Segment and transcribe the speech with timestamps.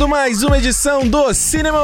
[0.00, 1.78] começando mais uma edição do Cinema,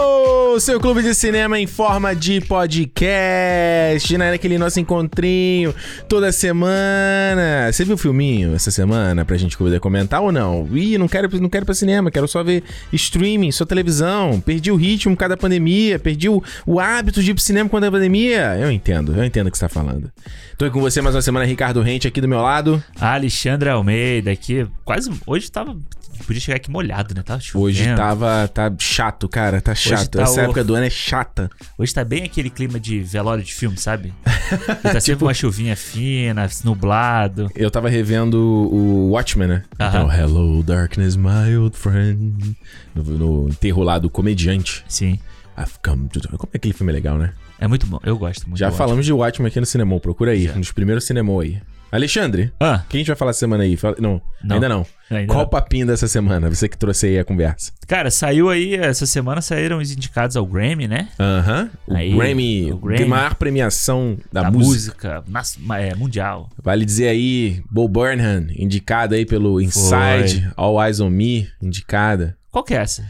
[0.58, 4.32] seu clube de cinema em forma de podcast, né?
[4.32, 5.74] Aquele nosso encontrinho
[6.08, 7.70] toda semana.
[7.70, 10.66] Você viu o filminho essa semana pra gente poder comentar ou não?
[10.72, 12.62] Ih, não quero, não quero pra cinema, quero só ver
[12.92, 14.40] streaming, só televisão.
[14.40, 17.68] Perdi o ritmo por causa da pandemia, perdi o, o hábito de ir pro cinema
[17.68, 18.56] quando a pandemia.
[18.58, 20.10] Eu entendo, eu entendo o que você tá falando.
[20.56, 22.82] Tô com você mais uma semana, Ricardo Rente aqui do meu lado.
[22.98, 25.76] Alexandre Almeida aqui, quase hoje tava
[26.24, 27.22] podia chegar aqui molhado, né?
[27.22, 27.64] Tava chovendo.
[27.66, 30.10] Hoje tava tá chato, cara, tá chato.
[30.18, 31.50] tá Essa o- época do ano é chata.
[31.78, 34.12] Hoje tá bem aquele clima de velório de filme, sabe?
[34.82, 37.50] Tá sempre uma chuvinha fina, nublado.
[37.54, 39.62] Eu tava revendo o Watchmen, né?
[39.80, 40.04] Aham.
[40.04, 42.56] Então, Hello, darkness, my old friend.
[42.94, 44.84] No, no enterro lá do comediante.
[44.88, 45.18] Sim.
[45.58, 46.20] I've come to...
[46.28, 47.32] Como é que aquele filme é legal, né?
[47.58, 47.98] É muito bom.
[48.04, 48.58] Eu gosto muito.
[48.58, 49.98] Já falamos de Watchmen aqui no Cinemol.
[49.98, 50.52] Procura aí, Já.
[50.52, 51.60] dos primeiros Cinemol aí.
[51.90, 53.76] Alexandre, Ah, quem a gente vai falar essa semana aí?
[53.76, 54.56] Fala- Não, Não.
[54.56, 54.86] ainda não.
[55.10, 56.50] ainda Qual o papinho dessa semana?
[56.50, 57.72] Você que trouxe aí a conversa.
[57.86, 61.08] Cara, saiu aí, essa semana saíram os indicados ao Grammy, né?
[61.18, 61.70] Aham.
[61.86, 63.04] O, Aí, Grammy, o Grammy.
[63.06, 65.22] maior premiação da, Da música.
[65.26, 66.50] música, é, mundial.
[66.62, 72.36] Vale dizer aí, Bo Burnham, indicada aí pelo Inside, All Eyes on Me, indicada.
[72.50, 73.04] Qual que é essa?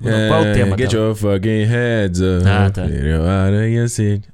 [0.00, 0.10] Qual
[0.46, 1.04] é o tema Get dela?
[1.08, 2.48] your fucking heads up.
[2.48, 2.84] Ah, tá.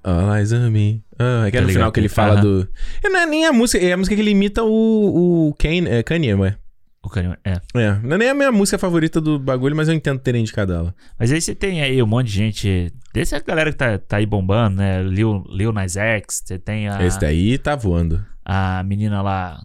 [0.05, 1.03] All eyes on me.
[1.19, 1.73] Ah, é que é Tá no ligado.
[1.73, 2.43] final que ele fala Aham.
[2.43, 2.69] do...
[3.03, 5.89] É, não é nem a música, é a música que ele imita o, o Kane,
[5.89, 6.57] é, Kanye, ué.
[7.03, 7.61] O carinho, é.
[7.77, 10.73] É, não é nem a minha música favorita do bagulho, mas eu entendo ter indicado
[10.73, 10.95] ela.
[11.17, 12.93] Mas aí você tem aí um monte de gente.
[13.15, 15.01] Dessa galera que tá, tá aí bombando, né?
[15.05, 18.25] Lil, Lil Nas X, você tem a, Esse daí tá voando.
[18.45, 19.61] a menina lá,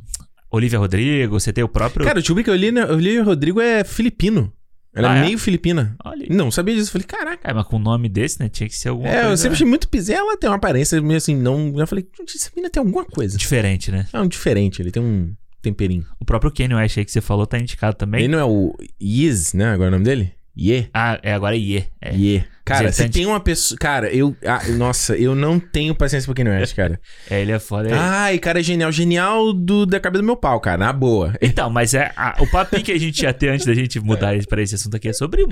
[0.52, 2.06] Olivia Rodrigo, você tem o próprio.
[2.06, 4.54] Cara, descobri que a Olivia, Olivia Rodrigo é filipino.
[4.94, 5.26] Ela Ah, é é?
[5.26, 5.96] meio filipina.
[6.04, 6.28] Olha.
[6.30, 6.92] Não, sabia disso.
[6.92, 7.50] Falei, caraca.
[7.50, 8.50] É, mas com um nome desse, né?
[8.50, 10.14] Tinha que ser alguma É, eu coisa sempre achei muito pisé.
[10.14, 11.74] Ela tem uma aparência meio assim, não.
[11.80, 13.38] Eu falei, essa menina tem alguma coisa.
[13.38, 14.06] diferente, né?
[14.12, 16.06] É um diferente, ele tem um temperinho.
[16.20, 18.22] O próprio Kanye West aí que você falou tá indicado também.
[18.26, 19.72] Ele não é o Yes, né?
[19.72, 20.34] Agora é o nome dele?
[20.58, 20.90] Ye.
[20.94, 21.86] Ah, é agora é Ye.
[22.02, 22.14] É.
[22.16, 22.46] Ye.
[22.64, 23.78] Cara, se ele tem uma pessoa.
[23.80, 24.36] Cara, eu.
[24.46, 27.00] ah, nossa, eu não tenho paciência pro Kanye West, cara.
[27.30, 27.90] É, ele é foda.
[27.90, 28.92] é- Ai, cara, é genial.
[28.92, 30.78] Genial do, da cabeça do meu pau, cara.
[30.78, 31.34] Na boa.
[31.42, 34.34] Então, mas é a- o papinho que a gente ia ter antes da gente mudar
[34.48, 35.50] pra esse assunto aqui é sobre um,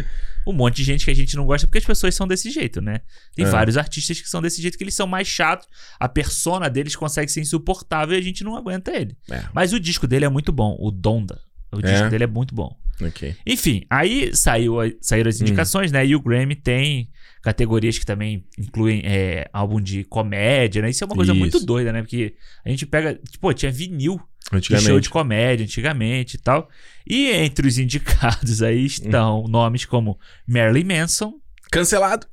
[0.48, 2.80] um monte de gente que a gente não gosta porque as pessoas são desse jeito,
[2.82, 3.02] né?
[3.36, 3.50] Tem É.
[3.50, 5.68] vários artistas que são desse jeito que eles são mais chatos,
[6.00, 9.18] a persona deles consegue ser insuportável e a gente não aguenta ele.
[9.32, 9.42] É.
[9.54, 11.40] Mas o disco dele é muito bom, o Donda.
[11.72, 12.10] O disco É?
[12.10, 12.76] dele é muito bom.
[13.02, 13.36] Ok.
[13.46, 15.30] Enfim, aí saiu, saíram Hum.
[15.30, 16.06] as indicações, né?
[16.06, 17.10] E o Grammy tem
[17.42, 20.90] categorias que também incluem é, álbum de comédia, né?
[20.90, 21.40] Isso é uma coisa Isso.
[21.40, 22.02] muito doida, né?
[22.02, 22.36] Porque
[22.66, 23.18] a gente pega.
[23.40, 24.20] Pô, tinha vinil
[24.60, 26.68] de show de comédia antigamente e tal.
[27.08, 31.36] E entre os indicados aí estão nomes como Marilyn Manson,
[31.72, 32.28] Cancelado.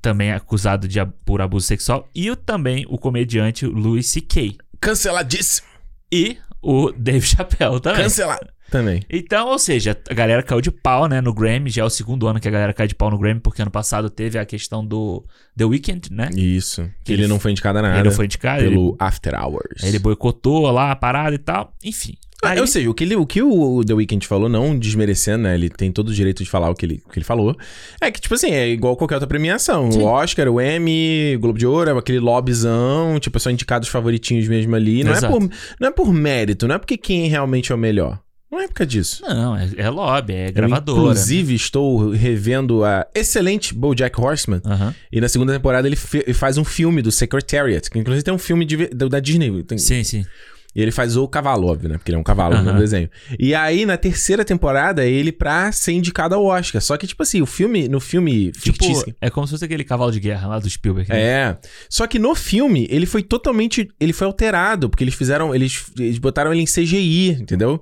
[0.00, 4.56] também acusado de, por abuso sexual, e também o comediante Louis C.K.
[4.80, 5.66] Canceladíssimo.
[6.10, 8.02] E o Dave Chappelle também.
[8.02, 8.48] Cancelado.
[8.70, 9.02] Também.
[9.08, 11.70] Então, ou seja, a galera caiu de pau, né, no Grammy.
[11.70, 13.70] Já é o segundo ano que a galera cai de pau no Grammy, porque ano
[13.70, 15.24] passado teve a questão do
[15.56, 16.30] The Weeknd, né?
[16.34, 16.90] Isso.
[17.04, 17.96] Que Ele ele não foi indicado a nada.
[17.98, 19.82] Ele não foi indicado, ele, Pelo After Hours.
[19.82, 21.72] ele boicotou lá a parada e tal.
[21.84, 22.14] Enfim.
[22.44, 25.54] Aí- Ou seja, o que, ele, o que o The Weeknd falou, não desmerecendo, né?
[25.54, 27.56] Ele tem todo o direito de falar o que ele, o que ele falou.
[28.00, 29.88] É que, tipo assim, é igual qualquer outra premiação.
[29.90, 33.92] O Oscar, o Emmy, o Globo de Ouro, é aquele lobbyzão, tipo, são indicados os
[33.92, 35.02] favoritinhos mesmo ali.
[35.04, 35.32] Não é, Exato.
[35.32, 35.50] por,
[35.80, 38.18] não é por mérito, não é porque quem realmente é o melhor.
[38.50, 39.20] Não é por causa disso.
[39.26, 41.00] Não, é, é lobby, é Eu, gravadora.
[41.00, 44.60] inclusive, estou revendo a excelente BoJack Horseman.
[44.64, 44.94] Aham.
[45.10, 48.64] E na segunda temporada ele faz um filme do Secretariat, que inclusive tem um filme
[48.64, 49.60] de da Disney.
[49.64, 50.24] Tem- Sim, sim.
[50.74, 51.96] E ele faz o cavalo, óbvio, né?
[51.98, 52.78] Porque ele é um cavalo no Aham.
[52.78, 53.08] desenho.
[53.38, 56.80] E aí, na terceira temporada, ele pra ser indicado ao Oscar.
[56.82, 59.14] Só que, tipo assim, o filme, no filme Tipo, fictício.
[59.20, 61.08] é como se fosse aquele cavalo de guerra lá do Spielberg.
[61.10, 61.20] né?
[61.20, 61.56] É.
[61.88, 63.88] Só que no filme, ele foi totalmente.
[64.00, 65.54] Ele foi alterado, porque eles fizeram.
[65.54, 67.80] Eles, eles botaram ele em CGI, entendeu?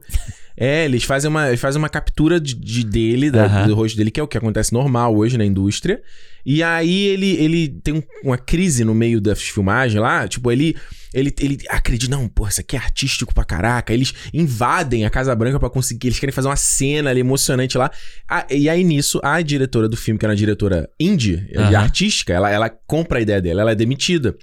[0.56, 4.10] É, eles fazem uma, eles fazem uma captura de, de dele, da- do rosto dele,
[4.10, 6.00] que é o que acontece normal hoje na indústria.
[6.44, 10.26] E aí ele, ele tem um- uma crise no meio das filmagens lá.
[10.26, 10.74] Tipo, ele,
[11.14, 13.92] ele, ele acredita, não, porra, isso aqui é artístico pra caraca.
[13.92, 16.08] Eles invadem a Casa Branca pra conseguir.
[16.08, 17.90] Eles querem fazer uma cena ali emocionante lá.
[18.28, 21.76] Ah, e aí nisso, a diretora do filme, que era uma diretora indie, Aham.
[21.76, 24.36] artística, ela, ela compra a ideia dela, ela é demitida.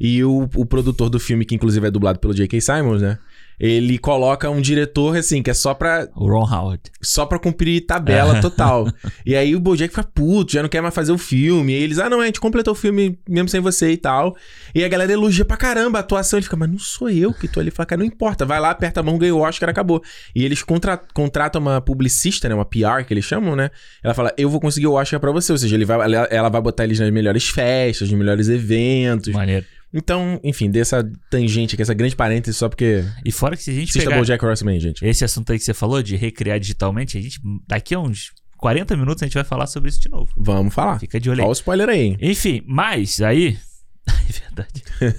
[0.00, 2.60] E o, o produtor do filme, que inclusive é dublado pelo J.K.
[2.60, 3.18] Simons, né?
[3.58, 6.82] Ele coloca um diretor, assim, que é só pra, O Ron Howard.
[7.00, 8.86] só pra cumprir tabela total.
[9.24, 11.72] e aí o Bojack fica puto, já não quer mais fazer o filme.
[11.72, 14.36] E eles, ah, não, a gente completou o filme mesmo sem você e tal.
[14.74, 16.38] E a galera elogia pra caramba a atuação.
[16.38, 17.70] Ele fica, mas não sou eu que tô ali.
[17.70, 20.02] Fala, cara, não importa, vai lá, aperta a mão, ganha o Oscar, acabou.
[20.34, 23.70] E eles contra contratam uma publicista, né, uma PR que eles chamam, né?
[24.02, 25.52] Ela fala, eu vou conseguir o Oscar pra você.
[25.52, 29.32] Ou seja, ele vai, ela, ela vai botar eles nas melhores festas, nos melhores eventos.
[29.32, 29.64] Maneiro.
[29.96, 33.02] Então, enfim, dessa tangente aqui, essa grande parêntese, só porque.
[33.24, 35.02] E fora que se a gente Assista pegar Jack Horseman, gente.
[35.04, 38.94] esse assunto aí que você falou de recriar digitalmente, a gente daqui a uns 40
[38.96, 40.30] minutos a gente vai falar sobre isso de novo.
[40.36, 40.98] Vamos falar.
[40.98, 41.44] Fica de olho aí.
[41.44, 42.16] Olha o spoiler aí, hein?
[42.20, 43.58] Enfim, mas aí.
[44.06, 45.16] é verdade.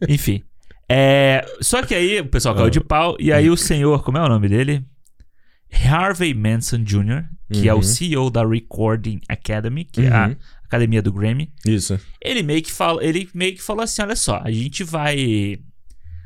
[0.08, 0.42] Enfim.
[0.88, 4.22] É, só que aí o pessoal caiu de pau, e aí o senhor, como é
[4.22, 4.84] o nome dele?
[5.84, 7.80] Harvey Manson Jr., que é Uhum.
[7.80, 10.36] o CEO da Recording Academy, que é a Uhum.
[10.68, 11.52] Academia do Grammy.
[11.66, 11.98] Isso.
[12.22, 15.58] Ele meio que fala, ele meio que falou assim: olha só, a gente vai.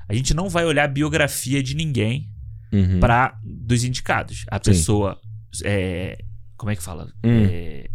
[0.08, 2.28] A gente não vai olhar a biografia de ninguém
[2.72, 3.00] Uhum.
[3.00, 4.44] pra, dos indicados.
[4.50, 4.62] A Sim.
[4.70, 5.18] pessoa.
[5.64, 6.18] é,
[6.56, 7.12] como é que fala?
[7.24, 7.44] Hum.
[7.50, 7.86] É,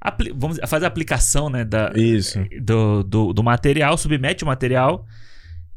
[0.00, 2.38] apli- vamos fazer a aplicação né, da, Isso.
[2.60, 5.06] do, do, do material, submete o material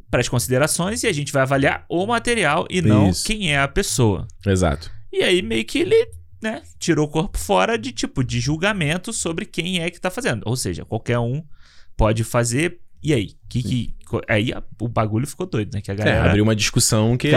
[0.09, 3.25] para as considerações e a gente vai avaliar o material e não Isso.
[3.25, 4.27] quem é a pessoa.
[4.45, 4.91] Exato.
[5.11, 6.07] E aí meio que ele,
[6.41, 10.43] né, tirou o corpo fora de tipo de julgamento sobre quem é que tá fazendo.
[10.45, 11.43] Ou seja, qualquer um
[11.95, 12.79] pode fazer.
[13.03, 13.31] E aí?
[13.49, 13.93] Que, que,
[14.27, 15.81] aí a- o bagulho ficou doido, né?
[15.81, 16.25] Que a É, galera.
[16.29, 17.29] abriu uma discussão que.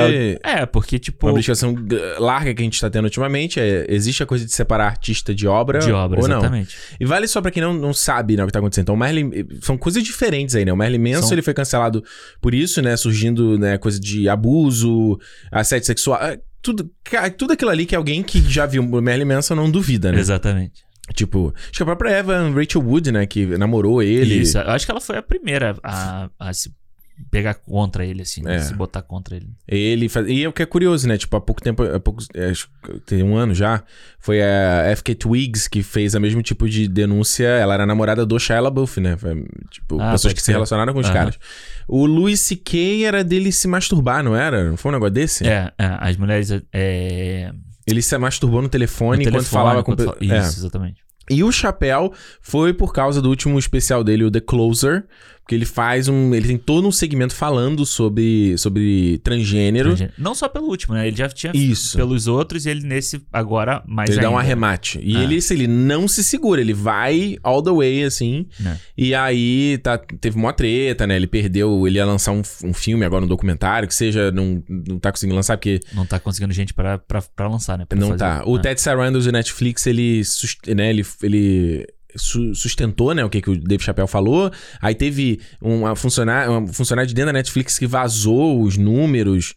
[0.43, 1.27] É, porque, tipo.
[1.27, 1.75] Uma discussão
[2.19, 5.47] larga que a gente tá tendo ultimamente é: existe a coisa de separar artista de
[5.49, 6.37] obra, De obra, ou não?
[6.39, 6.77] exatamente.
[7.01, 8.85] E vale só pra quem não, não sabe né, o que tá acontecendo.
[8.85, 9.31] Então, o Merlin.
[9.62, 10.73] São coisas diferentes aí, né?
[10.73, 12.05] O Merlin Manson São- ele foi cancelado
[12.43, 12.95] por isso, né?
[12.99, 15.19] Surgindo, né, coisa de abuso,
[15.51, 16.21] assédio sexual.
[16.65, 16.91] Tudo,
[17.37, 20.19] tudo aquilo ali que alguém que já viu o Merlin Manson não duvida, né?
[20.19, 20.83] Exatamente.
[21.13, 23.27] Tipo, acho que a própria Evan Rachel Wood, né?
[23.27, 24.37] Que namorou ele.
[24.37, 24.57] Isso.
[24.57, 26.73] Eu acho que ela foi a primeira a, a se
[27.31, 28.57] pegar contra ele, assim, né?
[28.57, 28.59] É.
[28.61, 29.49] Se botar contra ele.
[29.69, 30.29] Ele faz...
[30.29, 31.17] E é o que é curioso, né?
[31.17, 33.83] Tipo, há pouco tempo, há poucos, é, acho que tem um ano já,
[34.19, 37.47] foi a FK Twigs que fez o mesmo tipo de denúncia.
[37.47, 39.17] Ela era namorada do Shia LaBeouf, né?
[39.17, 40.55] Foi, tipo, Ah, pessoas que se crer.
[40.57, 41.15] relacionaram com os Aham.
[41.15, 41.39] caras.
[41.87, 43.05] O Louis C.K.
[43.05, 44.69] era dele se masturbar, não era?
[44.71, 45.47] Não foi um negócio desse?
[45.47, 46.51] É, é, as mulheres.
[46.73, 47.53] É,
[47.87, 49.93] Ele se masturbou no telefone, no enquanto telefone, falava com...
[49.93, 50.41] enquanto fala- É.
[50.41, 51.05] Isso, exatamente.
[51.31, 52.13] E o Chapéu
[52.43, 55.07] foi por causa do último especial dele, o The Closer,
[55.44, 56.35] porque ele faz um...
[56.35, 59.91] Ele tem todo um segmento falando sobre, sobre transgênero.
[59.91, 60.14] Transgênero.
[60.19, 61.06] Não só pelo último, né?
[61.06, 61.96] Ele já tinha Isso.
[61.99, 64.41] pelos outros e ele nesse agora mais Ele dá um ainda.
[64.41, 64.99] arremate.
[65.02, 65.23] E Ah.
[65.23, 68.46] ele, assim, ele não se segura, ele vai all the way, assim.
[68.58, 68.79] Né.
[68.96, 71.14] E aí tá, teve uma treta, né?
[71.17, 74.99] Ele perdeu, ele ia lançar um, um filme agora, um documentário, que seja, não, não
[74.99, 77.85] tá conseguindo lançar, porque Não tá conseguindo gente pra, pra, pra lançar, né?
[77.87, 78.19] Pra não fazer.
[78.19, 78.43] tá.
[78.46, 78.61] O É.
[78.62, 80.23] Ted Sarandos do Netflix, ele,
[80.75, 81.87] né, ele, ele
[82.17, 84.51] sustentou, né, o que, que o Dave Chappelle falou.
[84.81, 89.55] Aí teve uma funcionária, uma funcionária de dentro da Netflix que vazou os números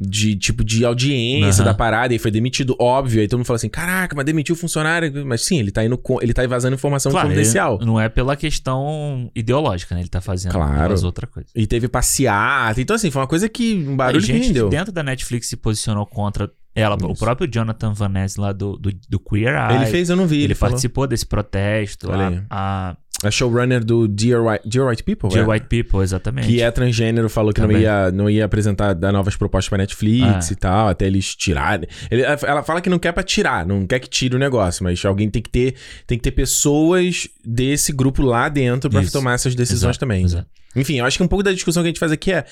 [0.00, 1.72] de tipo de audiência Aham.
[1.72, 3.20] da parada e foi demitido, óbvio.
[3.20, 5.26] Aí todo mundo fala assim: caraca, mas demitiu o funcionário.
[5.26, 7.80] Mas sim, ele tá indo com, ele tá vazando informação Claro, confidencial.
[7.82, 10.00] não é pela questão ideológica, né?
[10.02, 10.94] Ele tá fazendo Claro.
[10.94, 11.48] as outra coisa.
[11.52, 12.80] E teve passeata.
[12.80, 13.74] Então, assim, foi uma coisa que.
[13.88, 14.68] Um barulho que gente rendeu.
[14.68, 16.96] dentro da Netflix se posicionou contra ela.
[17.02, 19.76] O próprio Jonathan Van Ness lá do, do, do Queer Eye.
[19.76, 20.36] Ele fez, eu não vi.
[20.36, 22.10] Ele, Ele, participou desse protesto.
[22.10, 25.52] Olha A, a A showrunner do Dear White, Dear White People, Dear é?
[25.52, 26.46] White People, exatamente.
[26.46, 30.50] Que é transgênero, falou que não ia, não ia apresentar, dar novas propostas pra Netflix
[30.50, 30.52] Ah.
[30.52, 31.88] e tal, até eles tirarem.
[32.10, 35.04] Ele- ela fala que não quer pra tirar, não quer que tire o negócio, mas
[35.04, 35.74] alguém tem que ter,
[36.06, 39.12] tem que ter pessoas desse grupo lá dentro pra Isso.
[39.12, 40.24] tomar essas decisões Exato, também.
[40.24, 40.46] exato.
[40.76, 42.44] Enfim, eu acho que um pouco da discussão que a gente faz aqui é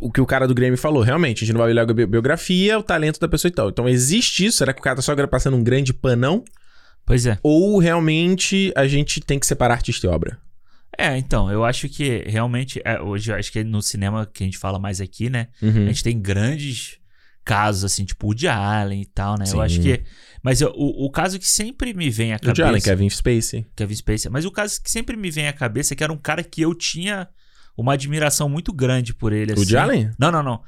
[0.00, 1.02] o que o cara do Grêmio falou.
[1.02, 3.68] Realmente, a gente não vai olhar a bi- biografia, o talento da pessoa e tal.
[3.70, 4.58] Então, existe isso?
[4.58, 6.44] Será que o cara tá só passando um grande panão?
[7.06, 7.38] Pois é.
[7.42, 10.38] Ou realmente a gente tem que separar artista e obra?
[10.96, 14.46] É, então, eu acho que realmente, é, hoje eu acho que no cinema que a
[14.46, 15.48] gente fala mais aqui, né?
[15.62, 15.84] Uhum.
[15.84, 16.98] A gente tem grandes
[17.44, 19.46] casos, assim, tipo o de Allen e tal, né?
[19.46, 19.56] Sim.
[19.56, 20.02] Eu acho que.
[20.42, 22.62] Mas eu- o, o caso que sempre me vem à O cabeça.
[22.62, 23.66] Jalen, Kevin Spacey.
[23.76, 24.30] Kevin Spacey.
[24.30, 26.60] Mas o caso que sempre me vem à cabeça é que era um cara que
[26.62, 27.28] eu tinha
[27.78, 29.52] uma admiração muito grande por ele.
[29.52, 29.64] O assim.
[29.64, 30.10] Jalen?
[30.18, 30.60] Não, não, não.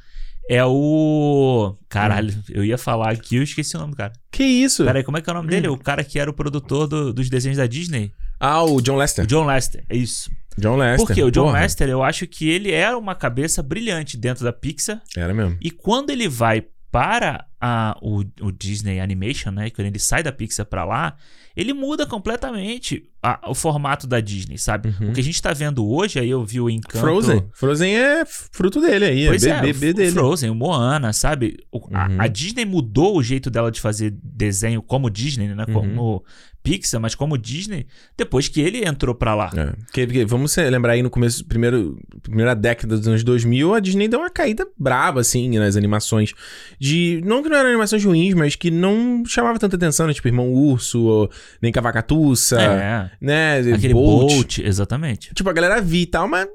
[0.49, 1.77] É o.
[1.89, 4.13] Caralho, eu ia falar aqui, eu esqueci o nome do cara.
[4.33, 4.85] Que isso?
[4.85, 5.69] Peraí, como é que é o nome dele?
[5.69, 8.13] O cara que era o produtor do- dos desenhos da Disney.
[8.39, 9.27] Ah, o John O Lester.
[9.27, 10.31] John Lester, é isso.
[10.59, 11.07] John Lester.
[11.07, 11.61] Porque o John Porra.
[11.61, 15.01] Lester, eu acho que ele era uma cabeça brilhante dentro da Pixar.
[15.17, 15.57] Era mesmo.
[15.61, 19.71] E quando ele vai para a, o, o Disney Animation, né?
[19.71, 21.15] Quando ele sai da Pixar pra lá,
[21.57, 24.95] ele muda completamente a- o formato da Disney, sabe?
[25.01, 25.11] Uhum.
[25.11, 26.99] O que a gente tá vendo hoje, aí eu vi o Encanto...
[27.01, 27.45] Frozen.
[27.53, 29.27] Frozen é fruto dele aí.
[29.27, 30.13] Pois é é, bebê o dele.
[30.13, 31.59] Frozen, o Moana, sabe?
[31.71, 32.17] O- a- Uhum.
[32.21, 35.65] a, Disney mudou o jeito dela de fazer desenho como Disney, né?
[35.69, 35.75] Uhum.
[35.75, 36.25] Como
[36.63, 37.87] Pixar, mas como Disney,
[38.19, 39.51] depois que ele entrou pra lá.
[39.57, 39.73] É.
[39.87, 44.09] Porque, porque vamos lembrar aí no começo, primeiro, primeira década dos anos 2000, a Disney
[44.09, 46.35] deu uma caída braba, assim, nas animações.
[46.79, 47.23] De.
[47.25, 50.15] Não não eram animações ruins, mas que não chamava tanta atenção, né?
[50.15, 51.31] Tipo, Irmão Urso, ou
[51.61, 53.59] nem Cavacatuça, É, né?
[53.75, 54.33] aquele Bolt.
[54.33, 55.35] Bolt, exatamente.
[55.35, 56.47] Tipo, a galera via e tal, mas.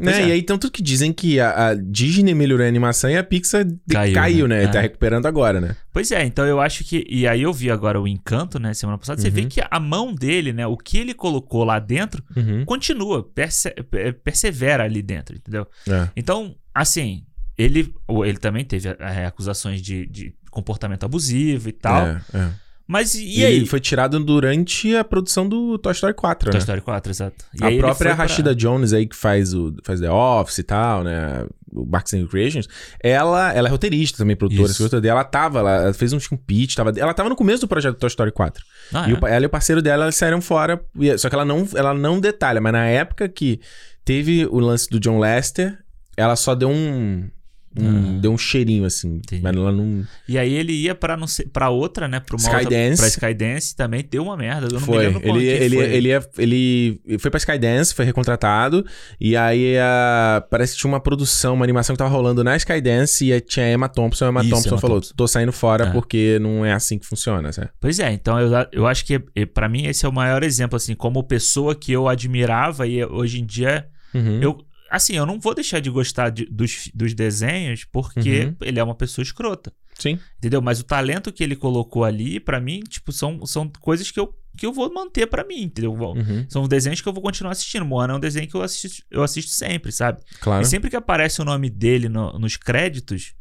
[0.00, 0.22] Né?
[0.22, 0.28] É.
[0.28, 3.64] E aí, tanto que dizem que a, a Disney melhorou a animação e a Pixar
[3.64, 4.58] de- Caiu, caiu, né?
[4.58, 4.64] né?
[4.64, 4.68] É.
[4.68, 5.74] Tá recuperando agora, né?
[5.92, 7.04] Pois é, então eu acho que.
[7.10, 9.20] E aí eu vi agora o Encanto, né, semana passada.
[9.20, 9.48] Você vê Uhum.
[9.48, 12.64] que a mão dele, né, o que ele colocou lá dentro, Uhum.
[12.64, 15.66] continua, perse- per- persevera ali dentro, entendeu?
[15.88, 16.08] É.
[16.16, 17.24] Então, assim,
[17.58, 17.92] ele,
[18.24, 22.06] ele também teve é, acusações de, de comportamento abusivo e tal.
[22.06, 22.48] É, é.
[22.90, 23.56] Mas e, E aí?
[23.56, 26.58] ele foi tirado durante a produção do Toy Story 4, Toy né?
[26.60, 27.44] Story 4, exato.
[27.52, 30.62] E a própria foi pra- Rashida Jones aí, que faz o faz The Office e
[30.62, 31.44] tal, né?
[31.70, 32.66] O Barks and Recreations.
[33.02, 34.72] Ela, ela é roteirista também, produtora.
[35.02, 35.16] Dela.
[35.20, 37.96] Ela tava, ela ela fez um um pitch, tava, ela tava no começo do projeto
[37.98, 38.64] Toy Story 4.
[38.94, 39.18] Ah, E é?
[39.18, 40.82] o ela e o parceiro dela saíram fora.
[40.98, 43.60] e- Só que ela não, ela não detalha, mas na época que
[44.02, 45.76] teve o lance do John Lester,
[46.16, 47.28] ela só deu um.
[47.76, 48.20] Um- Ah.
[48.20, 49.16] Deu um cheirinho, assim.
[49.16, 49.42] Entendi.
[49.42, 50.04] Mas ela não.
[50.28, 52.20] E aí ele ia pra, não sei, pra outra, né?
[52.20, 52.96] Pra uma outra, Skydance.
[53.00, 54.66] Pra Skydance também deu uma merda.
[54.66, 54.98] Eu não me foi.
[54.98, 55.84] lembro qual Ele, ele, foi.
[55.94, 58.84] ele, ia- ele foi pra Skydance, foi recontratado.
[59.20, 63.30] E aí a- parece que tinha uma produção, uma animação que tava rolando na Skydance.
[63.30, 64.26] E tinha a Emma Thompson.
[64.26, 65.14] A Emma Isso, Thompson Emma falou: Thompson.
[65.16, 65.90] tô saindo fora É.
[65.92, 67.72] porque não é assim que funciona, certo?
[67.80, 70.76] Pois é, então eu, eu acho que eh, pra mim esse é o maior exemplo,
[70.76, 74.40] assim, como pessoa que eu admirava e hoje em dia Uhum.
[74.42, 74.58] eu.
[74.90, 78.56] Assim, eu não vou deixar de gostar de- dos, dos desenhos porque Uhum.
[78.62, 79.72] ele é uma pessoa escrota.
[79.98, 80.18] Sim.
[80.38, 80.62] Entendeu?
[80.62, 84.32] Mas o talento que ele colocou ali, pra mim, tipo, são, são coisas que eu,
[84.56, 85.92] que eu vou manter pra mim, entendeu?
[85.92, 86.46] Uhum.
[86.48, 87.84] São desenhos que eu vou continuar assistindo.
[87.84, 90.20] Moana é um desenho que eu assisto, eu assisto sempre, sabe?
[90.40, 90.62] Claro.
[90.62, 93.34] E sempre que aparece o nome dele no- nos créditos,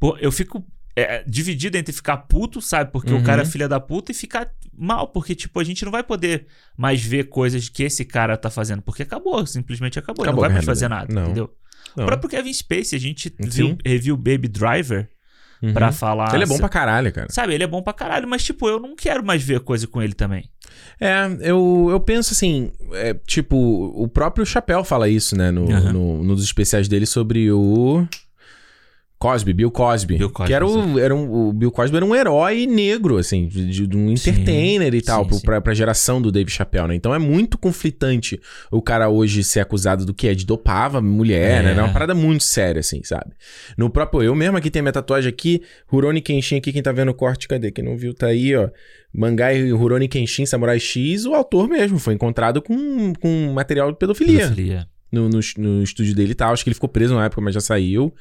[0.00, 0.66] pô, eu fico
[1.02, 2.90] é, dividido entre ficar puto, sabe?
[2.92, 3.20] Porque Uhum.
[3.20, 6.02] o cara é filha da puta e ficar mal, porque, tipo, a gente não vai
[6.02, 10.24] poder mais ver coisas que esse cara tá fazendo, porque acabou, simplesmente acabou.
[10.24, 11.22] ele Acabou não vai mais fazer nada, Não.
[11.24, 11.50] entendeu?
[11.96, 12.04] Não.
[12.04, 13.48] O próprio Kevin Spacey, a gente Sim.
[13.48, 15.08] viu, reviu Baby Driver
[15.60, 15.72] Uhum.
[15.72, 16.32] pra falar.
[16.34, 17.26] Ele é bom pra caralho, cara.
[17.30, 20.00] Sabe, ele é bom pra caralho, mas, tipo, eu não quero mais ver coisa com
[20.00, 20.48] ele também.
[21.00, 25.92] É, eu, eu penso assim, é, tipo, o próprio Chapéu fala isso, né, no, Aham.
[25.92, 28.06] no, nos especiais dele sobre o
[29.18, 30.16] Cosby, Bill Cosby.
[30.16, 33.48] Bill Cosby, que era o, era um, o Bill Cosby era um herói negro, assim,
[33.48, 35.42] de, de um Sim, entertainer e tal, sim, pro, sim.
[35.44, 36.94] pra, pra geração do Dave Chappelle, né?
[36.94, 41.60] Então é muito conflitante o cara hoje ser acusado do que é de dopava mulher,
[41.60, 41.74] É.
[41.74, 41.80] né?
[41.80, 43.32] É uma parada muito séria, assim, sabe?
[43.76, 47.10] No próprio, eu mesmo aqui tem minha tatuagem aqui, Rurouni Kenshin aqui, quem tá vendo
[47.10, 47.70] o corte, cadê?
[47.72, 48.68] Quem não viu, tá aí, ó.
[49.12, 54.42] Mangai Rurouni Kenshin Samurai X, o autor mesmo, foi encontrado com, com material de pedofilia
[54.48, 54.86] Pedofilia.
[55.10, 56.52] No, no, no estúdio dele e tal.
[56.52, 58.14] Acho que ele ficou preso na época, mas já saiu.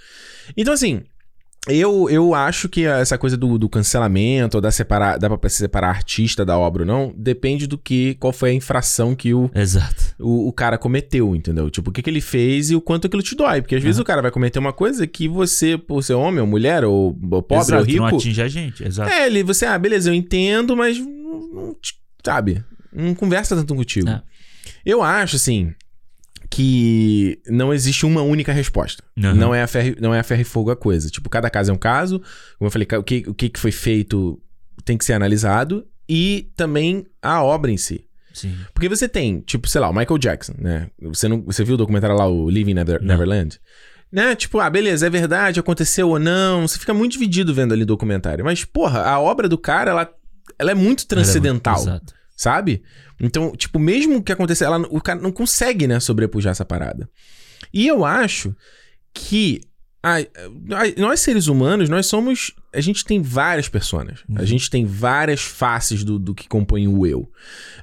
[0.55, 1.03] Então, assim,
[1.69, 5.89] eu, eu acho que essa coisa do, do cancelamento, ou da separar, dá pra separar
[5.89, 10.15] artista da obra ou não, depende do que, qual foi a infração que o, Exato.
[10.19, 11.69] o, o cara cometeu, entendeu?
[11.69, 13.61] Tipo, o que, que ele fez e o quanto aquilo te dói.
[13.61, 16.47] Porque às vezes o cara vai cometer uma coisa que você, por ser homem ou
[16.47, 17.99] mulher, ou, ou pobre Exato, ou rico.
[17.99, 18.85] não atinge a gente.
[18.85, 19.11] Exato.
[19.11, 21.07] É, ele, você, ah, beleza, eu entendo, mas não,
[21.53, 21.75] não
[22.25, 22.63] sabe,
[22.93, 24.09] não conversa tanto contigo.
[24.09, 24.21] É.
[24.85, 25.73] Eu acho, assim,
[26.49, 29.03] que não existe uma única resposta.
[29.17, 29.35] Uhum.
[29.35, 31.09] Não, é a ferro, não é a ferro e fogo a coisa.
[31.09, 32.19] Tipo, cada caso é um caso.
[32.57, 34.41] Como eu falei, o que, o que foi feito
[34.85, 35.85] tem que ser analisado.
[36.07, 38.05] E também a obra em si.
[38.33, 38.55] Sim.
[38.73, 40.89] Porque você tem, tipo, sei lá, o Michael Jackson, né?
[41.01, 43.03] Você, não, você viu o documentário lá, o Living Never-.
[43.03, 43.59] Neverland?
[44.11, 44.35] Né?
[44.35, 46.67] Tipo, ah, beleza, é verdade, aconteceu ou não.
[46.67, 48.45] Você fica muito dividido vendo ali o documentário.
[48.45, 50.09] Mas, porra, a obra do cara, ela,
[50.57, 52.13] ela é muito transcendental, Exato.
[52.37, 52.81] Sabe?
[53.19, 57.09] Então, tipo, mesmo que aconteça, ela, o cara não consegue, né, sobrepujar essa parada.
[57.73, 58.55] E eu acho
[59.13, 59.59] que
[60.03, 62.53] a- a- nós seres humanos, nós somos.
[62.73, 64.23] A gente tem várias personas.
[64.33, 64.45] A Uhum.
[64.45, 67.29] gente tem várias faces do, do que compõe o eu.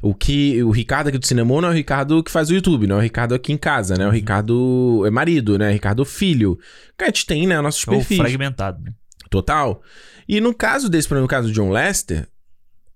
[0.01, 0.63] O que.
[0.63, 2.99] O Ricardo aqui do cinema não é o Ricardo que faz o YouTube, não é
[3.01, 4.07] o Ricardo aqui em casa, né?
[4.07, 5.73] O Ricardo é marido, né?
[5.73, 6.57] Ricardo filho.
[6.99, 7.61] A gente tem, né?
[7.61, 8.17] Nossos Ou perfis.
[8.17, 8.93] fragmentado, né?
[9.29, 9.83] Total.
[10.29, 12.29] E no caso desse, por exemplo, no caso do John Lester,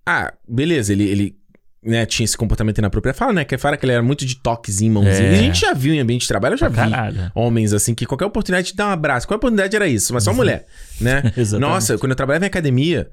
[0.07, 1.38] ah, beleza, ele, ele
[1.83, 3.17] né, tinha esse comportamento inapropriado.
[3.17, 3.45] Fala, né?
[3.45, 5.29] Que fala que ele era muito de toquezinho, mãozinha.
[5.29, 5.33] É.
[5.33, 6.91] E a gente já viu em ambiente de trabalho, eu já Pra vi.
[6.91, 7.33] caralho.
[7.35, 9.27] Homens assim, que qualquer oportunidade de dar um abraço.
[9.29, 10.13] Qual oportunidade era isso?
[10.13, 10.67] Mas só mulher,
[11.01, 11.23] né?
[11.59, 13.09] Nossa, quando eu trabalhava em academia,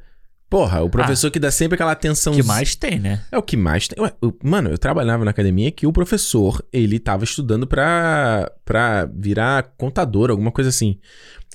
[0.49, 2.33] porra, o professor que dá sempre aquela atenção.
[2.33, 3.21] O que mais tem, né?
[3.31, 4.01] É o que mais tem.
[4.03, 9.05] Ué, eu- mano, eu trabalhava na academia que o professor, ele tava estudando pra, pra
[9.15, 10.97] virar contador, alguma coisa assim.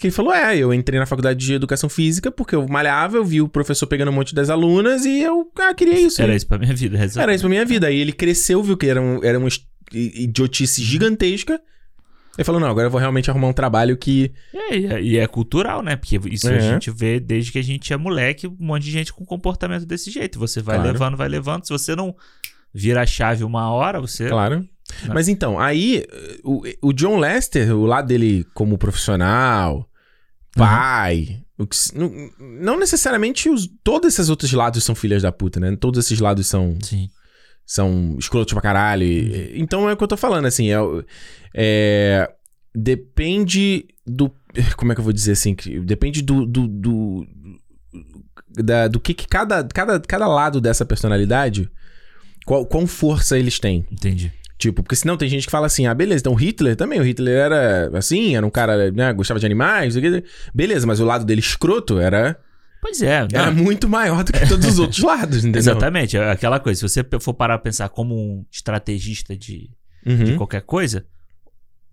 [0.00, 3.24] Que ele falou: é, eu entrei na faculdade de educação física porque eu malhava, eu
[3.24, 6.22] vi o professor pegando um monte das alunas e eu ah, queria isso.
[6.22, 6.96] Era isso pra minha vida.
[7.04, 7.20] exato.
[7.20, 7.86] Era isso pra minha vida.
[7.86, 9.50] Aí ele cresceu, viu que era, um, era uma
[9.92, 11.60] idiotice gigantesca.
[12.38, 14.32] Ele falou: não, agora eu vou realmente arrumar um trabalho que.
[14.54, 15.96] É, e é, e é cultural, né?
[15.96, 19.12] Porque isso a gente vê desde que a gente é moleque, um monte de gente
[19.12, 20.38] com comportamento desse jeito.
[20.38, 20.92] Você vai Claro.
[20.92, 21.66] levando, vai levando.
[21.66, 22.16] Se você não
[22.72, 24.30] vira a chave uma hora, você.
[24.30, 24.66] Claro.
[25.08, 26.06] Mas então, aí,
[26.42, 29.89] o, o John Lester, o lado dele como profissional,
[30.54, 35.60] pai, o que não, não necessariamente os, todos esses outros lados são filhas da puta,
[35.60, 35.76] né?
[35.76, 37.08] Todos esses lados são, Sim.
[37.66, 39.04] são escrotos pra caralho.
[39.04, 40.76] e- Então é o que eu tô falando, assim, é,
[41.54, 42.30] é,
[42.74, 44.30] depende do.
[44.76, 45.54] Como é que eu vou dizer assim?
[45.54, 46.44] que- Depende do.
[46.46, 47.26] do, do
[48.64, 51.70] da- do que, que cada, cada, cada lado dessa personalidade,
[52.44, 53.86] qual, qual força eles têm.
[53.92, 54.32] Entendi.
[54.60, 57.34] Tipo, porque senão tem gente que fala assim, ah, beleza, então Hitler também, o Hitler
[57.34, 59.96] era assim, era um cara, né, gostava de animais,
[60.54, 62.38] beleza, mas o lado dele escroto era,
[62.82, 63.26] Pois é.
[63.32, 65.60] não, era muito maior do que todos os outros lados, entendeu?
[65.60, 66.16] Exatamente.
[66.18, 69.70] é Aquela coisa, se você for parar pra pensar como um estrategista de,
[70.06, 70.24] Uhum.
[70.24, 71.06] de qualquer coisa,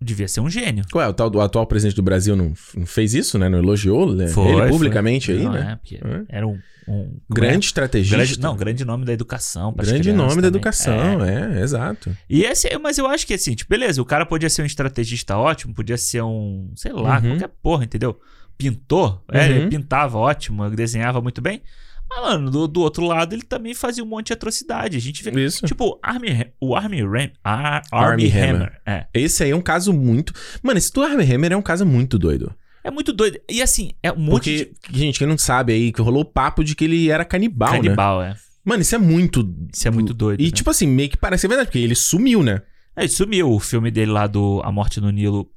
[0.00, 0.84] devia ser um gênio.
[0.92, 3.48] Qual é, o, tal, o atual presidente do Brasil não, não fez isso, né?
[3.48, 4.28] Não elogiou né?
[4.28, 4.68] Foi, ele foi.
[4.70, 5.78] publicamente aí, Não, né?
[5.90, 6.24] É, É.
[6.28, 8.16] era um, um Grande estrategista.
[8.16, 9.74] grande, não, grande nome da educação.
[9.76, 10.48] Grande nome da também.
[10.48, 11.58] educação, É.
[11.58, 12.16] é, exato.
[12.30, 15.36] E esse, mas eu acho que assim, tipo, beleza, o cara podia ser um estrategista
[15.36, 17.30] ótimo, podia ser um, sei lá, Uhum.
[17.30, 18.18] qualquer porra, entendeu?
[18.56, 19.44] Pintor, é, Uhum.
[19.56, 21.62] ele pintava ótimo, desenhava muito bem.
[22.10, 24.96] Mas, mano, do, do outro lado, ele também fazia um monte de atrocidade.
[24.96, 25.44] A gente vê.
[25.44, 25.66] Isso.
[25.66, 28.54] Tipo, Army, o Army, Ram, Ar- Army Army Hammer.
[28.54, 28.80] Hammer.
[28.86, 29.06] É.
[29.12, 30.32] Esse aí é um caso muito.
[30.62, 32.54] Mano, esse do Armie Hammer é um caso muito doido.
[32.82, 33.38] É muito doido.
[33.50, 36.64] E assim, é um monte Porque, gente, quem não sabe aí, que rolou o papo
[36.64, 37.76] de que ele era de canibal, né?
[37.82, 38.34] canibal, é.
[38.64, 39.54] Mano, isso é muito.
[39.74, 40.40] Isso é muito doido.
[40.40, 40.50] E, né?
[40.50, 42.62] tipo assim, meio que parece ser verdade, porque ele sumiu, né?
[42.96, 45.50] É, ele sumiu o filme dele lá do A Morte no Nilo.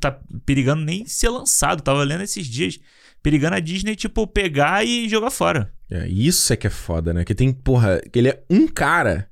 [0.00, 1.82] Tá perigando nem ser lançado.
[1.82, 2.78] Tava lendo esses dias.
[3.26, 5.72] Perigando a Disney, tipo, pegar e jogar fora.
[5.90, 7.24] É, isso é que é foda, né?
[7.24, 9.28] Que tem, porra, que ele é um cara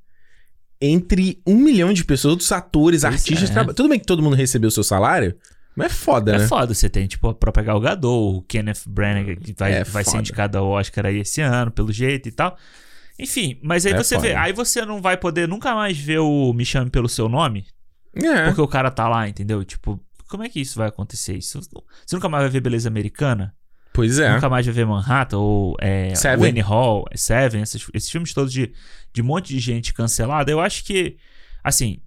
[0.81, 3.51] entre um milhão de pessoas, outros atores, Pois artistas.
[3.51, 3.53] é.
[3.53, 5.37] traba- Tudo bem que todo mundo recebeu o seu salário,
[5.77, 6.47] mas é foda, É né?
[6.49, 6.75] foda.
[6.75, 10.19] Você tem, tipo, a própria Gal Gadot, o Kenneth Branagh, que vai, É vai ser
[10.19, 12.59] indicado ao Oscar aí esse ano, pelo jeito e tal.
[13.17, 14.31] Enfim, mas aí É você vê.
[14.31, 14.41] foda.
[14.41, 17.65] Aí você não vai poder nunca mais ver o Me Chame Pelo Seu Nome,
[18.13, 18.47] É.
[18.47, 19.65] porque o cara tá lá, entendeu?
[19.65, 21.37] Tipo, como é que isso vai acontecer?
[21.37, 21.61] Isso,
[22.05, 23.55] você nunca mais vai ver Beleza Americana?
[23.95, 24.35] Pois é.
[24.35, 26.41] Nunca mais vai ver Manhattan ou é, Seven.
[26.41, 28.73] Wayne Hall, Seven, esses, esses filmes todos de,
[29.13, 30.51] de um monte de gente cancelada.
[30.51, 31.17] Eu acho que,
[31.63, 32.01] assim,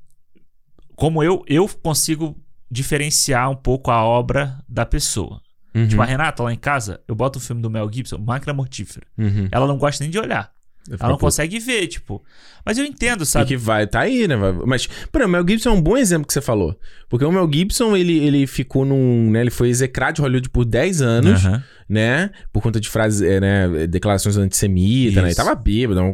[0.98, 2.38] como eu, eu consigo
[2.70, 5.42] diferenciar um pouco a obra da pessoa.
[5.74, 8.54] Uhum, Tipo, a Renata lá em casa, eu boto o filme do Mel Gibson, Máquina
[8.54, 9.08] Mortífera.
[9.18, 9.48] uhum.
[9.50, 10.52] Ela não gosta nem de olhar.
[11.00, 12.24] Ela não consegue ver, tipo.
[12.66, 13.48] Mas eu entendo, E sabe?
[13.48, 14.36] que vai, tá aí, né?
[14.66, 16.78] Mas, por exemplo, o Mel Gibson é um bom exemplo que você falou.
[17.10, 19.32] Porque o Mel Gibson, ele, ele ficou num.
[19.32, 21.64] Né, ele foi execrado de Hollywood por 10 anos, Aham.
[21.88, 22.30] né?
[22.52, 23.88] Por conta de frases, é, né?
[23.88, 25.30] Declarações antissemitas, né?
[25.30, 26.10] Ele tava bêbado, uma,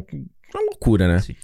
[0.54, 1.20] uma loucura, né?
[1.20, 1.34] Sim.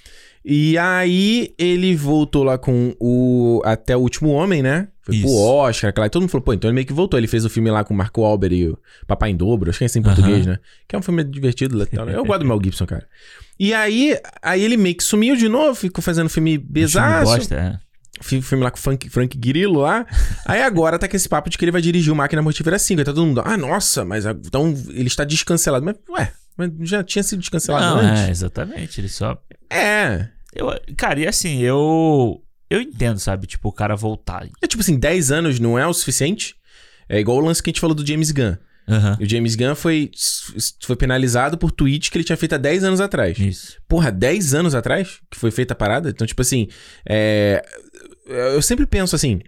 [0.44, 4.88] E aí ele voltou lá com o Até o Último Homem, né?
[5.02, 5.38] Foi pro Isso.
[5.38, 6.06] Oscar, aquela.
[6.06, 7.18] E todo mundo falou, pô, então ele meio que voltou.
[7.18, 9.78] Ele fez o filme lá com o Marco Alber e o Papai em Dobro, acho
[9.78, 10.58] que é assim em português, né?
[10.88, 12.06] Que é um filme divertido, legal.
[12.06, 12.14] né?
[12.16, 13.06] Eu gosto do Mel Gibson, cara.
[13.58, 17.24] E aí, aí ele meio que sumiu de novo, ficou fazendo filme besaço.
[17.36, 17.90] gosta, é.
[18.22, 20.06] Fi- Filme lá com o Frank, Frank Grillo lá.
[20.46, 23.00] Aí agora tá com esse papo de que ele vai dirigir o Máquina Mortífera 5.
[23.00, 25.86] Aí tá todo mundo, ah, nossa, mas então ele está descancelado.
[25.86, 28.28] Mas, ué, mas já tinha sido descancelado Não, antes?
[28.28, 29.00] é, exatamente.
[29.00, 29.40] Ele só.
[29.70, 30.28] É.
[30.54, 32.42] Eu, cara, e assim, eu.
[32.68, 33.46] Eu entendo, sabe?
[33.46, 34.48] Tipo, o cara voltar.
[34.62, 36.54] É tipo assim, 10 anos não é o suficiente?
[37.08, 38.56] É igual o lance que a gente falou do James Gunn.
[38.88, 39.18] Aham.
[39.20, 40.10] O James Gunn foi,
[40.82, 43.38] foi penalizado por tweet que ele tinha feito há 10 anos atrás.
[43.38, 43.76] Isso.
[43.88, 46.10] Porra, 10 anos atrás que foi feita a parada?
[46.10, 46.68] Então, tipo assim,
[47.08, 47.62] é...
[48.26, 49.40] eu sempre penso assim,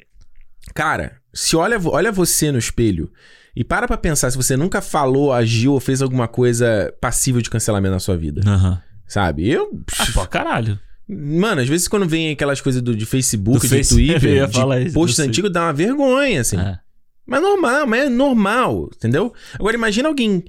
[0.75, 3.12] cara, se olha, olha você no espelho
[3.55, 7.51] e para pra pensar se você nunca falou, agiu ou fez alguma coisa passível de
[7.51, 8.81] cancelamento na sua vida, Aham.
[9.07, 9.49] sabe?
[9.49, 9.71] Eu...
[9.99, 10.79] Ah, pô, caralho.
[11.09, 14.47] Mano, às vezes quando vem aquelas coisas do, de Facebook, Do de Face- eu Twitter,
[14.49, 16.59] de isso, posts antigos, dá uma vergonha, assim.
[16.59, 16.79] É.
[17.27, 19.33] Mas normal, mas é normal, entendeu?
[19.55, 20.43] Agora imagina alguém,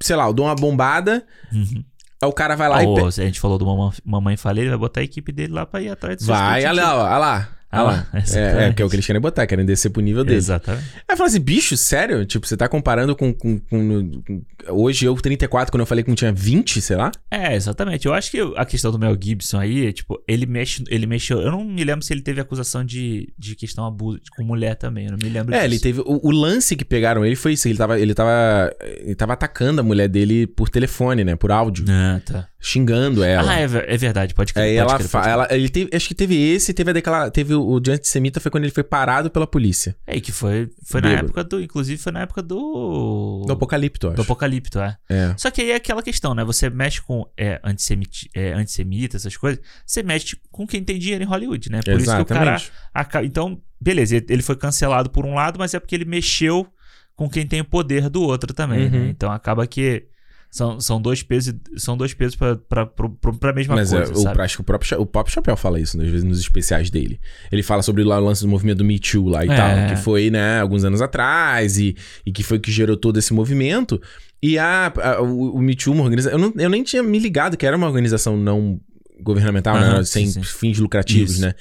[0.00, 1.84] sei lá, dá uma bombada, Uhum.
[2.22, 2.94] aí o cara vai lá Ah, e...
[2.94, 5.66] pe- a gente falou do Mamãe, Mamãe Falei, ele vai botar a equipe dele lá
[5.66, 7.48] pra ir atrás do Vai, olha lá, olha lá.
[7.70, 8.06] Ah lá.
[8.14, 8.70] É, exatamente.
[8.70, 10.36] é, que é o que eles querem botar, querem descer pro nível dele.
[10.38, 10.84] Exatamente.
[11.08, 12.24] Aí fala assim, bicho, sério?
[12.24, 16.10] Tipo, você tá comparando com, com- com- com- Hoje eu, 34, quando eu falei que
[16.10, 17.10] não tinha 20, sei lá?
[17.30, 18.06] É, exatamente.
[18.06, 21.40] Eu acho que a questão do Mel Gibson aí, é, tipo, ele mexe, ele mexeu.
[21.40, 25.06] Eu não me lembro se ele teve acusação de, de questão abuso com mulher também.
[25.06, 25.82] Eu não me lembro É, ele disso.
[25.84, 26.00] teve.
[26.00, 27.66] O, o lance que pegaram ele foi isso.
[27.68, 31.36] Ele tava, ele, tava, ele tava atacando a mulher dele por telefone, né?
[31.36, 31.84] Por áudio.
[31.88, 32.48] Ah, tá.
[32.60, 33.50] Xingando ela.
[33.52, 34.64] Ah, é, é verdade, pode crer.
[34.64, 35.32] Aí pode ela, crer, pode crer.
[35.32, 38.40] ela ele teve, acho que teve esse, teve a declara, teve o, o de antissemita
[38.40, 39.96] foi quando ele foi parado pela polícia.
[40.06, 41.60] É, e que foi, foi na época do.
[41.60, 43.44] Inclusive, foi na época do.
[43.46, 44.22] Do Apocalipto, eu do acho.
[44.22, 44.96] Apocalipto, é.
[45.08, 45.34] É.
[45.36, 46.44] Só que aí é aquela questão, né?
[46.44, 51.24] Você mexe com é, antissemiti, é, antissemita, essas coisas, você mexe com quem tem dinheiro
[51.24, 51.80] em Hollywood, né?
[51.84, 52.56] Por isso que o cara.
[52.56, 53.26] Exatamente.
[53.26, 56.66] Então, beleza, ele- ele foi cancelado por um lado, mas é porque ele mexeu
[57.14, 58.90] com quem tem o poder do outro também, Uhum.
[58.90, 59.08] né?
[59.08, 60.06] Então acaba que
[60.50, 62.56] são, são dois pesos, são dois pesos pra,
[62.86, 64.40] pra mesma Mas é, coisa, o, sabe?
[64.42, 67.20] acho que o próprio, o próprio Chapéu fala isso, né, às vezes, nos especiais dele.
[67.52, 69.54] Ele fala sobre lá o lance do movimento do Me Too lá e É.
[69.56, 73.32] tal, que foi, né, alguns anos atrás e, e que foi que gerou todo esse
[73.34, 74.00] movimento.
[74.42, 76.38] E a, a- o, o Me Too, uma organização.
[76.38, 78.80] Eu, não- eu nem tinha me ligado que era uma organização não
[79.20, 80.04] governamental, Aham, né?
[80.04, 80.42] Sem sim.
[80.42, 81.40] fins lucrativos, Isso.
[81.42, 81.54] né?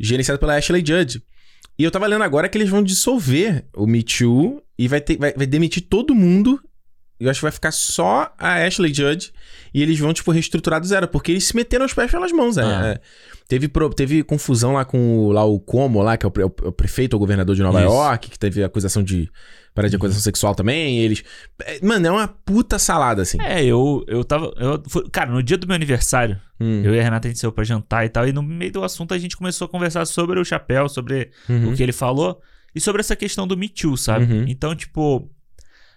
[0.00, 1.22] Gerenciado pela Ashley Judd.
[1.78, 5.16] E eu tava lendo agora que eles vão dissolver o Me Too e vai, ter,
[5.16, 6.60] vai, vai demitir todo mundo.
[7.26, 9.32] Eu acho que vai ficar só a Ashley Judd
[9.72, 12.56] e eles vão, tipo, reestruturar do zero, porque eles se meteram os pés pelas mãos,
[12.58, 12.62] é.
[12.62, 12.86] Ah.
[12.88, 13.00] É.
[13.46, 16.44] Teve, pro- teve confusão lá com o, lá o Como, lá, que é o, pre-
[16.44, 17.88] o prefeito ou governador de Nova Isso.
[17.92, 19.30] York, que teve acusação de.
[19.74, 21.00] Para de acusação sexual também.
[21.00, 21.24] Eles.
[21.62, 23.38] é, Mano, é uma puta salada, assim.
[23.42, 24.54] É, eu, eu tava.
[24.56, 26.82] Eu, foi- cara, no dia do meu aniversário, Hum.
[26.84, 28.84] eu e a Renata a gente saiu pra jantar e tal, e no meio do
[28.84, 31.72] assunto a gente começou a conversar sobre o chapéu, sobre Uhum.
[31.72, 32.40] o que ele falou
[32.74, 34.32] e sobre essa questão do Me Too, sabe?
[34.32, 34.44] Uhum.
[34.48, 35.28] Então, tipo.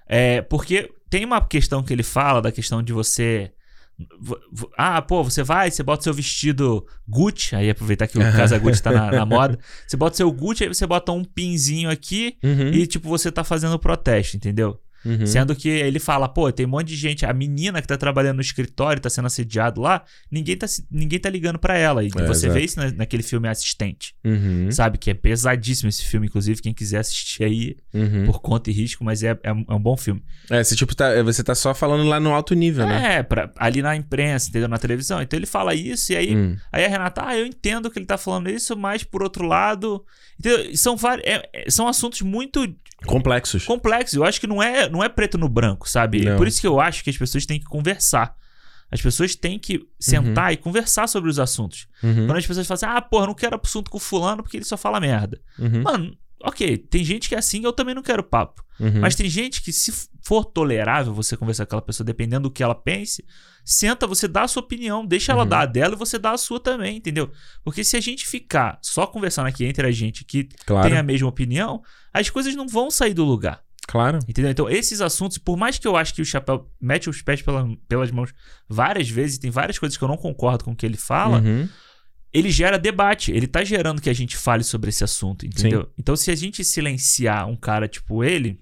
[0.10, 3.52] É, porque tem uma questão que ele fala da questão de você.
[4.78, 8.82] Ah, pô, você vai, você bota seu vestido Gucci, aí aproveitar que o Casa Gucci
[8.84, 9.58] tá na, na moda.
[9.88, 12.70] Você bota seu Gucci, aí você bota um pinzinho aqui Uhum.
[12.70, 14.80] e, tipo, você tá fazendo protesto, entendeu?
[15.08, 15.26] Uhum.
[15.26, 18.36] Sendo que ele fala, pô, tem um monte de gente, a menina que tá trabalhando
[18.38, 22.04] no escritório, tá sendo assediado lá, ninguém tá, ninguém tá ligando pra ela.
[22.04, 22.54] E É, você exato.
[22.54, 24.70] vê isso na- naquele filme Assistente, Uhum.
[24.72, 24.98] sabe?
[24.98, 28.26] Que é pesadíssimo esse filme, inclusive, quem quiser assistir aí Uhum.
[28.26, 30.22] por conta e risco, mas é, é, um, é um bom filme.
[30.50, 33.15] É, você, tipo, tá, você tá só falando lá no alto nível, né?
[33.20, 34.67] É, pra, ali na imprensa, entendeu?
[34.67, 35.22] Na televisão.
[35.22, 36.58] Então ele fala isso, e aí, Hum.
[36.72, 40.04] aí a Renata, ah, eu entendo que ele tá falando isso, mas por outro lado.
[40.39, 40.76] Entendeu?
[40.76, 42.67] São, vários, é- é- são assuntos muito
[43.05, 43.65] Complexos.
[43.65, 44.17] complexo.
[44.17, 46.25] Eu acho que não é, não é preto no branco, sabe?
[46.25, 46.38] Não.
[46.38, 48.36] Por isso que eu acho que as pessoas têm que conversar.
[48.89, 51.88] As pessoas têm que sentar e conversar sobre os assuntos.
[52.01, 52.25] Uhum.
[52.25, 54.77] Quando as pessoas falam assim, ah, porra, não quero assunto com fulano porque ele só
[54.77, 55.39] fala merda.
[55.60, 55.83] Uhum.
[55.83, 58.63] Mano, ok, tem gente que é assim, eu também não quero papo.
[58.79, 59.01] Uhum.
[59.01, 59.91] Mas tem gente que, se
[60.23, 63.25] for tolerável você conversar com aquela pessoa, dependendo do que ela pense,
[63.69, 65.49] senta, você dá a sua opinião, deixa ela Uhum.
[65.49, 67.30] dar a dela e você dá a sua também, entendeu?
[67.63, 70.88] Porque se a gente ficar só conversando aqui entre a gente que Claro.
[70.89, 71.82] tem a mesma opinião,
[72.13, 73.62] as coisas não vão sair do lugar.
[73.86, 74.19] Claro.
[74.27, 74.51] Entendeu?
[74.51, 77.67] Então, esses assuntos, por mais que eu acho que o chapéu mete os pés pela-
[77.88, 78.34] pelas mãos
[78.69, 81.67] várias vezes, tem várias coisas que eu não concordo com o que ele fala, Uhum.
[82.34, 83.32] ele gera debate.
[83.32, 85.89] Ele tá gerando que a gente fale sobre esse assunto, entendeu?
[85.97, 88.60] Então, se a gente silenciar um cara tipo ele,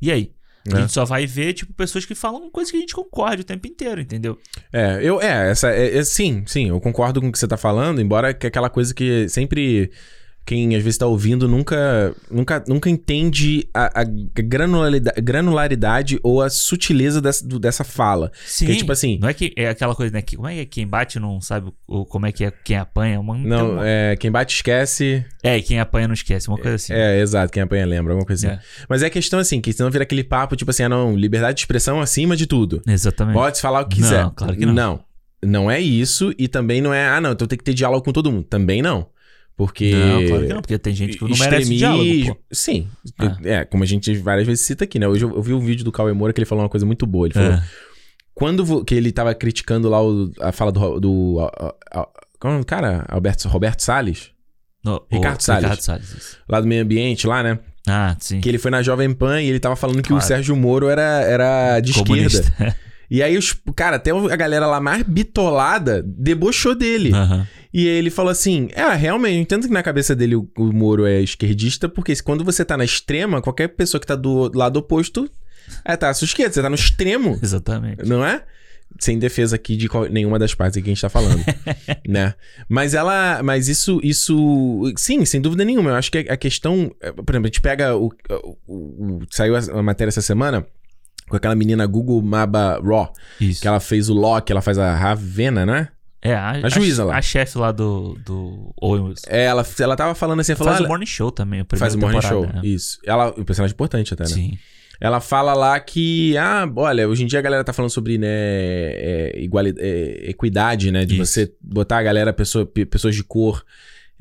[0.00, 0.32] e aí?
[0.72, 0.80] A É.
[0.82, 3.66] gente só vai ver, tipo, pessoas que falam coisas que a gente concorda o tempo
[3.66, 4.38] inteiro, entendeu?
[4.72, 7.56] É, eu, é, essa, é, é- sim, sim, eu concordo com o que você tá
[7.56, 9.90] falando, embora que é aquela coisa que sempre
[10.48, 16.48] quem às vezes tá ouvindo nunca, nunca, nunca entende a, a granularidade, granularidade ou a
[16.48, 18.32] sutileza dessa, do- dessa fala.
[18.46, 18.64] Sim.
[18.66, 20.22] Que é tipo assim- Não é que é aquela coisa, né?
[20.22, 22.76] Que, como é que é quem bate não sabe o, como é que é quem
[22.78, 23.20] apanha?
[23.20, 25.22] Uma, Não, uma- é, quem bate esquece.
[25.42, 26.92] é, e quem apanha não esquece, uma coisa assim.
[26.94, 28.56] É, exato, quem apanha lembra, alguma coisa assim.
[28.56, 28.60] É.
[28.88, 31.56] Mas é a questão assim, que senão vira aquele papo, tipo assim, ah não, liberdade
[31.56, 32.80] de expressão acima de tudo.
[32.86, 33.34] Exatamente.
[33.34, 34.30] Pode falar o que Não, quiser.
[34.34, 34.72] claro que não.
[34.74, 35.00] Não,
[35.44, 38.12] não é isso e também não é, ah não, então tem que ter diálogo com
[38.12, 38.44] todo mundo.
[38.44, 39.06] Também não.
[39.58, 39.90] Porque...
[39.92, 42.40] Não, claro que não, porque tem gente que não merece Extremismo- diálogo, pô.
[42.52, 42.86] Sim.
[43.18, 43.36] Ah.
[43.42, 45.08] É, como a gente várias vezes cita aqui, né?
[45.08, 47.04] Hoje eu, eu vi um vídeo do Cauê Moura que ele falou uma coisa muito
[47.04, 47.26] boa.
[47.26, 47.62] Ele falou, É.
[48.32, 51.00] quando que ele tava criticando lá o- a fala do...
[51.00, 53.04] do a- a- qual é o cara?
[53.08, 54.30] Alberto, Roberto Salles?
[54.84, 55.62] No- Ricardo o- Salles.
[55.64, 56.14] Ricardo Salles.
[56.14, 56.38] isso.
[56.48, 57.58] Lá do meio ambiente, lá, né?
[57.88, 58.40] Ah, sim.
[58.40, 60.20] Que ele foi na Jovem Pan e ele tava falando que o.
[60.20, 62.40] Sérgio Moro era, era de Comunista.
[62.48, 62.76] esquerda.
[63.10, 67.12] E aí, os, cara, até a galera lá mais bitolada debochou dele.
[67.14, 67.46] Aham.
[67.72, 71.06] E ele falou assim: É, realmente, eu entendo que na cabeça dele o, o Moro
[71.06, 75.30] é esquerdista, porque quando você tá na extrema, qualquer pessoa que tá do lado oposto
[75.84, 78.04] é, tá à sua esquerda, você tá no extremo, Exatamente.
[78.06, 78.42] não é?
[78.98, 81.44] Sem defesa aqui de qual- nenhuma das partes que a gente tá falando,
[82.08, 82.34] né?
[82.68, 85.90] Mas ela, mas isso, isso, sim, sem dúvida nenhuma.
[85.90, 88.10] Eu acho que a questão, é, por exemplo, a gente pega o,
[88.66, 90.66] o- o- saiu a matéria essa semana
[91.28, 93.60] com aquela menina Google Maba Raw, Isso.
[93.60, 95.88] que ela fez o Loki, ela faz a Ravena, né?
[96.20, 97.16] É, a, a juíza lá.
[97.16, 99.26] A chefe lá do, do Owen Wilson.
[99.28, 101.84] É, ela, ela tava falando assim, falou, Faz o "Olha, Morning Show também, a primeira
[101.84, 102.60] Faz o morning show, né?
[102.64, 102.98] isso.
[103.06, 104.30] Ela, um personagem importante até, né?
[104.30, 104.58] Sim.
[105.00, 108.26] Ela fala lá que, ah, olha, hoje em dia a galera tá falando sobre, né,
[108.28, 109.32] é,
[109.78, 111.04] é, equidade, né?
[111.04, 111.32] De Isso.
[111.32, 113.64] você botar a galera, pessoa, pe- pessoas de cor,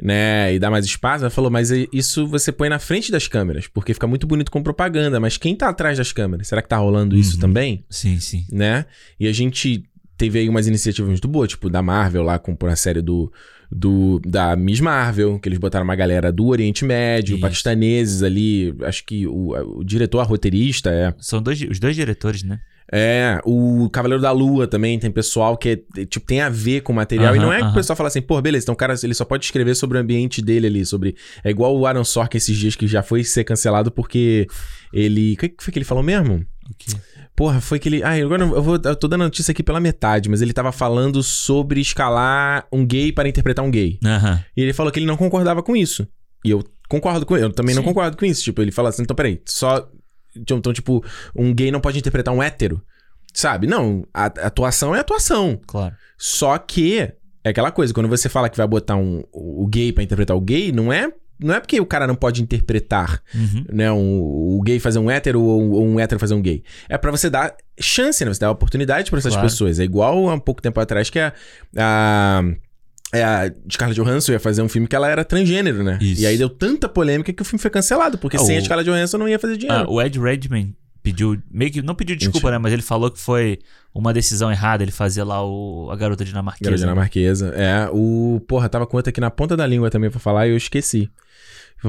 [0.01, 1.23] né, e dar mais espaço.
[1.23, 4.61] Ela falou, mas isso você põe na frente das câmeras, porque fica muito bonito com
[4.61, 6.47] propaganda, mas quem tá atrás das câmeras?
[6.47, 7.41] Será que tá rolando isso Uhum.
[7.41, 7.83] também?
[7.89, 8.45] Sim, sim.
[8.51, 8.85] né?
[9.19, 9.83] E a gente
[10.17, 13.31] teve aí umas iniciativas muito boas, tipo da Marvel lá com a série do,
[13.71, 17.41] do da Miss Marvel, que eles botaram uma galera do Oriente Médio, Isso.
[17.41, 22.41] paquistaneses ali, acho que o, o diretor, a roteirista é São dois, os dois diretores,
[22.43, 22.59] né?
[22.91, 26.93] É, o Cavaleiro da Lua também tem pessoal que é, tipo, tem a ver com
[26.93, 27.35] o material.
[27.35, 29.13] e Aham, não é que o pessoal fala assim, pô, beleza, então o cara ele
[29.13, 31.15] só pode escrever sobre o ambiente dele ali, sobre.
[31.43, 34.47] É igual o Aaron Sorkin esses dias que já foi ser cancelado porque
[34.93, 35.33] ele.
[35.33, 36.45] O que foi que ele falou mesmo?
[36.69, 36.91] O quê?
[37.35, 38.01] Porra, foi que ele.
[38.03, 40.71] Ah, agora eu, vou, eu tô dando a notícia aqui pela metade, mas ele tava
[40.71, 43.99] falando sobre escalar um gay para interpretar um gay.
[44.03, 44.43] Aham.
[44.55, 46.07] E ele falou que ele não concordava com isso.
[46.43, 47.45] E eu concordo com ele.
[47.45, 47.89] Eu também não Sim.
[47.89, 48.41] concordo com isso.
[48.43, 49.87] Tipo, ele fala assim: então peraí, só.
[50.39, 51.03] Então, tipo,
[51.35, 52.81] um gay não pode interpretar um hétero.
[53.33, 53.67] Sabe?
[53.67, 55.59] Não, a, a atuação é atuação.
[55.67, 55.93] Claro.
[56.17, 57.11] Só que
[57.43, 60.41] É aquela coisa, quando você fala que vai botar um, o gay pra interpretar o
[60.41, 63.63] gay, não é, não é porque o cara não pode interpretar, Uhum.
[63.71, 63.91] né?
[63.91, 66.63] Um, o gay fazer um hétero ou um, ou um hétero fazer um gay.
[66.89, 68.33] É pra você dar chance, né?
[68.33, 69.47] Você dar oportunidade pra essas Claro.
[69.47, 69.79] pessoas.
[69.79, 71.31] É igual há um pouco tempo atrás que a.
[71.77, 72.43] a
[73.17, 75.97] é, a Scarlett Johansson ia fazer um filme que ela era transgênero, né?
[76.01, 76.21] Isso.
[76.21, 78.63] E aí deu tanta polêmica que o filme foi cancelado, porque Ah, sem o- a
[78.63, 79.83] Scarlett Johansson não ia fazer dinheiro.
[79.87, 82.51] Ah, o Ed Redmayne pediu, meio que, não pediu desculpa, Mentira.
[82.51, 82.57] né?
[82.63, 83.59] Mas ele falou que foi
[83.93, 86.69] uma decisão errada ele fazer lá o, a garota dinamarquesa.
[86.69, 87.53] Garota dinamarquesa.
[87.55, 88.41] É, o.
[88.47, 91.09] Porra, tava com outra aqui na ponta da língua também pra falar e eu esqueci.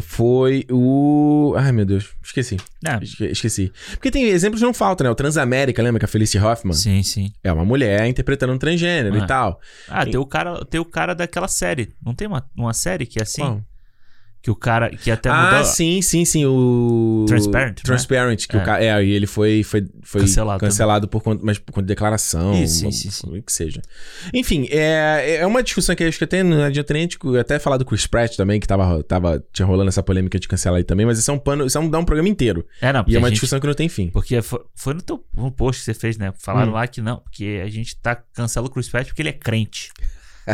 [0.00, 1.54] Foi o.
[1.56, 2.56] Ai, meu Deus, esqueci.
[2.86, 3.72] É, Esque- Esqueci.
[3.92, 5.10] Porque tem exemplos que não faltam, né?
[5.10, 7.32] O Transamérica, lembra que a Felicity Hoffman sim, sim.
[7.42, 9.18] é uma mulher interpretando um transgênero Ah.
[9.18, 9.60] e tal.
[9.88, 11.90] Ah, tem o cara, tem o cara daquela série.
[12.04, 13.40] Não tem uma, uma série que é assim?
[13.42, 13.62] Qual?
[14.40, 15.64] Que o cara que até ah, mudou.
[15.64, 16.46] sim, sim, sim.
[16.46, 17.24] O.
[17.26, 17.82] Transparent, né?
[17.84, 18.46] Transparent.
[18.46, 18.60] Que É.
[18.60, 18.80] o ca...
[18.82, 22.54] é, e ele foi, foi, foi Cancelado cancelado, por conta, mas por conta de declaração.
[22.62, 23.38] Isso, uma- sim, sim, sim.
[23.38, 23.82] o que seja.
[24.32, 27.84] Enfim, é, é uma discussão que acho que até não adianta nem até falar do
[27.84, 31.18] Chris Pratt também, que tava, tava tinha rolando essa polêmica de cancelar aí também, mas
[31.18, 32.64] isso é um pano, isso é um, dá um programa inteiro.
[32.80, 34.08] É, não, E é uma gente- discussão que não tem fim.
[34.10, 36.32] Porque foi, foi no teu no post que você fez, né?
[36.38, 36.74] Falaram Hum.
[36.74, 39.90] lá que não, porque a gente tá cancela o Chris Pratt porque ele é crente.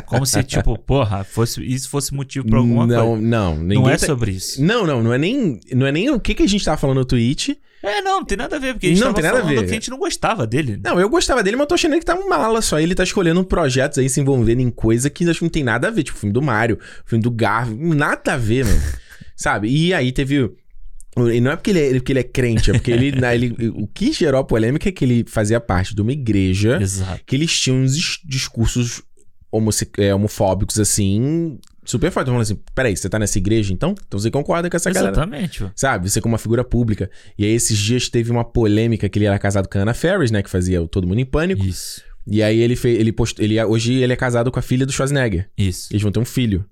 [0.03, 3.23] Como se, tipo, porra, fosse, isso fosse motivo pra alguma não, coisa.
[3.23, 4.63] não, ninguém Não é tá- sobre isso.
[4.63, 6.99] Não, não, não é nem, não é nem o que, que a gente tava falando
[6.99, 7.59] no tweet.
[7.83, 9.47] É, não, não tem nada a ver, porque a gente Não tava tem nada a
[9.47, 9.59] ver.
[9.65, 10.81] que a gente não gostava dele.
[10.83, 12.81] Não, eu gostava dele, mas eu tô achando que tá um mala só.
[12.81, 15.89] Ele tá escolhendo projetos aí, se envolvendo em coisa que acho que não tem nada
[15.89, 16.03] a ver.
[16.03, 18.81] Tipo, o filme do Mario, o filme do Garfield, nada a ver, mano.
[19.37, 19.69] Sabe?
[19.69, 20.51] E aí teve...
[21.31, 23.55] E não é porque ele é, porque ele é crente, é porque ele, né, ele...
[23.77, 27.21] O que gerou a polêmica é que ele fazia parte de uma igreja Exato.
[27.27, 29.03] que eles tinham uns dis- discursos
[29.99, 32.31] é, homofóbicos, assim, super fortes.
[32.31, 33.95] Falando assim, peraí, você tá nessa igreja, então?
[34.07, 35.12] Então você concorda com essa galera?
[35.12, 35.64] Exatamente.
[35.75, 36.11] Sabe?
[36.11, 37.11] Você como uma figura pública.
[37.38, 40.31] E aí, esses dias teve uma polêmica que ele era casado com a Anna Ferris,
[40.31, 40.43] né?
[40.43, 41.64] Que fazia o Todo Mundo em Pânico.
[41.64, 42.03] Isso.
[42.27, 42.99] E aí ele fez.
[42.99, 45.49] Ele post, ele Hoje ele é casado com a filha do Schwarzenegger.
[45.57, 45.88] Isso.
[45.93, 46.64] Eles vão ter um filho.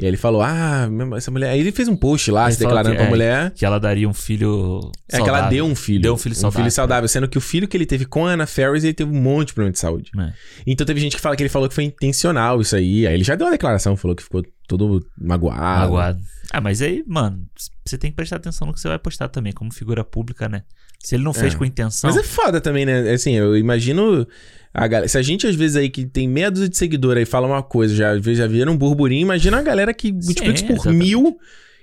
[0.00, 1.50] E aí ele falou: Ah, essa mulher.
[1.50, 3.50] Aí ele fez um post lá, Ele se declarando que- pra é, mulher.
[3.50, 4.90] Que ela daria um filho.
[5.12, 6.00] É que ela deu um filho.
[6.00, 6.62] Deu um filho Um saudável.
[6.64, 7.08] filho saudável.
[7.08, 9.48] Sendo que o filho que ele teve com a Anna Ferris, ele teve um monte
[9.48, 10.10] de problema de saúde.
[10.18, 10.32] É.
[10.66, 13.06] Então teve gente que fala que ele falou que foi intencional isso aí.
[13.06, 15.60] Aí ele já deu uma declaração, falou que ficou todo magoado.
[15.82, 16.20] Magoado.
[16.50, 17.46] Ah, mas aí, mano,
[17.84, 20.62] você tem que prestar atenção no que você vai postar também, como figura pública, né?
[20.98, 21.56] Se ele não fez É.
[21.56, 22.10] com intenção.
[22.10, 23.10] Mas é foda também, né?
[23.12, 24.26] Assim, eu imagino.
[24.72, 27.24] A galera, se a gente, às vezes, aí que tem meia dúzia de seguidor aí
[27.24, 30.52] fala uma coisa, já, às vezes já vira um burburinho, imagina a galera que multiplica
[30.54, 30.98] isso por exatamente.
[30.98, 31.38] mil,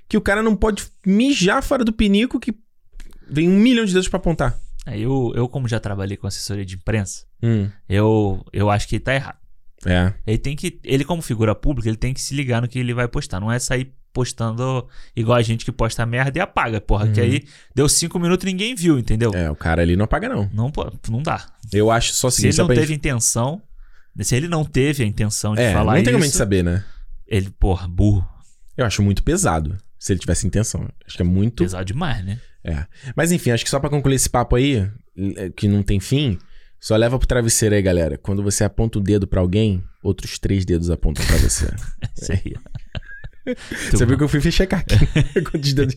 [0.08, 2.54] que o cara não pode mijar fora do pinico, que
[3.28, 4.58] vem um milhão de dedos pra apontar.
[4.86, 8.98] Aí eu, eu, como já trabalhei com assessoria de imprensa, Hum, eu, eu acho que
[8.98, 9.38] tá errado.
[9.86, 10.12] É.
[10.26, 10.80] Ele tem que.
[10.84, 13.38] Ele, como figura pública, ele tem que se ligar no que ele vai postar.
[13.40, 17.06] Não é sair postando igual a gente que posta merda e apaga, porra.
[17.08, 17.26] Que Uhum.
[17.26, 19.30] aí deu cinco minutos e ninguém viu, entendeu?
[19.34, 20.50] É, o cara ali não apaga, não.
[20.52, 20.72] Não,
[21.10, 21.46] não dá.
[21.72, 22.96] Eu acho só o Se ele não teve gente...
[22.96, 23.62] intenção.
[24.20, 26.38] Se ele não teve a intenção de É, falar não tem como a isso, gente
[26.38, 26.84] saber, né?
[27.26, 28.28] ele, porra, burro.
[28.76, 30.88] Eu acho muito pesado, se ele tivesse intenção.
[31.06, 32.40] Acho que é muito Pesado demais, né?
[32.64, 32.84] É.
[33.14, 34.88] Mas enfim, acho que só pra concluir esse papo aí,
[35.36, 36.36] eh, que não tem fim,
[36.80, 38.16] só leva pro travesseiro aí, galera.
[38.18, 41.66] Quando você aponta o dedo pra alguém, outros três dedos apontam pra você.
[42.20, 42.54] Isso aí.
[43.90, 44.96] você viu que eu fui checar aqui.
[45.42, 45.96] Quantos dedos-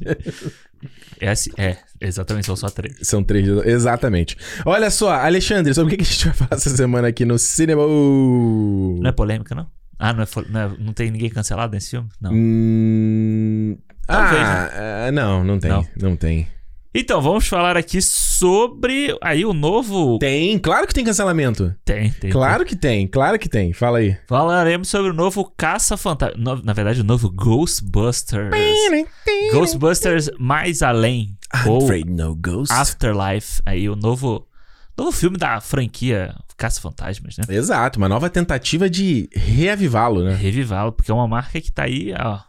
[1.20, 2.96] É, assim, é, exatamente, são só três.
[3.04, 3.66] São três dedos.
[3.66, 4.38] Exatamente.
[4.66, 7.84] Olha só, Alexandre, sobre o que a gente vai falar essa semana aqui no cinema?
[7.86, 9.68] Não é polêmica, não?
[10.00, 12.10] Ah, não, é, não, é- não tem ninguém cancelado nesse filme?
[12.20, 12.32] Não.
[12.34, 13.78] Hum...
[14.08, 15.70] Talvez, ah, ah, não, não tem.
[15.70, 15.88] Não.
[15.96, 16.48] Não, tem.
[16.94, 20.20] Então, vamos falar aqui sobre aí o novo.
[20.20, 21.74] Tem, claro que tem cancelamento.
[21.86, 22.30] Tem, tem.
[22.30, 23.72] Claro que tem, claro que tem.
[23.72, 24.18] Fala aí.
[24.28, 26.36] Falaremos sobre o novo Caça-Fantasma.
[26.38, 28.52] no- Na verdade, o novo Ghostbusters.
[29.54, 31.38] Ghostbusters Mais Além.
[31.56, 32.74] I'm ou afraid no ghost.
[32.74, 33.62] Afterlife.
[33.66, 34.46] Aí o novo.
[34.98, 37.46] Novo filme da franquia Caça-Fantasmas, né?
[37.56, 40.36] Exato, uma nova tentativa de reavivá-lo, né?
[40.36, 42.40] Revivá-lo, porque é uma marca que tá aí, ó.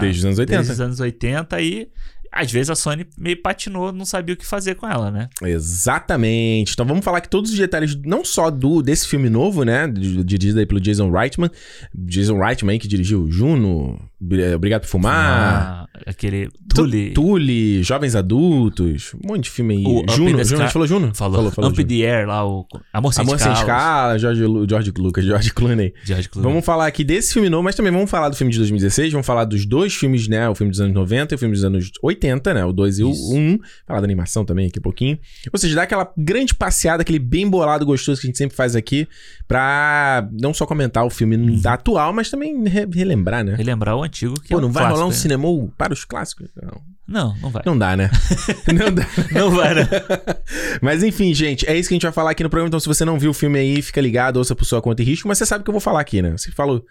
[0.00, 0.56] Desde os anos 80.
[0.56, 1.88] Desde os anos 80 e
[2.32, 5.28] às vezes a Sony meio patinou, não sabia o que fazer com ela, né?
[5.42, 6.72] Exatamente.
[6.72, 9.86] Então vamos falar que todos os detalhes, não só do desse filme novo, né?
[9.88, 11.50] di- Dirigido aí pelo Jason Reitman.
[11.94, 15.86] Jason Reitman aí que dirigiu Juno, Bri- Obrigado por Fumar.
[15.94, 17.10] Ah, aquele Tu- Tully.
[17.12, 19.84] Tully, Jovens Adultos, um monte de filme aí.
[19.84, 21.14] O Juno, Juno, a gente falou Juno?
[21.14, 21.86] Falou, falou, falou Juno.
[21.88, 23.52] the Air lá, o Amor Sem Amor Sem.
[23.52, 25.92] Escala, George, George Lucas, George Clooney.
[26.04, 26.50] George Clooney.
[26.50, 29.26] Vamos falar aqui desse filme novo, mas também vamos falar do filme de 2016, vamos
[29.26, 30.48] falar dos dois filmes, né?
[30.48, 32.21] O filme dos anos 90 e o filme dos anos 80.
[32.22, 32.64] 80, né?
[32.64, 33.34] O 2 e o Isso.
[33.34, 33.58] 1.
[33.86, 35.18] Falar da animação também aqui um pouquinho.
[35.52, 38.76] Ou seja, dá aquela grande passeada, aquele bem bolado gostoso que a gente sempre faz
[38.76, 39.08] aqui,
[39.46, 41.60] pra não só comentar o filme Uhum.
[41.64, 43.54] atual, mas também re- relembrar, né?
[43.54, 45.36] Relembrar o antigo que Pô, é não um vai rolar um clássico, né?
[45.36, 46.48] cinema para os clássicos?
[46.60, 46.80] Não.
[47.08, 47.62] Não, não vai.
[47.66, 48.10] Não dá, né?
[48.72, 49.06] não dá.
[49.32, 49.88] Não vai, né?
[50.80, 52.68] Mas enfim, gente, é isso que a gente vai falar aqui no programa.
[52.68, 55.04] Então, se você não viu o filme aí, fica ligado, ouça por sua conta e
[55.04, 55.28] risco.
[55.28, 56.30] Mas você sabe o que eu vou falar aqui, né?
[56.30, 56.82] Você falou.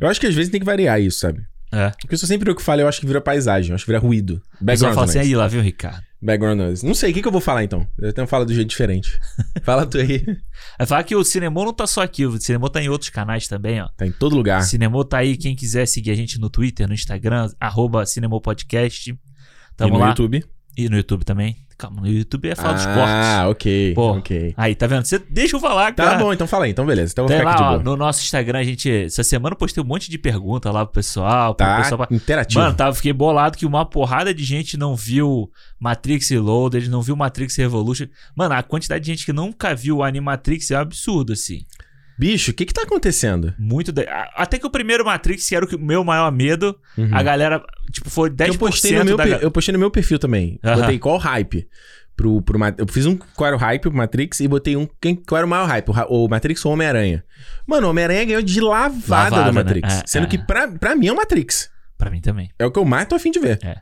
[0.00, 1.40] Eu acho que às vezes tem que variar isso, sabe?
[1.72, 1.90] É.
[2.00, 3.90] Porque se eu sempre o que falo, eu acho que vira paisagem, eu acho que
[3.90, 4.42] vira ruído.
[4.60, 6.02] Background fala assim, aí lá viu, Ricardo?
[6.22, 6.84] Background noise.
[6.84, 7.86] Não sei, o que, que eu vou falar então?
[7.98, 9.18] Eu tenho fala do jeito diferente.
[9.64, 10.22] Fala tu aí.
[10.78, 13.48] Vai falar que o Cinemô não tá só aqui, o Cinemô tá em outros canais
[13.48, 13.88] também, ó.
[13.96, 14.62] Tá em todo lugar.
[14.62, 19.10] Cinemô tá aí, quem quiser seguir a gente no Twitter, no Instagram, arroba Cinemô Podcast.
[19.10, 19.18] e
[19.76, 20.08] Tamo no lá.
[20.08, 20.44] YouTube.
[20.76, 21.56] E no YouTube também.
[21.76, 23.02] Calma, no YouTube é fala dos cortes.
[23.06, 23.94] Ah, ok.
[23.94, 24.52] Pô, ok.
[24.54, 25.02] Aí, tá vendo?
[25.06, 26.18] Você deixa eu falar, Tá cara.
[26.18, 26.70] bom, então fala aí.
[26.72, 27.10] Então beleza.
[27.12, 27.82] Então eu vou ficar aqui lá, de ó, boa.
[27.82, 28.90] no nosso Instagram, a gente.
[28.90, 31.54] Essa semana eu postei um monte de perguntas lá pro pessoal.
[31.54, 32.60] Pro Tá pessoal interativo.
[32.60, 37.16] Mano, tava, fiquei bolado que uma porrada de gente não viu Matrix Reloaded, não viu
[37.16, 38.08] Matrix Revolution.
[38.36, 41.64] Mano, a quantidade de gente que nunca viu o Animatrix é um absurdo, assim.
[42.20, 43.54] Bicho, o que que tá acontecendo?
[43.58, 43.92] Muito.
[43.98, 47.08] a- Até que o primeiro Matrix, que era o meu maior medo, Uhum.
[47.12, 50.18] a galera, tipo, foi 10% eu postei, no meu, da eu postei no meu perfil
[50.18, 50.60] também.
[50.62, 50.82] Aham.
[50.82, 51.66] Botei qual hype.
[52.14, 55.14] Pro, pro, eu fiz um qual era o hype pro Matrix e botei um quem,
[55.16, 57.24] qual era o maior hype, o, o Matrix ou o Homem-Aranha.
[57.66, 59.62] Mano, o Homem-Aranha ganhou de lavada, Lavada, do né?
[59.64, 59.94] Matrix.
[59.94, 60.26] É, sendo é.
[60.28, 61.70] que pra, pra mim é o Matrix.
[61.96, 62.50] Pra mim também.
[62.58, 63.58] É o que eu mais tô afim de ver.
[63.64, 63.76] É.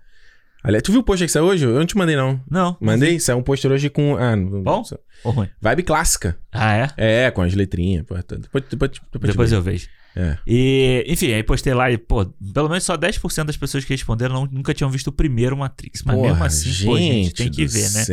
[0.68, 1.64] Aliás, tu viu o pôster que saiu hoje?
[1.64, 2.38] Eu não te mandei, não.
[2.50, 2.76] Não.
[2.78, 3.18] Mandei?
[3.18, 4.16] Saiu um pôster hoje com.
[4.18, 4.82] Ah, não- Bom?
[5.24, 5.48] Ou ruim.
[5.62, 6.36] Vibe clássica.
[6.52, 6.88] Ah, é?
[6.98, 8.04] É, com as letrinhas.
[8.06, 8.42] Toda.
[8.42, 9.88] depois, depois, depois, Depois eu vejo.
[10.14, 10.36] É.
[10.46, 14.34] E, enfim, aí postei lá e, pô, pelo menos só 10% das pessoas que responderam
[14.34, 16.02] não- nunca tinham visto o primeiro Matrix.
[16.04, 18.04] Mas mesmo Porra, assim, pô, gente, tem que ver, né?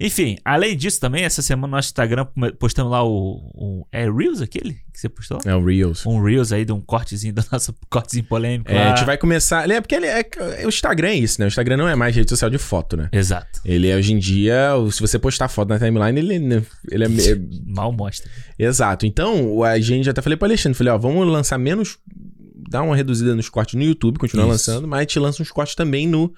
[0.00, 2.26] Enfim, além disso também, essa semana no nosso Instagram
[2.58, 5.38] postamos lá o, o- É Reels aquele que você postou?
[5.44, 6.04] É o Reels.
[6.06, 8.70] Um Reels aí de um cortezinho da nossa cortezinho polêmico.
[8.70, 8.92] É, lá.
[8.92, 9.70] a gente vai começar.
[9.70, 11.46] É porque ele é, é- o Instagram é isso, né?
[11.46, 13.08] O Instagram não é mais rede social de foto, né?
[13.12, 13.60] Exato.
[13.64, 17.08] Ele é hoje em dia, se você postar foto na timeline, ele, ele é,
[17.66, 18.28] Mal mostra.
[18.58, 19.06] Exato.
[19.06, 21.98] Então, a gente já até falei pro Alexandre, falei, ó, vamos lançar menos.
[22.70, 24.52] Dar uma reduzida nos cortes no YouTube, continuar Isso.
[24.52, 26.32] lançando, mas gente lança uns cortes também no,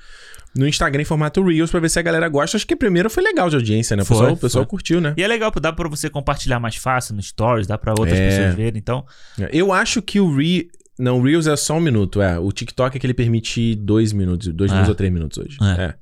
[0.56, 2.56] no Instagram em formato Reels pra ver se a galera gosta.
[2.56, 4.02] Acho que primeiro foi legal de audiência, né?
[4.02, 5.12] O Foi, pessoal, o pessoal curtiu, né?
[5.16, 8.28] E é legal, dá pra você compartilhar mais fácil no Stories, dá pra outras É.
[8.30, 8.78] pessoas verem.
[8.78, 9.04] Então,
[9.52, 10.68] Eu acho que o Re...
[10.98, 12.38] Não, o Reels é só um minuto, é.
[12.38, 14.74] O TikTok é que ele permite dois minutos, dois É.
[14.74, 15.56] minutos ou três minutos hoje.
[15.60, 15.82] É.
[15.84, 15.94] É.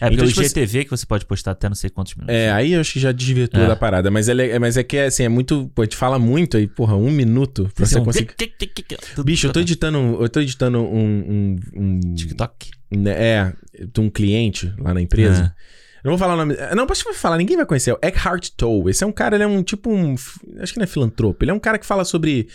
[0.00, 2.34] é porque Então, o tipo, IGTV que você pode postar até não sei quantos minutos.
[2.34, 3.66] É, aí eu acho que já desvirtua É.
[3.68, 4.10] da parada.
[4.10, 5.70] Mas é, le- mas é que, assim, é muito...
[5.74, 8.34] Pô, te fala muito aí, porra, um minuto pra Esse você é um conseguir...
[8.36, 11.56] tic, tic, tic, tic, tudo Bicho, eu tô editando, eu tô editando um...
[11.74, 12.70] um, um TikTok.
[12.90, 13.52] né, é,
[13.92, 15.54] de um cliente lá na empresa.
[16.02, 16.54] Eu não vou falar o nome...
[16.76, 17.90] Não, posso falar, ninguém vai conhecer.
[17.90, 18.90] É o Eckhart Tolle.
[18.90, 20.14] Esse é um cara, ele é um tipo um...
[20.60, 21.42] Acho que não é filantropo.
[21.44, 22.46] Ele é um cara que fala sobre...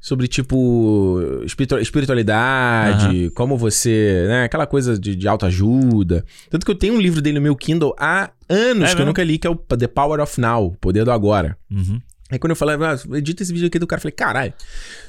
[0.00, 6.24] Sobre, tipo, espiritu- espiritualidade, como você, né, aquela coisa de, de autoajuda.
[6.48, 9.06] Tanto que eu tenho um livro dele no meu Kindle há anos É que eu
[9.06, 11.58] nunca li, que é o The Power of Now, Poder do Agora.
[11.68, 12.00] Uhum.
[12.30, 14.54] Aí quando eu falei, ah, edita esse vídeo aqui do cara, eu falei, caralho.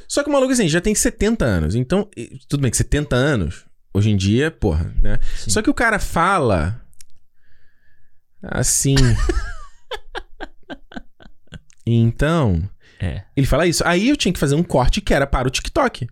[0.08, 1.76] Só que o maluco, assim, já tem 70 anos.
[1.76, 2.10] Então,
[2.48, 5.20] tudo bem que 70 anos, hoje em dia, porra, né?
[5.38, 5.52] Sim.
[5.52, 6.82] Só que o cara fala
[8.42, 8.96] assim.
[11.86, 12.68] então,
[13.00, 13.22] É.
[13.36, 13.84] ele fala isso.
[13.86, 16.08] Aí eu tinha que fazer um corte que era para o TikTok.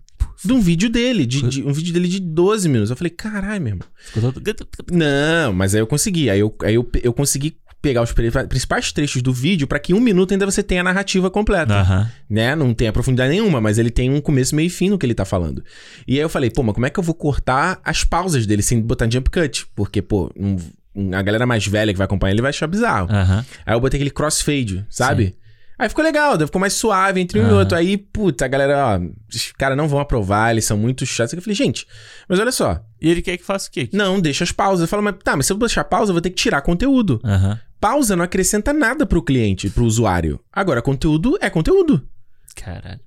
[0.46, 2.92] De um vídeo dele, de, de- um vídeo dele de 12 minutos.
[2.92, 3.88] Eu falei, caralho, meu irmão.
[4.14, 4.40] Todo...
[4.92, 6.30] Não, mas aí eu consegui.
[6.30, 9.94] Aí eu, aí eu, eu consegui pegar os pri- principais trechos do vídeo pra que
[9.94, 11.74] em um minuto ainda você tenha a narrativa completa.
[12.30, 12.56] Né?
[12.56, 15.06] Não tem a profundidade nenhuma, mas ele tem um começo, meio e fim no que
[15.06, 15.64] ele tá falando.
[16.08, 18.62] E aí eu falei, pô, mas como é que eu vou cortar as pausas dele
[18.62, 19.66] sem botar jump cut?
[19.76, 20.58] Porque, pô, um-
[20.96, 23.08] um- a galera mais velha que vai acompanhar ele vai achar bizarro.
[23.66, 25.36] Aí eu botei aquele crossfade, sabe?
[25.80, 27.78] Aí ficou legal, ficou mais suave entre um e outro.
[27.78, 29.00] Aí, puta, a galera, ó,
[29.34, 31.34] os caras não vão aprovar, eles são muito chatos.
[31.34, 31.86] Eu falei, gente,
[32.28, 33.88] mas olha só, E ele quer que faça o quê?
[33.94, 34.82] não, deixa as pausas.
[34.82, 37.22] Eu falo, mas tá, mas se eu deixar pausa, eu vou ter que tirar conteúdo.
[37.80, 40.40] Pausa não acrescenta nada pro cliente, pro usuário.
[40.52, 42.02] Agora, conteúdo é conteúdo.
[42.56, 43.00] Caralho.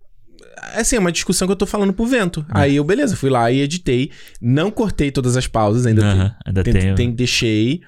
[0.75, 2.45] Assim, é uma discussão que eu tô falando pro vento.
[2.51, 4.13] Aí eu, beleza, fui lá e editei.
[4.41, 6.95] Não cortei todas as pausas, ainda Aham, Ainda tem, tem.
[6.95, 7.81] tem- deixei.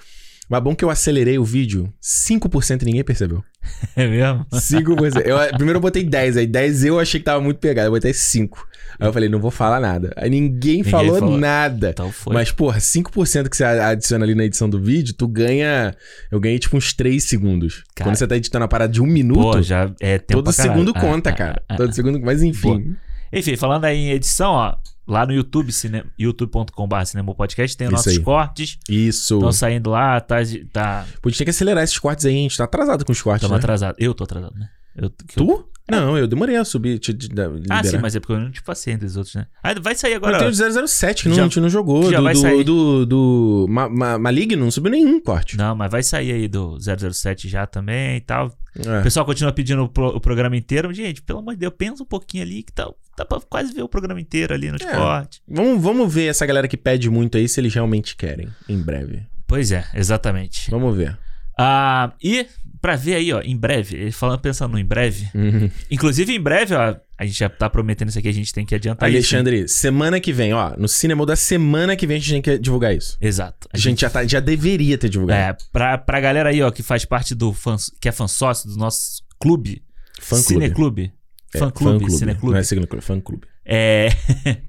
[0.53, 3.43] Mas bom que eu acelerei o vídeo 5% e ninguém percebeu.
[3.97, 4.45] É mesmo?
[4.53, 5.23] 5%.
[5.25, 8.13] Eu, primeiro eu botei 10, aí 10 eu achei que tava muito pegado, eu botei
[8.13, 8.69] 5.
[9.01, 10.13] Aí eu falei, não vou falar nada.
[10.15, 11.39] Aí ninguém, falou, falou.
[11.39, 11.91] nada.
[11.91, 12.35] Então foi.
[12.35, 15.95] Mas, porra, 5% que você adiciona ali na edição do vídeo, tu ganha.
[16.31, 17.83] Eu ganhei tipo uns 3 segundos.
[17.95, 18.11] Cara.
[18.11, 20.93] Quando você tá editando a parada de um minuto, Pô, já é tempo todo segundo
[20.95, 21.63] Ah, conta, ah, cara.
[21.69, 21.93] ah, todo ah.
[21.93, 22.21] segundo.
[22.21, 22.95] Mas enfim.
[23.33, 24.75] Enfim, falando aí em edição, ó,
[25.07, 26.05] lá no YouTube, cine...
[26.19, 28.21] youtube.com.br Cinema Podcast, tem Isso nossos aí.
[28.21, 28.79] cortes.
[28.89, 29.35] Isso.
[29.35, 30.37] Estão saindo lá, tá.
[30.73, 33.13] tá Pô, a gente tem que acelerar esses cortes aí, a gente tá atrasado com
[33.13, 33.65] os cortes, Estamos né?
[33.65, 33.97] atrasados.
[33.99, 34.69] Eu tô atrasado, né?
[34.97, 35.69] Eu- que eu- Tu?
[35.91, 38.53] Não, eu demorei a subir, te, te, da- Ah, sim, mas é porque eu não
[38.53, 39.47] te passei entre os outros, né?
[39.63, 40.39] Ah, vai sair Agora, agora.
[40.39, 40.57] tem o de
[40.89, 42.09] 007 que não, Já- a gente não jogou.
[42.09, 42.65] já do, vai do, sair.
[42.65, 45.57] do, do Ma- Ma- Maligno não subiu nenhum corte.
[45.57, 48.47] Não, mas vai sair aí do 007 já também e tal.
[48.87, 49.03] O É.
[49.03, 50.87] pessoal continua pedindo o, pro- o programa inteiro.
[50.89, 52.89] Mas, Gente, pelo amor de Deus, pensa um pouquinho ali que tá,
[53.19, 54.97] dá pra quase ver o programa inteiro ali no É.
[54.97, 55.43] corte.
[55.49, 59.27] Vamos, vamos ver essa galera que pede muito aí se eles realmente querem, em breve.
[59.49, 60.71] Pois é, exatamente.
[60.71, 61.19] Vamos ver.
[61.59, 62.47] Ah, e
[62.83, 65.29] pra ver aí, ó, em breve, ele falando, pensando no em breve.
[65.33, 65.71] Uhum.
[65.89, 68.75] Inclusive, em breve, ó, a gente já tá prometendo isso aqui, a gente tem que
[68.75, 69.17] adiantar isso.
[69.17, 72.59] Alexandre, semana que vem, ó, no cinema da semana que vem a gente tem que
[72.59, 73.17] divulgar isso.
[73.21, 73.69] Exato.
[73.73, 75.41] A gente já, tá, já deveria ter divulgado.
[75.41, 78.69] É, pra, pra galera aí, ó, que faz parte do fã, que é fã sócio
[78.69, 79.83] do nosso clube.
[80.21, 80.49] Fã clube.
[80.65, 81.13] Cineclube.
[81.55, 82.59] É, Fã clube, Não cineclube.
[82.59, 83.47] é cineclube, fã clube.
[83.65, 84.09] É.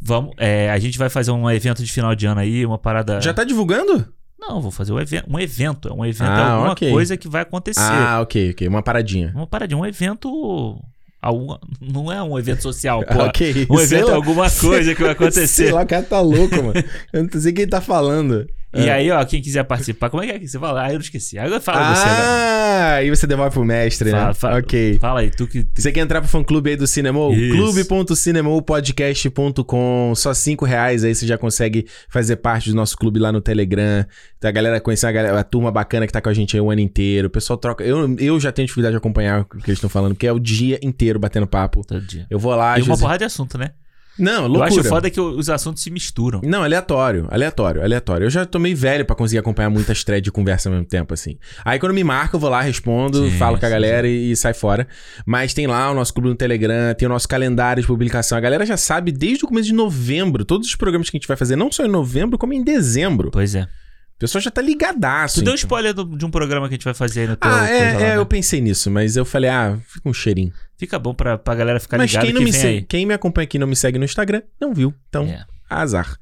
[0.00, 3.20] Vamos, é, a gente vai fazer um evento de final de ano aí, uma parada.
[3.20, 4.12] Já tá divulgando?
[4.38, 5.26] Não, vou fazer um evento.
[5.28, 5.88] Um evento.
[5.88, 6.90] É um evento, Ah, é alguma ok.
[6.90, 7.80] coisa que vai acontecer.
[7.82, 8.68] Ah, ok, ok.
[8.68, 9.32] Uma paradinha.
[9.34, 10.80] Uma paradinha, um evento.
[11.20, 13.24] alguma- Não é um evento social, pô.
[13.24, 13.66] ok.
[13.68, 15.46] Um evento é alguma coisa que vai acontecer.
[15.48, 16.72] Sei lá, o cara tá louco, mano.
[17.12, 18.46] Eu não sei quem tá falando.
[18.74, 18.92] E É.
[18.92, 20.82] aí, ó, quem quiser participar, como é que é que você fala?
[20.84, 21.38] Ah, eu não esqueci.
[21.38, 22.16] Agora fala você, velho.
[22.20, 24.18] Ah, aí você devolve pro mestre, né?
[24.20, 24.98] Fala, fala, ok.
[25.00, 25.66] fala aí, tu que.
[25.74, 27.32] Você quer entrar pro fã clube aí do Cinemol?
[27.32, 33.40] Clube.cinemopodcast.com Só cinco reais aí você já consegue fazer parte do nosso clube lá no
[33.40, 34.04] Telegram.
[34.42, 36.70] A galera conhecer a, galera, a turma bacana que tá com a gente aí o
[36.70, 37.28] ano inteiro.
[37.28, 37.82] O pessoal troca.
[37.84, 40.38] Eu, eu já tenho dificuldade de acompanhar o que eles estão falando, porque é o
[40.38, 41.84] dia inteiro batendo papo.
[41.84, 42.26] Todo dia.
[42.30, 43.70] Eu vou lá, e uma vezes- porrada de assunto, né?
[44.18, 44.64] Não, Eu loucura.
[44.80, 46.40] acho foda que os assuntos se misturam.
[46.44, 48.24] Não, aleatório, aleatório, aleatório.
[48.26, 51.14] Eu já tô meio velho pra conseguir acompanhar muitas threads de conversa ao mesmo tempo,
[51.14, 51.38] assim.
[51.64, 54.32] Aí quando me marca, eu vou lá, respondo, Sim, falo com a sim, galera e,
[54.32, 54.86] e sai fora.
[55.24, 58.36] Mas tem lá o nosso clube no Telegram, tem o nosso calendário de publicação.
[58.36, 61.28] A galera já sabe desde o começo de novembro, todos os programas que a gente
[61.28, 63.30] vai fazer, não só em novembro, como em dezembro.
[63.30, 63.66] Pois é.
[64.18, 65.36] O pessoal já tá ligadaço.
[65.36, 65.54] Tu deu então.
[65.54, 67.48] spoiler do- de um programa que a gente vai fazer aí no teu.
[67.48, 68.16] Ah, é, lá, é, né?
[68.16, 70.52] eu pensei nisso, mas eu falei, ah, fica um cheirinho.
[70.76, 73.06] Fica bom pra, pra galera ficar mas ligada quem não que me vem segue, quem
[73.06, 74.92] me acompanha aqui não me segue no Instagram, não viu.
[75.08, 75.44] Então, É.
[75.68, 76.16] Azar.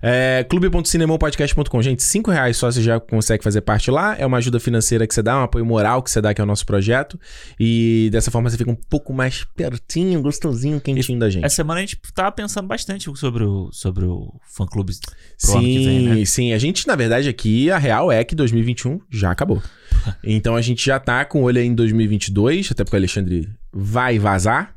[0.00, 1.82] É, clube.cinemopodcast.com.
[1.82, 4.16] Gente, 5 reais só você já consegue fazer parte lá.
[4.18, 6.44] É uma ajuda financeira que você dá, um apoio moral que você dá, que é
[6.44, 7.18] o nosso projeto.
[7.58, 11.44] E dessa forma você fica um pouco mais pertinho, gostosinho, quentinho da gente.
[11.44, 14.92] Essa semana a gente tava pensando bastante sobre o, sobre o fã clube
[15.40, 16.24] pro ano que Sim, vem, né?
[16.24, 16.52] sim.
[16.52, 19.62] A gente, na verdade, aqui, a real é que 2021 já acabou.
[20.24, 23.48] então a gente já tá com o olho aí em 2022, até porque o Alexandre
[23.72, 24.74] vai vazar.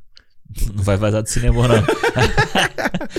[0.73, 1.75] Não vai vazar do cinema, não.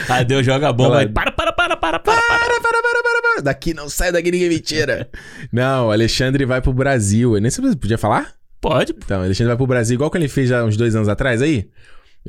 [0.09, 1.09] ah, Deus joga a bomba aí.
[1.09, 2.23] Para, para, para, para, para, para.
[2.23, 3.43] Para, para, para, para, para.
[3.43, 5.09] Daqui não sai daqui, ninguém me tira.
[5.53, 7.37] não, Alexandre vai pro Brasil.
[7.37, 8.35] Eu nem sei se podia falar?
[8.61, 8.95] Pode.
[8.97, 11.69] Então, Alexandre vai pro Brasil, igual que ele fez já uns dois anos atrás aí.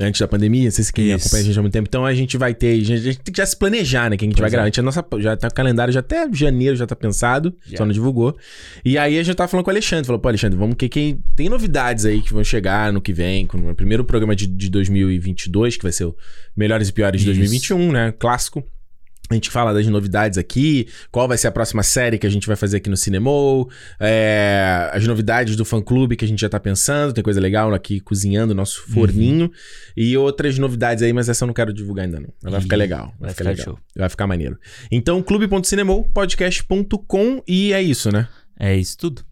[0.00, 1.26] Antes da pandemia, se quem Isso.
[1.26, 1.88] acompanha a gente há muito tempo.
[1.88, 2.72] Então a gente vai ter.
[2.72, 4.16] A gente, a gente tem que já se planejar, né?
[4.16, 4.52] Que a gente Pois vai é.
[4.52, 4.64] gravar.
[4.64, 7.78] A gente, a nossa, já tá o calendário, já até janeiro já tá pensado, Já.
[7.78, 8.36] só não divulgou.
[8.84, 10.06] E aí a gente tá falando com o Alexandre.
[10.06, 13.46] Falou, pô, Alexandre, vamos que quem tem novidades aí que vão chegar no que vem,
[13.46, 16.16] com o primeiro programa de, de 2022, que vai ser o
[16.56, 17.38] Melhores e Piores de Isso.
[17.38, 18.12] 2021, né?
[18.18, 18.64] Clássico.
[19.30, 22.46] A gente fala das novidades aqui, qual vai ser a próxima série que a gente
[22.46, 23.68] vai fazer aqui no Cinemol,
[24.00, 28.00] é, as novidades do fã-clube que a gente já tá pensando, tem coisa legal aqui
[28.00, 29.50] cozinhando o nosso forninho,
[29.96, 32.28] e outras novidades aí, mas essa eu não quero divulgar ainda não.
[32.42, 33.78] Mas vai ficar legal, vai, vai ficar, ficar legal, show.
[33.96, 34.58] vai ficar maneiro.
[34.90, 38.28] Então, clube.cinemol.podcast.com e é isso, né?
[38.58, 39.22] É isso tudo.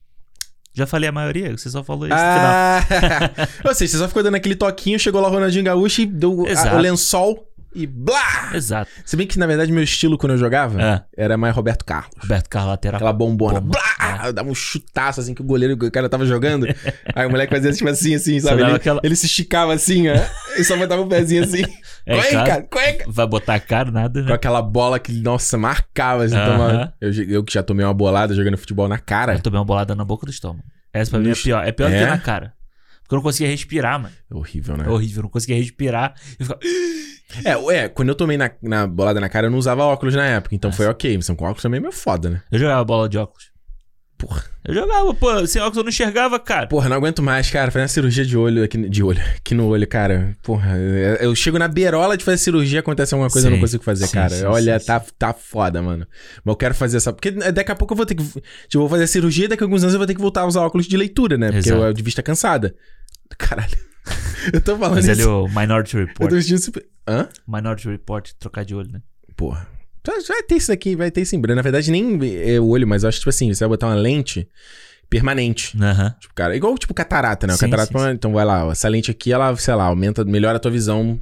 [0.74, 2.82] Já falei a maioria, você só falou isso no Ah,
[3.64, 6.44] ou seja, você só ficou dando aquele toquinho, chegou lá o Ronaldinho Gaúcho e deu
[6.54, 8.50] a- o lençol e blá!
[8.54, 8.90] Exato.
[9.04, 11.02] Se bem que, na verdade, meu estilo quando eu jogava É.
[11.16, 12.10] era mais Roberto Carlos.
[12.18, 12.96] Roberto Carlos lateral.
[12.96, 13.60] Aquela bombona.
[13.60, 13.78] Bomba.
[13.98, 14.30] Blá!
[14.32, 16.66] Dava um chutaço assim que o goleiro, o cara tava jogando.
[17.14, 18.62] Aí o moleque fazia tipo assim, assim, sabe?
[18.62, 20.14] Ele, aquela- ele se esticava assim, ó.
[20.58, 21.62] E só botava o pezinho assim.
[22.08, 22.66] É, Cueca, claro.
[22.70, 23.04] cueca.
[23.08, 24.34] Vai botar a cara, nada, Com né?
[24.34, 26.36] aquela bola que, nossa, marcava assim.
[26.36, 26.52] Aham.
[26.52, 29.34] toma- eu, eu que já tomei uma bolada jogando futebol na cara.
[29.34, 30.62] Eu tomei uma bolada na boca do estômago.
[30.92, 31.66] Essa pra mim é pior.
[31.66, 31.98] É pior É?
[31.98, 32.52] que na cara.
[33.02, 34.14] Porque eu não conseguia respirar, mano.
[34.30, 34.84] Horrível, né?
[34.86, 35.18] É horrível.
[35.18, 36.14] Eu não conseguia respirar.
[36.38, 36.60] Eu ficava...
[37.44, 40.24] É, é, quando eu tomei na, na bolada na cara, eu não usava óculos na
[40.26, 40.54] época.
[40.54, 40.90] Então Ah, foi sim.
[40.92, 41.16] ok.
[41.16, 42.42] Mas com óculos também é meio foda, né?
[42.50, 43.50] Eu jogava bola de óculos.
[44.18, 44.44] Porra.
[44.64, 45.46] Eu jogava, pô.
[45.46, 46.66] Sem óculos eu não enxergava, cara.
[46.68, 47.70] Porra, não aguento mais, cara.
[47.70, 50.34] Fazer uma cirurgia de olho aqui, de olho, aqui no olho, cara.
[50.42, 50.74] Porra,
[51.20, 54.06] eu chego na beirola de fazer cirurgia, acontece alguma coisa, eu não Sim, consigo fazer,
[54.06, 54.30] sim, cara.
[54.30, 56.06] sim, Olha, sim, tá, tá foda, mano.
[56.42, 57.12] Mas eu quero fazer essa.
[57.12, 58.24] Porque daqui a pouco eu vou ter que.
[58.24, 58.40] Tipo,
[58.72, 60.62] eu vou fazer cirurgia, daqui a alguns anos eu vou ter que voltar a usar
[60.62, 61.48] óculos de leitura, né?
[61.52, 61.82] Porque Exato.
[61.84, 62.74] eu de vista cansada.
[63.36, 63.76] Caralho.
[64.52, 65.30] eu tô falando Mas ele é isso.
[65.44, 66.30] o Minority Eu Report.
[66.30, 66.86] tô sentindo super.
[67.08, 67.28] Hã?
[67.46, 69.00] Minority Report, trocar de olho, né?
[69.36, 69.68] Porra.
[70.28, 71.56] Vai ter isso aqui, vai ter isso em breve.
[71.56, 73.96] Na verdade, nem é o olho, mas eu acho, tipo assim, você vai botar uma
[73.96, 74.48] lente
[75.10, 75.76] permanente.
[75.80, 76.14] Aham.
[76.20, 77.54] Tipo, cara, igual tipo catarata, né?
[77.54, 80.24] O Sim, catarata, sim, então vai lá, ó, essa lente aqui, ela, sei lá, aumenta,
[80.24, 81.20] melhora a tua visão.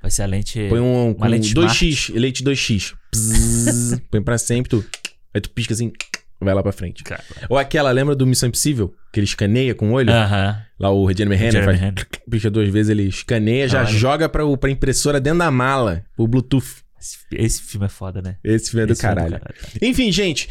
[0.00, 0.66] Vai ser a lente...
[0.68, 2.94] Põe um, Uma um lente 2x, lente 2x.
[3.10, 4.84] Pzzz, Põe pra sempre, tu.
[5.34, 5.92] Aí tu pisca assim,
[6.40, 7.02] vai lá pra frente.
[7.04, 7.22] Cara.
[7.48, 8.94] Ou aquela, lembra do Missão Impossível?
[9.12, 10.12] Que ele escaneia com o olho?
[10.12, 10.62] Aham.
[10.78, 11.80] Lá o Jeremy Renner faz...
[12.30, 13.86] Picha duas vezes, ele escaneia, já Olha.
[13.88, 16.82] joga pra, o- pra impressora dentro da mala, o Bluetooth.
[17.00, 18.36] Esse, esse filme é foda, né?
[18.44, 19.40] Esse filme é do Esse filme caralho.
[19.82, 20.48] Enfim, gente.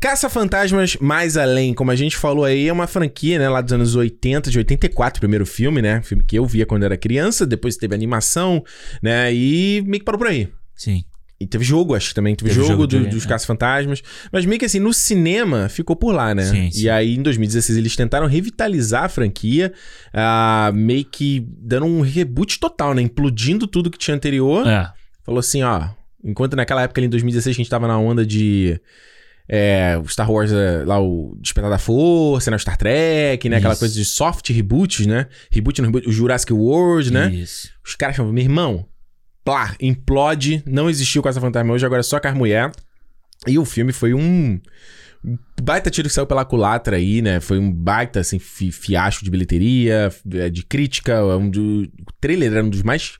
[0.00, 3.94] Caça-Fantasmas Mais Além, como a gente falou aí, é uma franquia, né, lá dos anos
[3.94, 6.00] 80, de 84, o primeiro filme, né?
[6.02, 8.64] Filme que eu via quando era criança, depois teve animação,
[9.02, 9.32] né?
[9.34, 10.48] E meio que parou por aí.
[10.74, 11.04] Sim.
[11.42, 12.34] E teve jogo, acho que também.
[12.36, 13.28] Teve, Teve jogo, jogo do- dos é.
[13.28, 14.02] Caça-Fantasmas.
[14.30, 16.44] Mas meio que assim, no cinema ficou por lá, né?
[16.44, 16.88] Sim, E sim.
[16.90, 19.72] aí, em 2016, eles tentaram revitalizar a franquia,
[20.12, 23.00] ah, meio que dando um reboot total, né?
[23.00, 24.66] Implodindo tudo que tinha anterior.
[24.68, 24.92] É.
[25.24, 25.88] Falou assim, ó.
[26.22, 28.78] Enquanto naquela época ali em 2016 que a gente tava na onda de.
[29.48, 32.56] É, o Star Wars, é, lá o Despertar da Força, né?
[32.56, 33.56] O Star Trek, né?
[33.56, 33.80] Aquela Isso.
[33.80, 35.26] coisa de soft reboots, né?
[35.50, 37.30] Reboot no reboot, o Jurassic World, né?
[37.34, 37.70] Isso.
[37.84, 38.86] Os caras chamam, meu irmão,
[39.44, 42.70] plá, implode, não existiu Caça Fantasma hoje, agora é só Carmulher.
[43.46, 44.60] E o filme foi um
[45.62, 47.40] baita tiro que saiu pela culatra aí, né?
[47.40, 51.24] Foi um baita, assim, fi- fiasco de bilheteria, é, de crítica.
[51.36, 53.18] Um do, o trailer era um dos mais,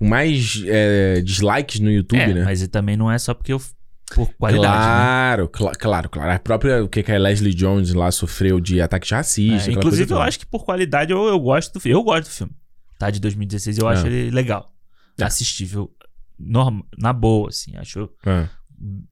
[0.00, 2.44] mais é, dislikes no YouTube, é, né?
[2.44, 3.60] mas e também não é só porque eu.
[4.14, 4.80] Por qualidade, né?
[4.80, 6.32] claro, cla- claro, claro.
[6.32, 10.10] A própria, o que, que a Leslie Jones lá sofreu de ataque de É, inclusive,
[10.10, 11.94] eu acho que por qualidade eu, eu gosto do filme.
[11.98, 12.52] Eu gosto do filme.
[12.98, 13.10] Tá?
[13.10, 14.08] De 2016, eu acho Ah.
[14.08, 14.66] ele legal.
[15.20, 15.24] É.
[15.24, 15.90] Assistível.
[16.38, 17.76] Norma, na boa, assim.
[17.76, 18.48] Acho Ah.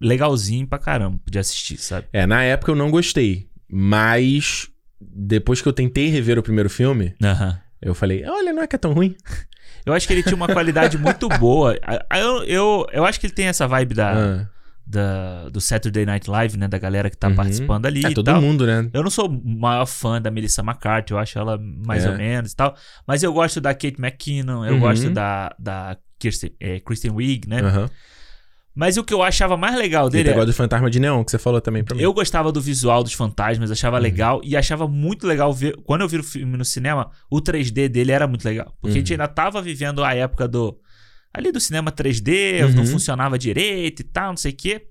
[0.00, 2.06] legalzinho pra caramba de assistir, sabe?
[2.12, 4.68] É, na época eu não gostei, mas
[5.00, 7.58] depois que eu tentei rever o primeiro filme, Aham.
[7.82, 9.16] eu falei, olha, não é que é tão ruim.
[9.84, 11.76] Eu acho que ele tinha uma qualidade muito boa.
[12.16, 14.48] Eu, eu, eu acho que ele tem essa vibe da, Ah.
[14.86, 16.68] Da- do Saturday Night Live, né?
[16.68, 17.34] Da galera que tá Uhum.
[17.34, 18.40] participando ali É todo tal.
[18.40, 18.88] mundo, né?
[18.92, 22.10] Eu não sou o maior fã da Melissa McCarthy, eu acho ela mais É.
[22.10, 22.74] ou menos e tal.
[23.06, 24.80] Mas eu gosto da Kate McKinnon, eu Uhum.
[24.80, 27.60] gosto da, da Kirsten, é, Kristen Wiig, né?
[27.60, 27.90] Aham.
[28.78, 31.24] Mas o que eu achava mais legal dele tem é, negócio do Fantasma de Neon,
[31.24, 32.02] que você falou também pra mim.
[32.02, 33.72] eu gostava do visual dos fantasmas, Uhum.
[33.72, 35.74] achava legal e achava muito legal ver.
[35.84, 38.76] Quando eu vi o filme no cinema, o 3D dele era muito legal.
[38.80, 39.14] Porque a gente Uhum.
[39.14, 40.78] ainda tava vivendo a época do.
[41.36, 42.72] Ali do cinema 3D, Uhum.
[42.72, 44.82] não funcionava direito e tal, não sei o quê.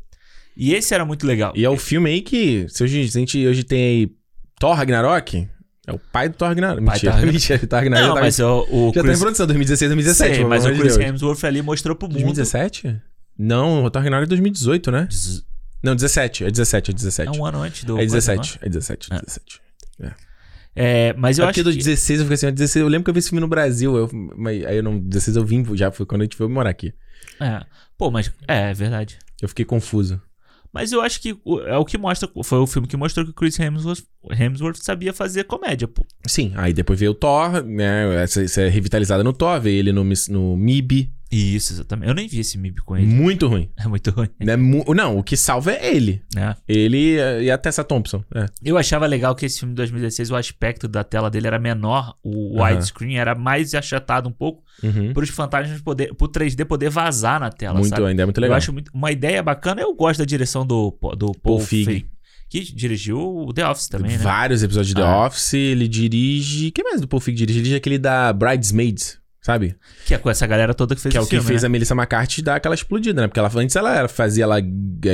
[0.56, 1.52] E esse era muito legal.
[1.56, 4.12] E é o filme aí que, se hoje, a gente hoje tem aí
[4.60, 5.48] Thor Ragnarok,
[5.88, 6.84] é o pai do Thor Ragnarok.
[6.86, 9.04] Pai Mentira, Thor- mentira, Thor Ragnarok Não, já, mas tá, o, o já tá em
[9.10, 10.16] Chris, produção, 2016, 2017.
[10.30, 11.10] sei, pelo mas o Chris Deus.
[11.10, 12.14] Hemsworth ali mostrou pro mundo.
[12.24, 13.02] 2017?
[13.38, 15.08] Não, o Thor Ragnarok é 2018, né?
[15.84, 17.30] Não, 17, é 17, é 17.
[17.30, 17.94] É um ano antes do.
[17.96, 19.20] É coisa, 17, é 17, é É.
[19.20, 19.62] 17.
[20.00, 20.16] não é?
[20.76, 21.78] É, mas eu Eu acho aqui do que.
[21.78, 23.96] 16 eu fiquei assim, ó, 16, eu lembro que eu vi esse filme no Brasil,
[23.96, 26.70] eu, mas aí eu não, 16 eu vim, já foi quando a gente foi morar
[26.70, 26.94] aqui.
[27.40, 27.62] É.
[27.98, 28.32] Pô, mas.
[28.48, 29.18] É, é verdade.
[29.42, 30.22] Eu fiquei confuso.
[30.76, 31.34] Mas eu acho que
[31.68, 32.30] é o que mostra.
[32.44, 36.06] Foi o filme que mostrou que o Chris Hemsworth, Hemsworth sabia fazer comédia, pô.
[36.28, 39.94] Sim, aí depois veio o Thor, né, essa, essa é revitalizada no Thor, veio ele
[39.94, 42.08] no, no MIB, Isso, exatamente.
[42.08, 43.06] Eu nem vi esse MIB com ele.
[43.08, 43.70] muito ruim.
[43.78, 44.30] É muito ruim.
[44.40, 46.22] Né, mu- não, o que salva é ele.
[46.34, 46.56] né?
[46.68, 48.24] Ele e a Tessa Thompson.
[48.34, 48.46] É.
[48.64, 52.16] Eu achava legal que esse filme de 2016, o aspecto da tela dele era menor,
[52.24, 55.14] o widescreen era mais achatado um pouco, Uhum.
[55.14, 58.06] para os fantasmas poder, pro 3D poder vazar na tela, Muito, sabe?
[58.06, 58.58] ainda é muito Eu legal.
[58.58, 59.82] acho muito- uma ideia bacana.
[59.82, 61.86] Eu gosto da direção do, do Paul, Paul Feig.
[61.86, 62.06] Feig,
[62.50, 64.18] que dirigiu o The Office também, né?
[64.24, 65.26] Vários episódios de The Ah.
[65.26, 66.72] Office, ele dirige.
[66.72, 67.58] que mais do Paul Feig dirige?
[67.60, 69.76] Ele dirige aquele da Bridesmaids, sabe?
[70.08, 71.68] Que é com essa galera toda que fez que é o que filme, fez né?
[71.68, 73.28] a Melissa McCarthy dar aquela explodida, né?
[73.28, 74.56] Porque ela antes ela era- fazia lá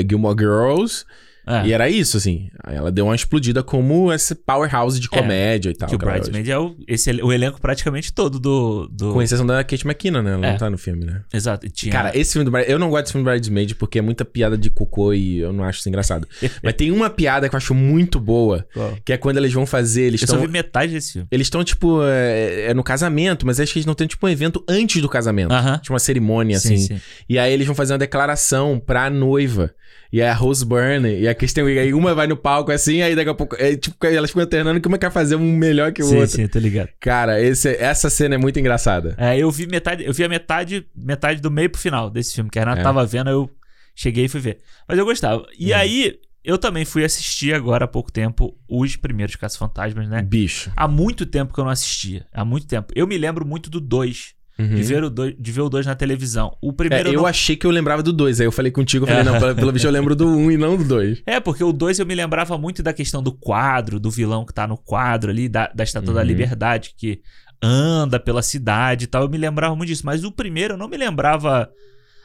[0.09, 1.03] Gilmore Girls
[1.45, 2.49] É, e era isso, assim.
[2.63, 5.89] Aí ela deu uma explodida como esse powerhouse de É, comédia e tal.
[5.89, 6.05] que o é.
[6.11, 8.87] Bridesmaid é o, esse, o elenco praticamente todo do...
[8.87, 9.13] do...
[9.13, 10.33] Com exceção da Kate McKinnon, né?
[10.33, 10.51] Ela É.
[10.51, 11.21] não tá no filme, né?
[11.33, 11.67] Exato.
[11.69, 11.91] Tinha...
[11.91, 12.69] Cara, esse filme do Bride...
[12.71, 15.51] Eu não gosto desse filme do Bridesmaid porque é muita piada de cocô e eu
[15.51, 16.27] não acho isso engraçado.
[16.63, 18.65] Mas tem uma piada que eu acho muito boa,
[19.03, 20.45] que é quando eles vão fazer, eles Eu só estão...
[20.47, 21.27] vi metade desse filme.
[21.31, 24.29] Eles estão, tipo, é, é no casamento, mas acho que eles não têm, tipo, um
[24.29, 25.51] evento antes do casamento.
[25.51, 25.77] Aham.
[25.79, 26.87] Tipo, uma cerimônia, Sim, assim.
[26.87, 27.01] sim.
[27.27, 29.73] E aí eles vão fazer uma declaração pra noiva.
[30.11, 33.01] E aí a Rose Byrne e a Kristen Wiig, aí uma vai no palco assim,
[33.01, 35.93] aí daqui a pouco, é, tipo, elas ficam alternando que uma quer fazer um melhor
[35.93, 36.35] que o Sim, outro.
[36.35, 36.89] sim, tô ligado.
[36.99, 39.15] Cara, esse, essa cena é muito engraçada.
[39.17, 42.49] É, eu vi metade, eu vi a metade, metade do meio pro final desse filme,
[42.49, 42.83] que a Renata É.
[42.83, 43.49] tava vendo, eu
[43.95, 44.57] cheguei e fui ver.
[44.87, 45.45] Mas eu gostava.
[45.57, 45.77] E Uhum.
[45.77, 50.21] aí, eu também fui assistir agora há pouco tempo os primeiros Caça-Fantasmas, né?
[50.23, 50.71] Bicho.
[50.75, 52.25] Há muito tempo que eu não assistia.
[52.33, 52.91] Há muito tempo.
[52.95, 54.33] Eu me lembro muito do 2.
[54.61, 54.75] Uhum.
[54.75, 56.55] De, ver o dois de ver o 2 na televisão.
[56.61, 59.03] O É, primeiro eu não- achei que eu lembrava do 2, aí eu falei contigo,
[59.03, 59.23] eu falei, É.
[59.25, 61.21] não, pelo, pelo visto eu lembro do 1 um e não do 2.
[61.25, 64.53] É, porque o 2 eu me lembrava muito da questão do quadro, do vilão que
[64.53, 66.27] tá no quadro ali, da, da Estátua da Uhum.
[66.27, 67.21] Liberdade, que
[67.61, 69.23] anda pela cidade e tal.
[69.23, 70.05] Eu me lembrava muito disso.
[70.05, 71.69] Mas o primeiro eu não me lembrava.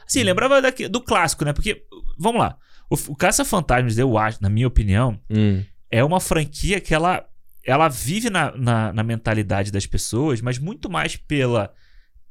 [0.07, 1.53] Assim, lembrava daqui- do clássico, né?
[1.53, 1.83] Porque,
[2.17, 2.55] vamos lá.
[2.89, 5.61] O, o Caça-Fantasmas, eu acho, na minha opinião, Hum.
[5.91, 7.25] é uma franquia que ela,
[7.65, 11.69] ela vive na, na, na mentalidade das pessoas, mas muito mais pela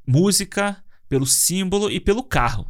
[0.07, 0.77] música,
[1.09, 2.67] pelo símbolo e pelo carro,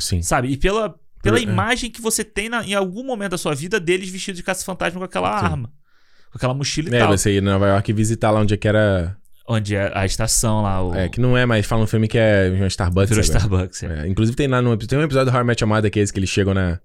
[0.00, 0.22] Sim.
[0.22, 0.48] sabe?
[0.48, 1.42] E pela, Pela É.
[1.42, 5.00] imagem que você tem na- em algum momento da sua vida deles vestidos de caça-fantasma
[5.00, 5.46] com aquela Sim.
[5.46, 5.72] arma.
[6.30, 7.08] Com aquela mochila e É, tal.
[7.08, 9.16] você ir em Nova York e visitar lá onde é que era.
[9.48, 10.94] Onde é a estação lá, o...
[10.94, 11.66] É, que não é mais.
[11.66, 13.08] Fala um filme que é uma Starbucks.
[13.08, 13.24] virou.
[13.24, 13.82] Starbucks.
[13.82, 14.02] é.
[14.04, 15.98] É, inclusive tem lá no tem um episódio do How I Met Your Mother que
[15.98, 16.78] é esse que eles chegam na.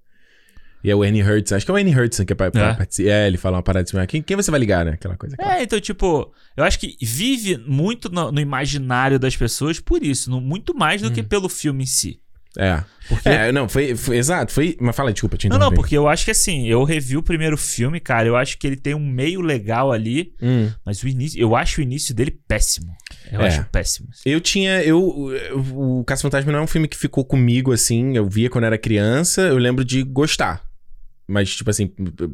[0.84, 1.54] E é o Annie Hudson.
[1.56, 2.74] Acho que é o Annie Hudson que é pra, pra É?
[2.74, 3.08] participar.
[3.10, 3.98] É, ele fala uma parada assim.
[3.98, 4.92] ah, Quem, quem você vai ligar, né?
[4.92, 5.34] Aquela coisa.
[5.36, 10.02] aquela- É, então, tipo, eu acho que vive muito no, no imaginário das pessoas por
[10.02, 11.12] isso, no- muito mais do Hum.
[11.12, 12.18] que pelo filme em si.
[12.58, 12.82] É.
[13.08, 14.76] Porque É, não, foi, foi- Exato, foi.
[14.78, 17.56] Mas fala, desculpa, te Não, não, porque eu acho que assim, eu revi o primeiro
[17.56, 20.70] filme, cara, eu acho que ele tem um meio legal ali, Hum.
[20.84, 22.92] mas o início, eu acho o início dele péssimo.
[23.30, 23.46] Eu É.
[23.48, 24.08] acho péssimo.
[24.26, 24.82] Eu tinha.
[24.82, 25.58] Eu, eu-
[26.00, 28.14] o Caça Fantasma não é um filme que ficou comigo assim.
[28.18, 29.40] Eu via quando era criança.
[29.40, 30.62] Eu lembro de gostar.
[31.26, 31.90] Mas, tipo assim,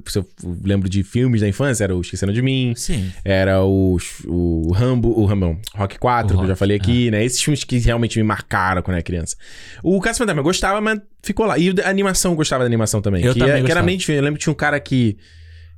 [0.07, 0.27] se eu
[0.65, 3.13] lembro de filmes da infância, era o Esquecendo de Mim, Sim.
[3.25, 7.11] era o, o Rambo, o Rambo, Rock 4, O que eu já Rock, falei aqui,
[7.11, 7.23] né?
[7.25, 9.37] Esses filmes que realmente me marcaram quando era criança.
[9.83, 11.59] O Caça Fantasma eu gostava, mas ficou lá.
[11.59, 13.23] E a animação, eu gostava da animação também.
[13.25, 14.21] Eu que, também é- que era meio diferente.
[14.21, 15.17] Eu lembro que tinha um cara que.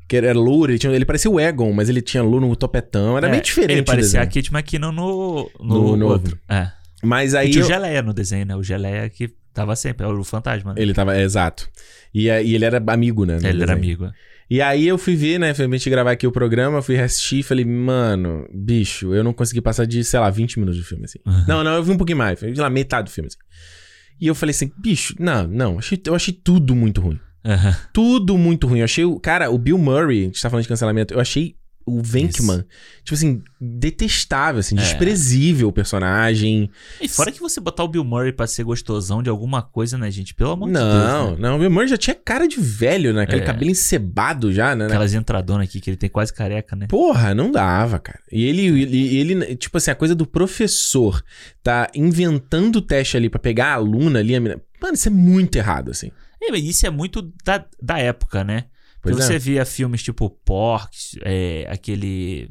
[0.08, 3.16] Que era louro, ele, tinha, ele parecia o Egon, mas ele tinha louro no topetão.
[3.16, 3.72] Era É, meio diferente.
[3.72, 4.26] Ele o parecia a.
[4.26, 6.12] Kate McKinnon no, No no, novo.
[6.14, 6.38] outro.
[6.48, 6.68] É.
[7.02, 7.50] Mas E aí.
[7.50, 8.56] tinha o eu- Geleia no desenho, né?
[8.56, 10.74] O Geleia que tava sempre, era o fantasma.
[10.74, 10.82] Né?
[10.82, 11.68] Ele tava, é, exato.
[12.12, 13.36] E, é, e ele era amigo, né?
[13.36, 13.72] Ele era desenho.
[13.72, 14.04] amigo.
[14.06, 14.12] é.
[14.50, 15.54] E aí eu fui ver, né?
[15.54, 19.86] Gente gravar aqui o programa, fui assistir e falei, mano, bicho, eu não consegui passar
[19.86, 21.20] de, sei lá, 20 minutos do filme, assim.
[21.46, 23.38] Não, não, eu vi um pouquinho mais, sei lá, metade do filme, assim.
[24.20, 27.20] E eu falei assim, bicho, não, não, achei, eu achei tudo muito ruim.
[27.44, 27.76] Aham.
[27.92, 28.80] Tudo muito ruim.
[28.80, 29.04] Eu achei.
[29.22, 31.56] Cara, o Bill Murray, a gente tá falando de cancelamento, eu achei
[31.86, 32.64] o Venkman,
[33.02, 34.80] tipo assim, detestável, assim, É.
[34.80, 36.70] desprezível o personagem.
[37.00, 40.10] E fora que você botar o Bill Murray pra ser gostosão de alguma coisa, né,
[40.10, 40.34] gente?
[40.34, 40.84] Pelo amor de Deus.
[40.84, 41.36] Não, né?
[41.40, 43.22] não, o Bill Murray já tinha cara de velho, né?
[43.22, 43.44] Aquele É.
[43.44, 44.86] cabelo encebado já, né?
[44.86, 46.86] Aquelas entradonas aqui que ele tem quase careca, né?
[46.86, 48.20] Porra, não dava, cara.
[48.30, 51.22] E ele, ele, ele, tipo assim, a coisa do professor
[51.62, 54.60] tá inventando o teste ali pra pegar a aluna ali, a mina...
[54.80, 56.10] Mano, isso é muito errado, assim.
[56.42, 58.64] É, isso é muito da, da época, né?
[59.02, 59.26] Pois Porque é.
[59.26, 62.50] você via filmes tipo Porks, é, aquele.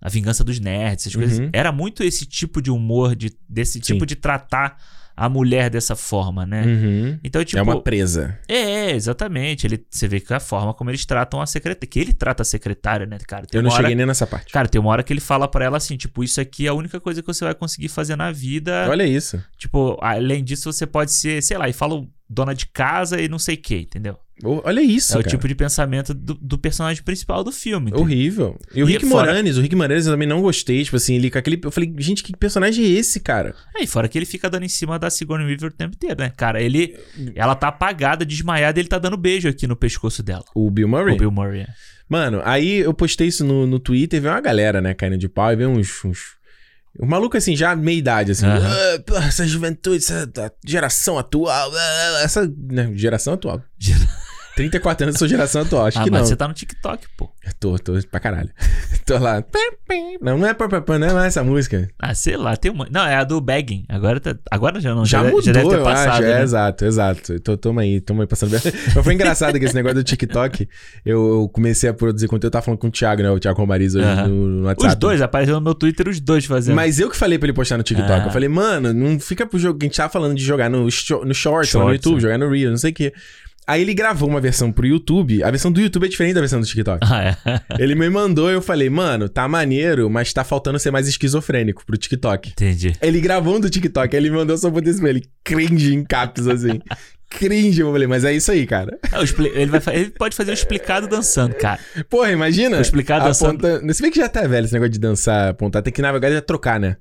[0.00, 1.38] A Vingança dos Nerds, essas coisas.
[1.40, 1.50] Uhum.
[1.52, 4.76] Era muito esse tipo de humor, de, desse tipo de tratar
[5.16, 6.62] a mulher dessa forma, né?
[6.64, 7.18] Uhum.
[7.24, 7.58] Então, tipo.
[7.58, 8.38] é uma presa.
[8.46, 9.66] É, exatamente.
[9.66, 11.88] Ele, você vê que a forma como eles tratam a secretária.
[11.90, 13.44] Que ele trata a secretária, né, cara?
[13.44, 14.52] Tem Eu não hora- cheguei nem nessa parte.
[14.52, 16.74] Cara, tem uma hora que ele fala pra ela assim, tipo, isso aqui é a
[16.74, 18.86] única coisa que você vai conseguir fazer na vida.
[18.88, 19.42] Olha isso.
[19.58, 22.00] Tipo, além disso, você pode ser, sei lá, e fala
[22.30, 24.16] dona de casa e não sei o que, entendeu?
[24.44, 25.30] O- Olha isso, é o cara.
[25.30, 27.88] tipo de pensamento do, do personagem principal do filme.
[27.88, 28.00] entendeu?
[28.04, 28.58] Horrível.
[28.74, 31.16] E o E Rick fora- Moranis, o Rick Moranis eu também não gostei, tipo assim,
[31.16, 31.60] ele com aquele...
[31.62, 33.54] Eu falei, gente, que personagem é esse, cara?
[33.76, 36.16] É, e fora que ele fica dando em cima da Sigourney Weaver o tempo inteiro,
[36.20, 36.32] né?
[36.36, 36.96] Cara, ele...
[37.34, 40.44] Ela tá apagada, desmaiada e ele tá dando beijo aqui no pescoço dela.
[40.54, 41.14] O Bill Murray?
[41.14, 41.60] O Bill Murray.
[41.62, 41.66] é.
[42.08, 45.52] Mano, aí eu postei isso no, no Twitter veio uma galera, né, caindo de pau
[45.52, 46.04] e veio uns.
[46.04, 46.38] uns...
[47.00, 48.46] Um maluco assim, já meia idade, assim.
[48.46, 50.28] "Ah, pô, essa juventude, essa
[50.66, 51.70] geração atual.
[51.72, 52.50] ah, Essa.
[52.56, 53.62] Né, geração atual.
[54.58, 56.26] 34 anos eu sou geração atual, acho ah, que mas não.
[56.26, 57.30] você tá no TikTok, pô.
[57.60, 58.50] Tô, tô pra caralho.
[59.06, 59.42] tô lá.
[60.20, 61.88] Não, não é pá, pá, não é mais essa música.
[61.98, 62.88] Ah, sei lá, tem uma...
[62.90, 63.84] Não, é a do Bagging.
[63.88, 64.36] Agora, tá...
[64.50, 65.06] Agora já não.
[65.06, 66.22] Já, deve- mudou, deve ter eu passado, acho.
[66.24, 66.42] É, né?
[66.42, 67.40] exato, exato.
[67.40, 68.50] Tô, tamo aí, tamo aí passando.
[68.52, 70.68] Mas foi engraçado que esse negócio do TikTok,
[71.06, 73.30] eu, eu comecei a produzir conteúdo, eu tava falando com o Thiago, né?
[73.30, 74.26] O Thiago Romariz hoje Aham.
[74.26, 74.88] no, no WhatsApp.
[74.88, 76.74] Os dois, apareceu no meu Twitter os dois fazendo.
[76.74, 78.10] Mas eu que falei pra ele postar no TikTok.
[78.10, 78.26] Ah.
[78.26, 79.78] Eu falei, mano, não fica pro jogo.
[79.80, 82.20] A gente tava falando de jogar no, no Shorts, lá no Shorts, YouTube, é.
[82.20, 83.12] jogar no Reel, não sei o quê.
[83.68, 85.44] Aí ele gravou uma versão pro YouTube.
[85.44, 87.06] A versão do YouTube é diferente da versão do TikTok.
[87.06, 87.36] Ah, é.
[87.78, 91.84] ele me mandou e eu falei, mano, tá maneiro, mas tá faltando ser mais esquizofrênico
[91.84, 92.48] pro TikTok.
[92.48, 92.94] Entendi.
[93.02, 95.22] Ele gravou um do TikTok, aí ele mandou só isso pra ele.
[95.44, 96.80] Cringe em caps, assim.
[97.28, 98.98] Cringe, eu falei, mas é isso aí, cara.
[99.12, 101.78] O expli- ele, vai ele pode fazer o explicado dançando, cara.
[102.08, 102.76] Porra, imagina.
[102.76, 103.66] Vou explicar dançando.
[103.66, 103.92] aponta...
[103.92, 105.82] Se bem que já tá velho esse negócio de dançar, apontar.
[105.82, 106.96] Tem que, na verdade, já trocar, né?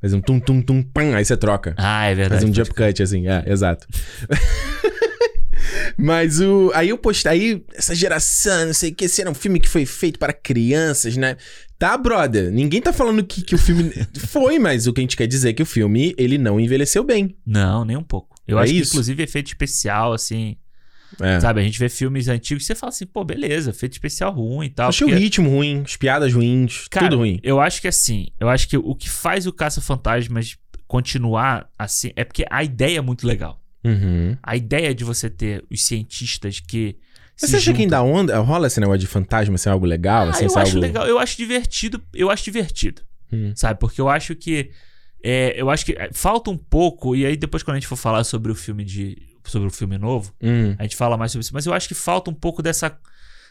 [0.00, 1.76] Fazer um tum, tum, tum, pam, aí você troca.
[1.78, 2.40] Ah, é verdade.
[2.40, 3.86] Fazer um jump cut, assim, é, exato.
[5.96, 6.70] Mas o.
[6.74, 7.32] Aí eu postei.
[7.32, 10.32] Aí, essa geração, não sei o que, esse era um filme que foi feito para
[10.32, 11.36] crianças, né?
[11.78, 12.50] Tá, brother.
[12.50, 13.90] Ninguém tá falando que, que o filme.
[14.28, 17.02] foi, mas o que a gente quer dizer é que o filme, ele não envelheceu
[17.04, 17.36] bem.
[17.46, 18.36] Não, nem um pouco.
[18.46, 18.92] Eu É acho que, isso?
[18.92, 20.56] inclusive, efeito especial, assim.
[21.20, 21.38] É.
[21.40, 24.66] Sabe, a gente vê filmes antigos e você fala assim, pô, beleza, efeito especial ruim
[24.66, 24.88] e tal.
[24.88, 27.38] Achei porque- o ritmo ruim, as piadas ruins, Cara, tudo ruim.
[27.42, 30.56] Eu acho que assim, eu acho que o que faz o Caça-Fantasmas
[30.86, 33.61] continuar assim é porque a ideia é muito legal.
[33.84, 34.36] Uhum.
[34.42, 36.96] A ideia de você ter os cientistas que.
[37.40, 40.26] Mas você acha que ainda onda, rola esse negócio de fantasma ser algo legal?
[40.26, 40.80] Ah, assim, eu acho algo...
[40.80, 43.02] legal, eu acho divertido, eu acho divertido,
[43.32, 43.52] Hum.
[43.56, 43.80] sabe?
[43.80, 44.70] Porque eu acho que
[45.24, 47.96] é, eu acho que é, falta um pouco e aí depois quando a gente for
[47.96, 50.74] falar sobre o filme de sobre o filme novo, Hum.
[50.78, 52.96] a gente fala mais sobre isso, mas eu acho que falta um pouco dessa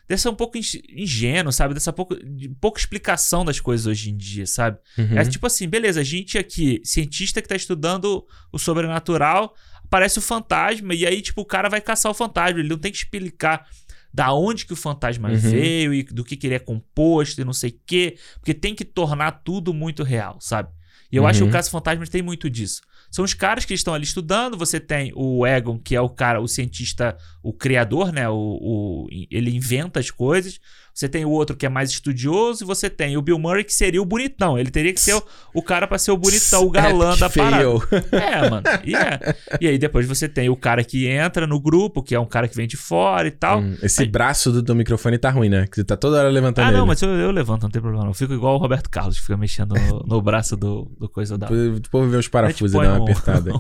[0.08, 1.74] dessa um pouco ing- ingênuo, sabe?
[1.74, 4.78] Dessa pouco de pouca explicação das coisas hoje em dia, sabe?
[4.98, 5.18] Uhum.
[5.18, 9.54] É tipo assim, beleza, a gente aqui, cientista que tá estudando o sobrenatural,
[9.92, 12.60] aparece o fantasma e aí, tipo, o cara vai caçar o fantasma.
[12.62, 13.68] Ele não tem que explicar
[14.14, 15.36] da onde que o fantasma Uhum.
[15.36, 18.18] veio e do que, que ele é composto e não sei o quê.
[18.36, 20.70] Porque tem que tornar tudo muito real, sabe?
[21.12, 21.50] E eu acho que Uhum.
[21.50, 22.80] o Caça Fantasmas tem muito disso.
[23.10, 24.58] São os caras que estão ali estudando.
[24.58, 28.30] Você tem o Egon, que é o cara, o cientista, o criador, né?
[28.30, 30.58] O, o- ele inventa as coisas.
[30.94, 32.64] Você tem o outro que é mais estudioso.
[32.64, 34.58] E você tem o Bill Murray, que seria o bonitão.
[34.58, 35.24] Ele teria que ser o,
[35.54, 37.62] o cara pra ser o bonitão, o galã Epic da parada.
[38.12, 38.64] É, mano.
[38.84, 39.36] E, é.
[39.62, 42.48] e aí depois você tem o cara que entra no grupo, que é um cara
[42.48, 43.60] que vem de fora e tal.
[43.62, 45.66] Hum, esse braço do teu microfone tá ruim, né?
[45.68, 46.88] Que você tá toda hora levantando Ah, não, ele.
[46.88, 48.04] mas eu, eu levanto, não tem problema.
[48.04, 48.12] não.
[48.12, 51.38] Eu fico igual o Roberto Carlos, que fica mexendo no, no braço do, do coisa
[51.38, 51.48] da.
[51.48, 53.52] Depois ver os parafusos e põe uma apertada.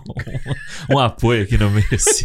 [0.92, 1.88] um, apoio aqui no meio.
[1.94, 2.24] assim.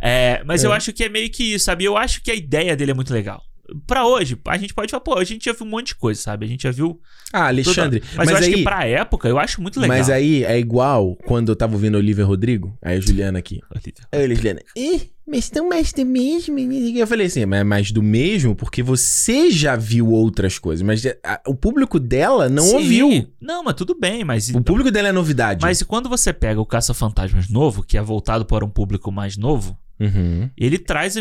[0.00, 0.76] É, mas eu É.
[0.76, 1.84] acho que é meio que isso, sabe?
[1.84, 3.42] Eu acho que a ideia dele é muito legal.
[3.86, 6.20] Pra hoje, a gente pode falar, pô, a gente já viu um monte de coisa,
[6.20, 6.44] sabe?
[6.46, 7.00] A gente já viu.
[7.32, 8.00] Ah, Alexandre.
[8.00, 9.96] toda- Mas, Mas, eu acho aí, que pra época, eu acho muito legal.
[9.96, 12.76] mas aí é igual quando eu tava ouvindo Olivia Rodrigo.
[12.80, 13.60] Aí a Juliana aqui.
[13.74, 13.94] Olivia.
[14.12, 14.60] Aí a Juliana.
[14.76, 16.58] Ih, mas tão mais do mesmo.
[16.58, 20.82] Eu falei assim, mas é mais do mesmo porque você já viu outras coisas.
[20.86, 22.74] Mas a- o público dela não Sim.
[22.76, 23.26] ouviu.
[23.40, 24.48] Não, mas tudo bem, mas.
[24.50, 25.62] O público dela é novidade.
[25.62, 29.76] Mas quando você pega o Caça-Fantasmas novo, que é voltado para um público mais novo,
[29.98, 30.50] Uhum.
[30.58, 31.16] ele traz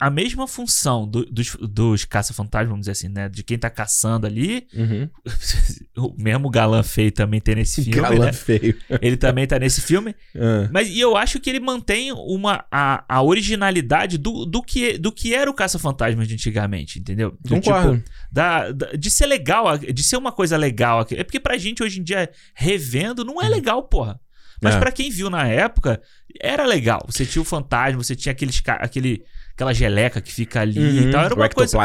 [0.00, 3.28] a, mesma função do- dos, dos caça-fantasmas, vamos dizer assim, né?
[3.28, 4.66] De quem tá caçando ali.
[4.74, 5.08] Uhum.
[5.96, 8.32] o mesmo galã feio também tem nesse filme, Galã né?
[8.32, 8.76] feio.
[9.00, 10.14] Ele também tá nesse filme.
[10.36, 10.68] Ah.
[10.72, 15.12] Mas e eu acho que ele mantém uma, a, a originalidade do, do, que, do
[15.12, 17.36] que era o Caça-Fantasmas de antigamente, entendeu?
[17.40, 17.98] Do Concordo.
[17.98, 21.06] tipo, da, da- de ser legal, de ser uma coisa legal.
[21.12, 24.20] É porque pra gente hoje em dia, revendo, não é legal, porra.
[24.62, 24.78] Mas É.
[24.80, 26.00] pra quem viu na época,
[26.40, 27.00] era legal.
[27.06, 31.08] Você tinha o fantasma, você tinha aqueles, aquele, aquela geleca que fica ali Uhum.
[31.08, 31.24] e tal.
[31.24, 31.78] Era O uma coisa.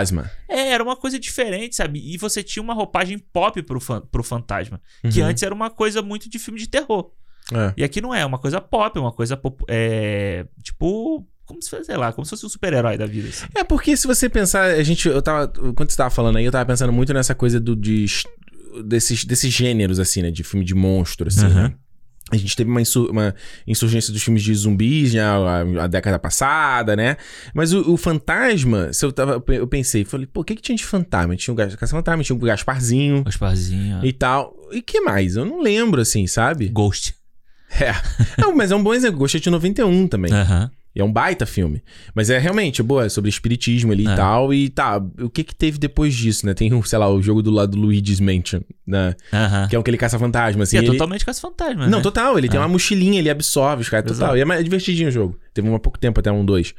[0.50, 2.00] É, era uma coisa diferente, sabe?
[2.04, 4.82] E você tinha uma roupagem pop pro, fan, pro fantasma.
[5.12, 5.28] Que Uhum.
[5.28, 7.12] antes era uma coisa muito de filme de terror.
[7.54, 7.74] É.
[7.78, 11.70] E aqui não é, é uma coisa pop, é uma coisa é, tipo, como se
[11.70, 13.28] fosse, sei lá, como se fosse um super-herói da vida.
[13.30, 13.46] assim.
[13.54, 16.52] É porque se você pensar, a gente, eu tava, quando você tava falando aí, eu
[16.52, 18.06] tava pensando muito nessa coisa do de
[18.86, 21.64] desses, desses gêneros assim, né, de filme de monstro assim, Aham.
[21.70, 21.76] né?
[22.34, 23.34] A gente teve uma, insur- uma
[23.68, 27.18] insurgência dos filmes de zumbis já a, a década passada, né?
[27.54, 30.76] Mas o, o fantasma, se eu tava, eu pensei, falei, pô, o que que tinha
[30.76, 31.36] de fantasma?
[31.36, 34.56] Tinha o Caça-Fantasma, tinha o Gasparzinho Gasparzinho, e tal.
[34.72, 35.36] E que mais?
[35.36, 36.68] Eu não lembro, assim, sabe?
[36.70, 37.14] Ghost.
[37.80, 37.92] É.
[38.40, 39.18] Não, mas é um bom exemplo.
[39.20, 40.32] Gostei de 91 também.
[40.32, 40.70] Aham.
[41.02, 41.82] É um baita filme.
[42.14, 44.14] Mas é realmente, boa, é sobre espiritismo ali É.
[44.14, 44.54] e tal.
[44.54, 46.54] E tá, o que que teve depois disso, né?
[46.54, 49.16] Tem, sei lá, o jogo do lado do Luigi's Mansion, né?
[49.34, 49.68] Aham.
[49.68, 50.76] Que é um que ele caça fantasma, assim.
[50.76, 52.04] E é ele- totalmente caça-fantasma, Não, né?
[52.04, 52.38] total.
[52.38, 52.62] Ele tem É.
[52.62, 54.38] uma mochilinha, ele absorve os caras, total.
[54.38, 55.40] E é divertidinho o jogo.
[55.54, 56.74] Teve um há pouco tempo, até um dois.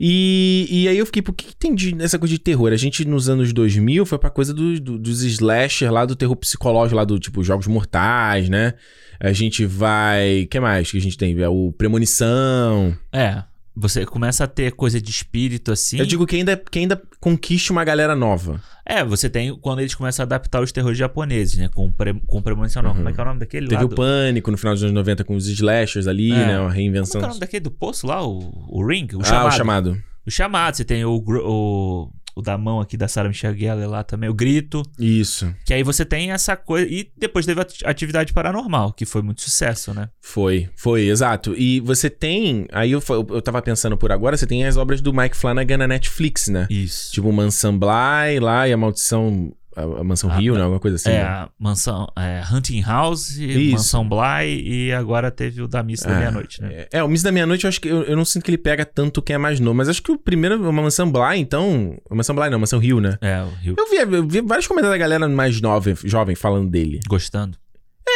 [0.00, 2.72] E, e aí eu fiquei, por que, que tem de, nessa coisa de terror?
[2.72, 6.36] A gente, nos anos 2000, foi pra coisa do, do- dos slasher lá, do terror
[6.36, 8.74] psicológico lá, do tipo, Jogos Mortais, né?
[9.20, 10.46] A gente vai...
[10.50, 11.38] Que mais que a gente tem?
[11.40, 12.96] É o Premonição...
[13.12, 13.42] É.
[13.80, 15.98] Você começa a ter coisa de espírito assim.
[15.98, 18.60] Eu digo que ainda, que ainda conquiste uma galera nova.
[18.84, 21.68] É, você tem quando eles começam a adaptar os terrores japoneses, né?
[21.72, 22.90] Com, pre, com premonição, não.
[22.90, 22.96] Uhum.
[22.96, 23.86] Como é que é o nome daquele Teve lá?
[23.86, 26.34] o Pânico no final dos anos 90 com os slashers ali, É.
[26.34, 26.58] né?
[26.58, 27.20] Uma Como é reinvenção.
[27.20, 28.26] que é o nome daquele do poço lá?
[28.26, 29.06] O, o Ring?
[29.14, 29.48] O ah, chamado.
[29.48, 30.02] o chamado.
[30.26, 30.76] O chamado.
[30.76, 34.34] Você tem o, o, o da mão aqui da Sarah Michelle Gellar lá também, o
[34.34, 34.82] grito.
[34.98, 35.52] Isso.
[35.66, 36.86] Que aí você tem essa coisa.
[36.88, 40.08] E depois teve a ati- atividade paranormal, que foi muito sucesso, né?
[40.20, 41.54] Foi, foi, exato.
[41.56, 42.66] E você tem.
[42.72, 45.88] Aí eu, eu tava pensando por agora, você tem as obras do Mike Flanagan na
[45.88, 46.66] Netflix, né?
[46.70, 47.10] Isso.
[47.12, 49.52] Tipo Mansão Bly lá e a Maldição.
[49.78, 50.62] A, a Mansão Ah, Rio, né?
[50.62, 51.10] Alguma coisa assim.
[51.10, 51.22] é, né?
[51.22, 52.06] a mansão.
[52.16, 53.72] É, Hunting House, Isso.
[53.72, 56.68] Mansão Bly e agora teve o da Missa da É, Meia-Noite, né?
[56.72, 58.58] É, é, o Miss da Meia-Noite eu acho que eu, eu não sinto que ele
[58.58, 61.96] pega tanto quem é mais novo, mas acho que o primeiro, uma Mansão Bly, então.
[62.10, 63.16] Mansão Bly não, Mansão Rio, né?
[63.20, 63.74] É, o Rio.
[63.78, 67.00] Eu vi, eu vi vários comentários da galera mais nova, jovem falando dele.
[67.08, 67.56] Gostando.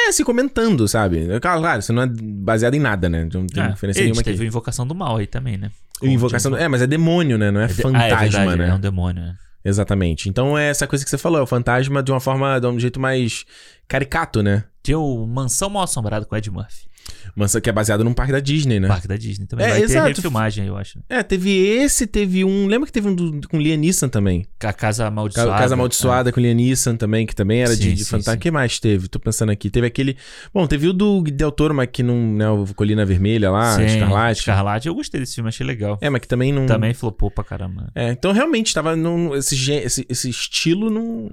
[0.09, 1.27] É, se comentando, sabe?
[1.41, 3.29] Claro, claro, isso não é baseado em nada, né?
[3.33, 5.71] Não tem É, diferença ele nenhuma teve o Invocação do Mal aí também, né?
[6.01, 6.57] O Invocação.
[6.57, 7.51] É, mas é demônio, né?
[7.51, 8.69] Não é, de- fantasma, ah, é verdade, né?
[8.71, 9.35] É um demônio, né?
[9.65, 10.29] Exatamente.
[10.29, 12.79] Então é essa coisa que você falou, é o fantasma de uma forma, de um
[12.79, 13.45] jeito mais
[13.93, 14.64] caricato, né?
[14.82, 16.90] Tinha o Mansão Mal Assombrado com Ed Murphy.
[17.34, 18.86] Mas que é baseado num parque da Disney, né?
[18.88, 19.66] Parque da Disney também.
[19.66, 20.07] É, Vai exato.
[20.09, 21.01] ter refilmagem, eu acho.
[21.09, 22.66] É, teve esse, teve um.
[22.68, 24.47] Lembra que teve um do, com Liam Neeson também?
[24.62, 25.51] A Casa Ca- Amaldiçoada.
[25.59, 28.34] Casa Amaldiçoada com Liam Neeson também, que também era de, Sim, de sim, fantasma.
[28.34, 29.09] O que mais teve?
[29.09, 29.68] Tô pensando aqui.
[29.68, 30.16] Teve aquele.
[30.55, 32.16] Bom, teve o do Del Toro, mas que não.
[32.16, 34.38] Né, o Colina Vermelha lá, Sim, Escarlate.
[34.40, 34.88] Escarlate.
[34.88, 35.99] Eu gostei desse filme, achei legal.
[36.01, 36.66] É, mas que também não.
[36.66, 37.90] Também flopou pra caramba.
[37.97, 41.30] É, então realmente tava num, esse, esse, esse estilo não.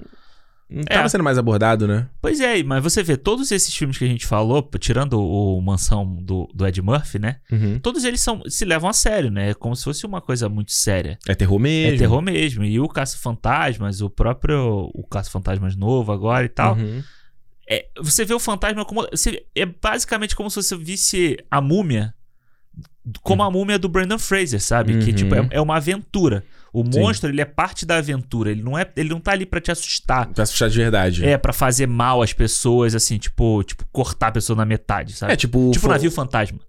[0.72, 1.10] Não tava É.
[1.10, 2.08] sendo mais abordado, né?
[2.22, 6.06] Pois é, mas você vê, todos esses filmes que a gente falou, tirando o Mansão
[6.22, 7.38] do, do Ed Murphy, né?
[7.52, 7.80] Uhum.
[7.80, 9.50] Todos eles são, se levam a sério, né?
[9.50, 11.18] É como se fosse uma coisa muito séria.
[11.28, 11.96] É terror mesmo.
[11.96, 12.64] É terror mesmo.
[12.64, 16.76] E o Caça-Fantasmas, o próprio o Caça-Fantasmas novo agora e tal.
[16.76, 17.02] Uhum.
[17.68, 19.08] É, você vê o fantasma como.
[19.12, 22.14] você- é basicamente como se você visse a múmia
[23.24, 25.00] como a múmia do Brandon Fraser, sabe?
[25.00, 25.16] Que, Uhum.
[25.16, 26.44] tipo, é, é uma aventura.
[26.74, 27.00] O Sim.
[27.00, 28.52] monstro, ele é parte da aventura.
[28.52, 30.28] Ele não, é, ele não tá ali pra te assustar.
[30.28, 31.26] Pra assustar de verdade.
[31.26, 35.34] É, pra fazer mal às pessoas, assim, tipo, tipo cortar a pessoa na metade, sabe?
[35.34, 35.72] É, tipo...
[35.72, 36.60] tipo o navio fantasma.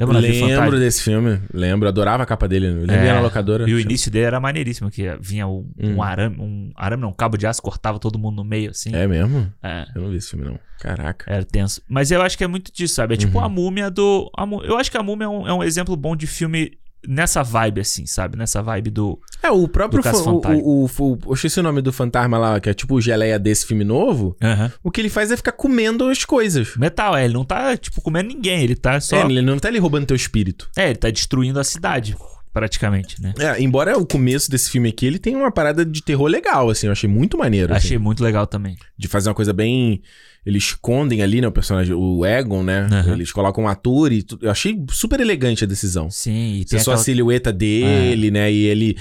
[0.00, 1.40] Lembra Lembro desse filme.
[1.52, 1.86] Lembro.
[1.86, 2.70] Adorava a capa dele.
[2.70, 3.68] Lembro É, na locadora.
[3.68, 5.96] E o início dele era maneiríssimo, que vinha um, Hum.
[5.96, 8.90] um arame, um arame não, um cabo de aço, cortava todo mundo no meio, assim.
[8.94, 9.52] É mesmo?
[9.62, 9.86] É.
[9.94, 10.58] Eu não vi esse filme, não.
[10.80, 11.30] Caraca.
[11.30, 11.82] Era tenso.
[11.88, 13.14] Mas eu acho que é muito disso, sabe?
[13.14, 13.44] É tipo Uhum.
[13.44, 14.28] a múmia do.
[14.36, 16.72] a eu acho que a múmia é um, é um exemplo bom de filme
[17.06, 18.36] nessa vibe, assim, sabe?
[18.36, 19.18] Nessa vibe do.
[19.42, 20.02] É, o próprio...
[20.02, 22.94] Do fa- o, o, o, o, esqueci o nome do fantasma lá, que é tipo
[22.94, 24.36] o geleia desse filme novo.
[24.82, 26.76] O que ele faz é ficar comendo as coisas.
[26.76, 29.16] Metal, é, ele não tá, tipo, comendo ninguém, ele tá só.
[29.16, 30.68] É, ele não tá ali roubando teu espírito.
[30.76, 32.16] É, ele tá destruindo a cidade,
[32.52, 33.32] praticamente, né?
[33.38, 36.86] É, embora o começo desse filme aqui, ele tem uma parada de terror legal, assim.
[36.86, 37.72] Eu achei muito maneiro.
[37.74, 37.86] assim.
[37.88, 38.76] Achei muito legal também.
[38.96, 40.02] de fazer uma coisa bem.
[40.44, 41.46] Eles escondem ali, né?
[41.48, 42.88] O personagem, o Egon, né?
[42.90, 43.12] Aham.
[43.12, 44.22] Eles colocam um ator e.
[44.22, 46.10] tu- Eu achei super elegante a decisão.
[46.10, 47.04] Sim, e Você tem só a aquela...
[47.04, 48.50] silhueta dele, né?
[48.52, 48.96] E ele.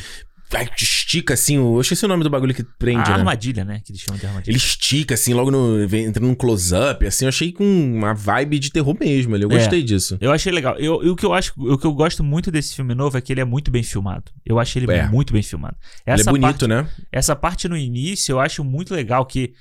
[0.77, 1.57] estica assim.
[1.57, 3.19] o- Eu esqueci o nome do bagulho que prende, a né?
[3.19, 3.81] armadilha, né?
[3.85, 4.51] Que eles chamam de armadilha.
[4.51, 5.81] Ele estica, assim, logo no.
[5.95, 7.25] entra num close-up, assim.
[7.25, 9.33] Eu achei com uma vibe de terror mesmo.
[9.35, 9.43] ali.
[9.43, 9.55] Eu É.
[9.57, 10.17] gostei disso.
[10.19, 10.75] Eu achei legal.
[10.77, 13.21] Eu, e o que eu acho, o que eu gosto muito desse filme novo é
[13.21, 14.25] que ele é muito bem filmado.
[14.45, 15.07] Eu achei ele É.
[15.07, 15.75] muito bem filmado.
[16.05, 16.87] ele é Essa bonito, parte, né?
[17.11, 19.53] essa parte no início eu acho muito legal que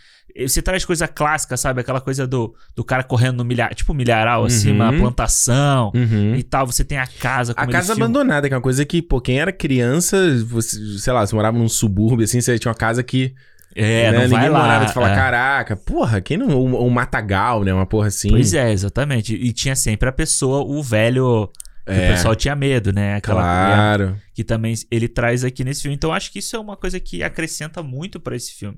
[0.46, 1.80] você traz coisa clássica, sabe?
[1.80, 4.76] Aquela coisa do, do cara correndo no milhar, tipo milharal, assim, Uhum.
[4.76, 6.34] uma plantação Uhum.
[6.34, 6.66] e tal.
[6.66, 8.06] Você tem a casa, A casa filma.
[8.06, 11.56] abandonada, que é uma coisa que, pô, quem era criança, você, sei lá, você morava
[11.58, 13.34] num subúrbio, assim, você tinha uma casa que
[13.74, 14.58] É, né, não ninguém vai lá.
[14.62, 15.14] morava, você fala, é.
[15.14, 16.48] caraca, porra, quem não.
[16.48, 17.72] Um, um matagal, né?
[17.72, 18.28] Uma porra assim.
[18.30, 19.34] Pois é, exatamente.
[19.34, 21.48] E tinha sempre a pessoa, o velho,
[21.86, 22.10] É.
[22.10, 23.14] o pessoal tinha medo, né?
[23.16, 24.16] Aquela Claro.
[24.34, 25.94] que também ele traz aqui nesse filme.
[25.96, 28.76] Então acho que isso é uma coisa que acrescenta muito pra esse filme.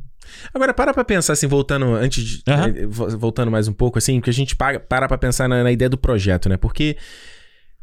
[0.55, 2.43] Agora, para pra pensar, assim, voltando antes de.
[2.89, 5.73] Vo- voltando mais um pouco, assim, que a gente para, para pra pensar na, na
[5.73, 6.57] ideia do projeto, né?
[6.57, 6.97] Porque.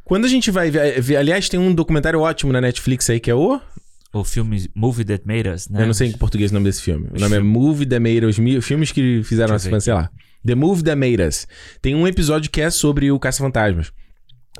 [0.04, 3.30] Quando a gente vai ver, ver- Aliás, tem um documentário ótimo na Netflix aí que
[3.30, 3.60] é o.
[4.12, 5.84] O filme Movie That Made Us, né?
[5.84, 7.08] Eu não sei em português o name desse filme.
[7.12, 7.40] O Os nome é.
[7.40, 8.40] Movie That Made Us.
[8.40, 10.10] mi- Filmes que fizeram nossa ver infância, sei lá.
[10.44, 11.48] The Movie That Made Us.
[11.80, 13.92] Tem um episódio que é sobre o Caça-Fantasmas.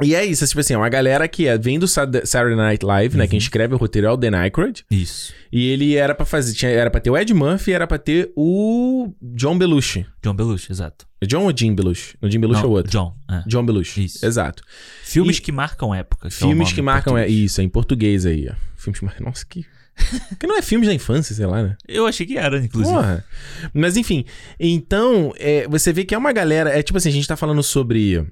[0.02, 2.86] E é isso, é tipo assim, é uma galera que é, vem do Saturday Night
[2.86, 3.28] Live, né?
[3.28, 4.86] Quem escreve o roteiro é o Dan Aykroyd.
[4.90, 5.34] Isso.
[5.52, 7.98] E ele era pra fazer, tinha, era pra ter o Ed Murphy e era pra
[7.98, 10.06] ter o John Belushi.
[10.24, 11.06] John Belushi, exato.
[11.22, 12.16] É John ou Jim Belushi?
[12.22, 12.92] O Jim Belushi Não, é o outro.
[12.92, 13.14] John.
[13.30, 13.44] é.
[13.48, 14.06] John Belushi.
[14.06, 14.26] Isso.
[14.26, 14.64] Exato.
[15.04, 16.30] Filmes E- que marcam época.
[16.30, 18.54] que é Filmes que marcam, é isso, é em português aí, ó.
[18.78, 19.26] Filmes que marcam.
[19.26, 19.66] Nossa, que.
[20.40, 21.76] que não é filmes da infância, sei lá, né?
[21.86, 22.96] Eu achei que era, inclusive.
[22.96, 23.26] Porra.
[23.74, 24.24] Mas enfim,
[24.58, 26.70] então, é, você vê que é uma galera.
[26.70, 28.26] É tipo assim, a gente tá falando sobre.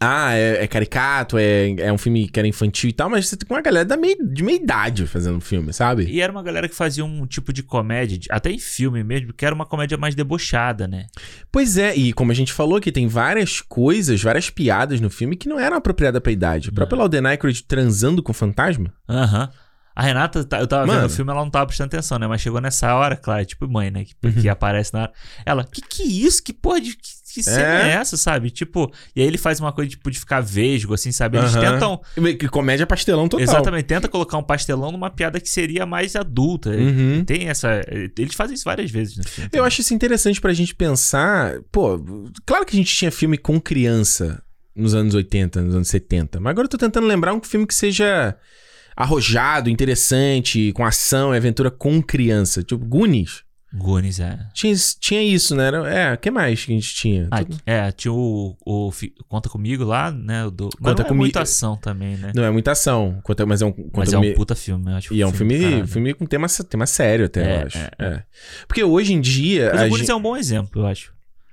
[0.00, 3.36] Ah, é, é caricato, é, é um filme que era infantil e tal, mas você
[3.36, 6.04] tem uma galera da meia, de meia idade fazendo filme, sabe?
[6.04, 9.44] E era uma galera que fazia um tipo de comédia, até em filme mesmo, que
[9.46, 11.06] era uma comédia mais debochada, né?
[11.50, 15.36] Pois é, e como a gente falou que tem várias coisas, várias piadas no filme
[15.36, 16.68] que não eram apropriadas pra idade.
[16.68, 18.92] O próprio Alden Aykroyd transando com fantasma.
[19.08, 19.48] Aham.
[19.94, 21.00] A Renata, tá- eu tava Mano.
[21.00, 22.26] vendo o filme, ela não tava prestando atenção, né?
[22.26, 24.04] Mas chegou nessa hora, claro, tipo mãe, né?
[24.04, 24.42] Que, Uhum.
[24.42, 25.12] que aparece na hora.
[25.46, 26.42] Ela, que que é isso?
[26.42, 26.94] Que porra de.
[26.94, 27.88] Que, que cena É?
[27.88, 27.92] é?
[27.92, 28.50] essa, sabe?
[28.50, 31.36] Tipo, e aí ele faz uma coisa tipo de ficar vesgo, assim, sabe?
[31.38, 32.00] Eles tentam.
[32.38, 33.44] Que comédia pastelão total.
[33.44, 36.70] Exatamente, tenta colocar um pastelão numa piada que seria mais adulta.
[36.70, 37.24] Uhum.
[37.24, 37.82] Tem essa.
[38.18, 39.50] Eles fazem isso várias vezes no filme.
[39.52, 41.60] Eu acho isso interessante pra gente pensar.
[41.70, 42.02] Pô,
[42.44, 44.42] claro que a gente tinha filme com criança
[44.74, 46.40] nos anos 80, nos anos 70.
[46.40, 48.36] Mas agora eu tô tentando lembrar um filme que seja
[48.96, 52.62] arrojado, interessante, com ação e aventura com criança.
[52.62, 53.45] Tipo, Goonies.
[53.76, 54.38] Goonies, é.
[54.54, 55.66] Tinha, tinha isso, né?
[55.66, 57.28] Era- É, o que mais que a gente tinha?
[57.30, 58.90] Ah, é, tinha o, o
[59.28, 60.44] Conta Comigo lá, né?
[60.46, 62.32] o Do, mas Conta não é Comigo- muita ação também, né?
[62.34, 63.72] Não é muita ação, conta- mas é um.
[63.72, 65.14] Conta mas é um puta filme, eu acho.
[65.14, 65.86] E é um filme, caralho.
[65.86, 67.78] filme com tema, tema sério até, É, eu acho.
[67.78, 68.22] é, É.
[68.66, 69.70] Porque hoje em dia.
[69.72, 71.12] Mas o Goonies gente- é um bom exemplo, eu acho.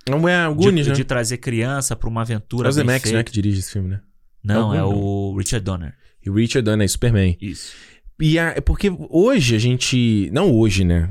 [0.09, 1.03] Não é o De- Goonies, de, né?
[1.03, 3.23] trazer criança pra uma É aventura o bem Zemeckis, né?
[3.23, 4.01] Que dirige esse filme, né?
[4.43, 5.93] Não, É é o o Richard Donner.
[6.25, 7.37] E o Richard Donner é Superman.
[7.41, 7.73] Isso.
[8.19, 10.29] E a- é porque hoje a gente.
[10.31, 11.09] Não hoje, né?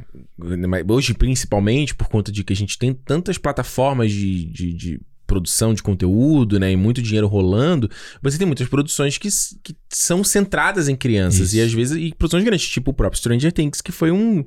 [0.69, 5.01] Mas hoje, principalmente, por conta de que a gente tem tantas plataformas de, de, de
[5.27, 6.73] produção de conteúdo, né?
[6.73, 7.89] E muito dinheiro rolando,
[8.23, 9.29] você tem muitas produções que,
[9.63, 11.49] que são centradas em crianças.
[11.49, 11.57] Isso.
[11.57, 11.97] E às vezes.
[11.97, 14.45] E produções grandes, tipo o próprio Stranger Things, que foi um.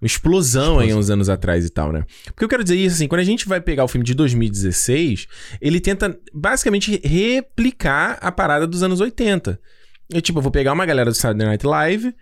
[0.00, 1.00] Uma explosão aí Explosão.
[1.00, 2.04] uns anos atrás e tal, né?
[2.26, 5.26] Porque eu quero dizer isso assim, quando a gente vai pegar o filme de 2016,
[5.60, 9.58] ele tenta basicamente replicar a parada dos anos 80.
[10.10, 12.14] Eu, tipo, eu vou pegar uma galera do Saturday Night Live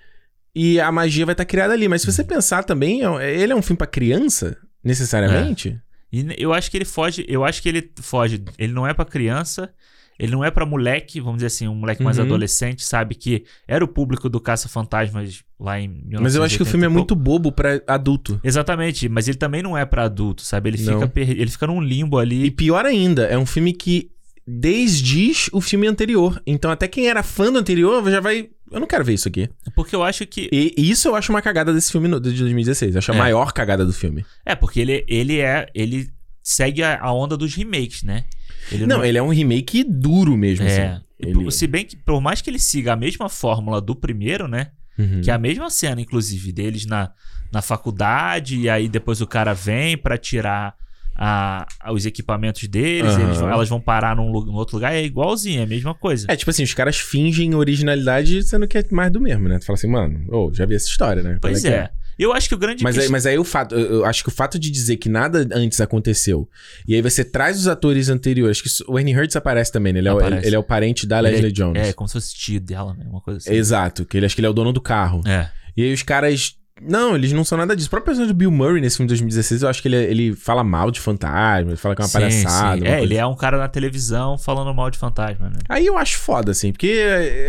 [0.55, 1.89] e a magia vai estar criada ali.
[1.89, 5.79] Mas se você pensar também, é- ele é um filme pra criança, necessariamente?
[6.13, 8.95] E n- eu acho que ele foge, eu acho que ele foge, ele não é
[8.95, 9.71] pra criança,
[10.19, 12.25] ele não é pra moleque, vamos dizer assim, um moleque mais Uhum.
[12.25, 16.57] adolescente, sabe que era o público do Caça Fantasmas lá em 1980 Mas eu acho
[16.57, 18.41] que o filme é e muito bobo pra adulto.
[18.43, 20.71] Exatamente, mas ele também não é pra adulto, sabe?
[20.71, 21.01] Ele Não.
[21.03, 22.45] fica ele fica num limbo ali.
[22.45, 24.11] E pior ainda, é um filme que
[24.47, 26.41] desde o filme anterior.
[26.47, 28.49] Então, até quem era fã do anterior já vai.
[28.71, 29.49] Eu não quero ver isso aqui.
[29.75, 30.49] Porque eu acho que.
[30.53, 32.95] E isso eu acho uma cagada desse filme no- de 2016.
[32.95, 33.19] Eu acho a É.
[33.19, 34.25] maior cagada do filme.
[34.45, 35.67] É, porque ele, ele é.
[35.75, 36.09] Ele
[36.43, 38.25] segue a, a onda dos remakes, né?
[38.71, 40.69] Ele Não, ele é um remake duro mesmo, É.
[40.95, 41.03] assim.
[41.19, 41.33] Ele...
[41.33, 44.69] por- Se bem que, por mais que ele siga a mesma fórmula do primeiro, né?
[44.99, 45.21] Uhum.
[45.23, 47.11] Que é a mesma cena, inclusive, deles na,
[47.53, 50.75] na faculdade, e aí depois o cara vem pra tirar
[51.17, 53.23] a, a- os equipamentos deles, Aham.
[53.27, 56.27] eles elas vão parar num, num outro lugar, é igualzinho, é a mesma coisa.
[56.29, 59.59] É, tipo assim, os caras fingem originalidade sendo que é mais do mesmo, né?
[59.59, 61.39] Tu fala assim, mano, ô, já vi essa história, né?
[61.41, 61.91] Pois que é.
[62.19, 62.83] Eu acho que o grande.
[62.83, 65.47] Mas aí, mas aí o fato, eu acho que o fato de dizer que nada
[65.53, 66.49] antes aconteceu,
[66.89, 69.99] e aí você traz os atores anteriores, que o Ernie Hurts aparece também, né?
[69.99, 71.89] Ele é, o, ele, ele é o parente da ele Leslie é, Jones.
[71.89, 73.05] É, como se fosse tio dela, né?
[73.07, 73.53] Uma coisa assim.
[73.53, 75.21] Exato, que ele acho que ele é o dono do carro.
[75.27, 75.51] É.
[75.77, 76.55] E aí os caras.
[76.83, 77.87] Não, eles não são nada disso.
[77.89, 80.33] O próprio personagem do Bill Murray nesse filme de 2016, eu acho que ele, ele
[80.37, 82.77] fala mal de fantasma, ele fala que é uma Sim, palhaçada.
[82.77, 82.83] sim.
[82.83, 85.57] uma É, coisa ele é um cara na televisão falando mal de fantasma, né?
[85.71, 87.01] Aí eu acho foda, assim, porque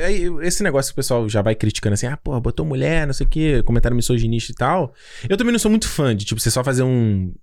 [0.05, 3.13] aí, esse negócio que o pessoal já vai criticando assim, ah, porra, botou mulher, não
[3.13, 4.93] sei o quê, comentário misoginista e tal.
[5.27, 7.33] Eu também não sou muito fã de, tipo, você só fazer um.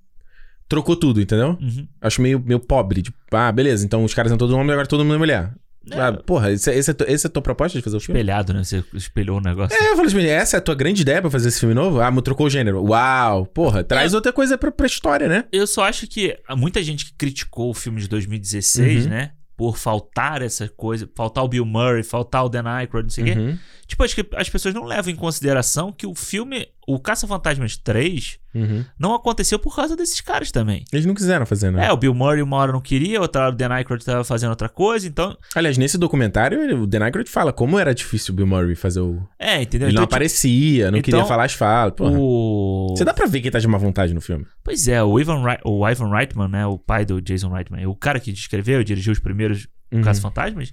[0.66, 1.58] Trocou tudo, entendeu?
[1.60, 1.86] Uhum.
[2.00, 3.02] Acho meio, meio pobre.
[3.02, 5.52] Tipo, ah, beleza, então os caras são todos homens, agora todo mundo é mulher.
[5.90, 6.00] É.
[6.00, 8.18] Ah, porra, esse, esse, é, tu- esse é a tua proposta de fazer o filme?
[8.18, 8.64] Espelhado, né?
[8.64, 9.76] Você espelhou o negócio.
[9.76, 12.00] É, eu falei assim, essa é a tua grande ideia pra fazer esse filme novo?
[12.00, 12.82] Ah, trocou o gênero.
[12.84, 14.16] Uau, porra, traz É.
[14.16, 15.44] outra coisa pra, pra história, né?
[15.52, 19.10] Eu só acho que muita gente que criticou o filme de 2016, Uhum.
[19.10, 19.32] né?
[19.56, 23.26] Por faltar essa coisa, faltar o Bill Murray, faltar o Dan Aykroyd, não sei o
[23.26, 23.38] quê.
[23.38, 27.76] Uhum, Tipo, acho que as pessoas não levam em consideração que o filme, o Caça-Fantasmas
[27.76, 28.84] 3, uhum.
[28.98, 30.84] não aconteceu por causa desses caras também.
[30.92, 31.86] Eles não quiseram fazer, né?
[31.86, 34.50] É, o Bill Murray uma hora não queria, outra hora o Dan Aykroyd tava fazendo
[34.50, 35.36] outra coisa, então...
[35.54, 39.22] Aliás, nesse documentário, o Dan Aykroyd fala como era difícil o Bill Murray fazer o...
[39.38, 39.88] É, entendeu?
[39.88, 41.94] Ele não Então, tipo, aparecia, não então, queria falar as falas.
[41.94, 42.18] Porra.
[42.18, 42.94] o...
[42.96, 44.46] Você dá pra ver que ele tá de má vontade no filme.
[44.62, 46.66] Pois é, o Ivan, Rei- o Ivan Reitman, né?
[46.66, 50.02] O pai do Jason Reitman, o cara que escreveu e dirigiu os primeiros Uhum.
[50.02, 50.72] Caça-Fantasmas.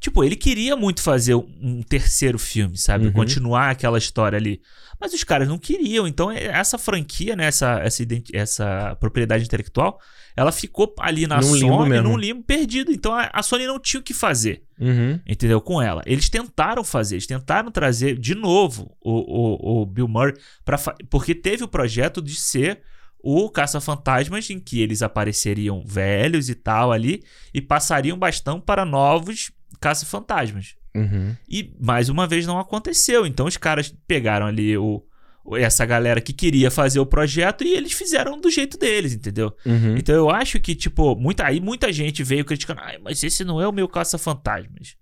[0.00, 3.06] Tipo, ele queria muito fazer um terceiro filme, sabe?
[3.06, 3.12] Uhum.
[3.12, 4.60] Continuar aquela história ali.
[5.00, 6.06] Mas os caras não queriam.
[6.06, 7.46] Então, é- essa franquia, né?
[7.46, 8.02] Essa, essa,
[8.34, 9.98] essa propriedade intelectual,
[10.36, 12.08] ela ficou ali na Num Sony, mesmo.
[12.10, 12.92] num limbo perdido.
[12.92, 14.62] Então, a, a Sony não tinha o que fazer.
[14.78, 15.18] Uhum.
[15.26, 15.60] Entendeu?
[15.60, 16.02] Com ela.
[16.04, 20.34] Eles tentaram fazer, eles tentaram trazer de novo o, o, o Bill Murray,
[20.64, 20.76] pra,
[21.08, 22.80] porque teve o projeto de ser
[23.26, 27.22] o Caça-Fantasmas, em que eles apareceriam velhos e tal ali,
[27.54, 29.50] e passariam bastão para novos
[29.84, 30.76] Caça-Fantasmas.
[30.94, 31.36] Uhum.
[31.46, 33.26] E mais uma vez não aconteceu.
[33.26, 35.04] Então os caras pegaram ali o,
[35.58, 39.54] essa galera que queria fazer o projeto e eles fizeram do jeito deles, entendeu?
[39.66, 39.94] Uhum.
[39.98, 43.60] Então eu acho que, tipo, muita, aí muita gente veio criticando, ai, mas esse não
[43.60, 44.96] é o meu caça-fantasmas.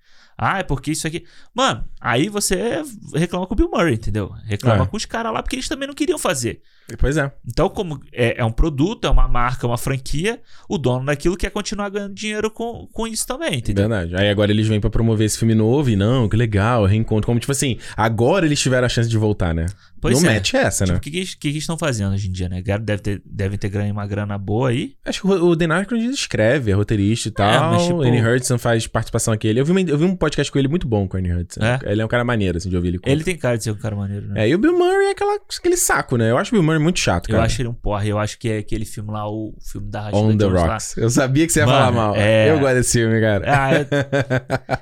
[0.44, 1.24] Ah, é porque isso aqui.
[1.54, 2.82] Mano, aí você
[3.14, 4.32] reclama com o Bill Murray, entendeu?
[4.44, 4.86] Reclama É.
[4.88, 6.60] com os caras lá porque eles também não queriam fazer.
[6.98, 7.30] Pois é.
[7.48, 11.36] Então, como é, é um produto, é uma marca, é uma franquia, o dono daquilo
[11.36, 13.88] quer continuar ganhando dinheiro com, com isso também, entendeu?
[13.88, 14.16] Verdade.
[14.16, 17.26] Aí agora eles vêm pra promover esse filme novo e não, que legal, reencontro.
[17.26, 19.66] Como tipo assim, agora eles tiveram a chance de voltar, né?
[20.02, 20.34] Pois não é.
[20.34, 20.98] mete essa, Tipo, né?
[20.98, 22.60] o que, que, que eles estão fazendo hoje em dia, né?
[22.60, 24.94] Deve ter, devem ter ganho uma grana boa aí.
[25.04, 27.72] Acho que o o Dan Aykroyd escreve, é roteirista e tal.
[27.72, 29.48] mas, tipo- O Annie Hudson faz participação aqui.
[29.56, 31.60] Eu vi, uma- eu vi um podcast com ele muito bom com o Annie Hudson.
[31.64, 31.78] É?
[31.84, 32.98] Ele é um cara maneiro, assim, de ouvir ele.
[32.98, 33.10] contar.
[33.10, 34.42] Ele tem cara de ser um cara maneiro, né?
[34.44, 36.30] É, e o Bill Murray é aquela, aquele saco, né?
[36.30, 37.46] Eu acho o Bill Murray muito chato, Eu cara.
[37.46, 38.04] acho ele um porra.
[38.06, 40.66] Eu acho que é aquele filme lá, o filme da Rashida On the Jones lá.
[40.72, 40.96] Rocks.
[40.96, 42.16] Eu sabia que você ia Mano, falar mal.
[42.16, 43.44] é- Eu gosto desse filme, cara.
[43.46, 43.86] Ah, é-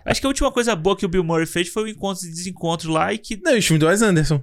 [0.10, 2.30] Acho que a última coisa boa que o Bill Murray fez foi o encontro e
[2.30, 3.38] desencontro lá e que.
[3.42, 4.42] Não, e o filme do Wes Anderson.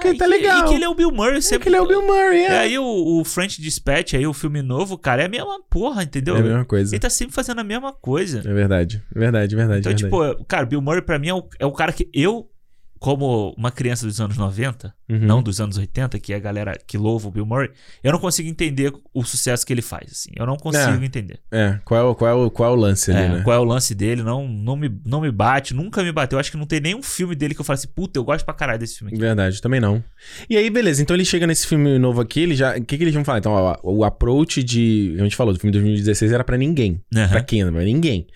[0.00, 0.58] Que Ah, tá e legal.
[0.60, 1.64] E que ele é o Bill Murray É sempre.
[1.64, 2.58] que ele é o Bill Murray, É, é.
[2.60, 2.84] aí o,
[3.20, 6.36] o French Dispatch, aí o filme novo, cara, é a mesma porra, entendeu?
[6.36, 6.94] É a mesma coisa.
[6.94, 8.38] Ele tá sempre fazendo a mesma coisa.
[8.40, 9.02] É verdade.
[9.14, 10.04] Verdade, verdade, Então, verdade.
[10.34, 12.48] tipo, cara, Bill Murray pra mim é o, é o cara que eu,
[13.02, 15.18] como uma criança dos anos 90, Uhum.
[15.18, 17.70] não dos anos 80, que é a galera que louva o Bill Murray,
[18.02, 20.30] eu não consigo entender o sucesso que ele faz, assim.
[20.36, 21.04] Eu não consigo É.
[21.04, 21.40] entender.
[21.50, 23.40] É, qual é, o, qual, é o, qual é o lance ali, É, né?
[23.42, 24.22] Qual é o lance dele?
[24.22, 26.36] Não, não, me, não me bate, nunca me bateu.
[26.36, 28.44] Eu acho que não tem nenhum filme dele que eu falo assim, puta, eu gosto
[28.44, 29.20] pra caralho desse filme aqui.
[29.20, 30.02] Verdade, também não.
[30.48, 31.02] E aí, beleza.
[31.02, 32.76] Então ele chega nesse filme novo aqui, ele já.
[32.76, 33.38] O que, que eles vão falar?
[33.40, 35.16] Então, ó, o approach de.
[35.18, 37.00] A gente falou, do filme de 2016 era pra ninguém.
[37.14, 37.28] Aham.
[37.28, 37.70] Pra quem?
[37.70, 38.26] Pra ninguém.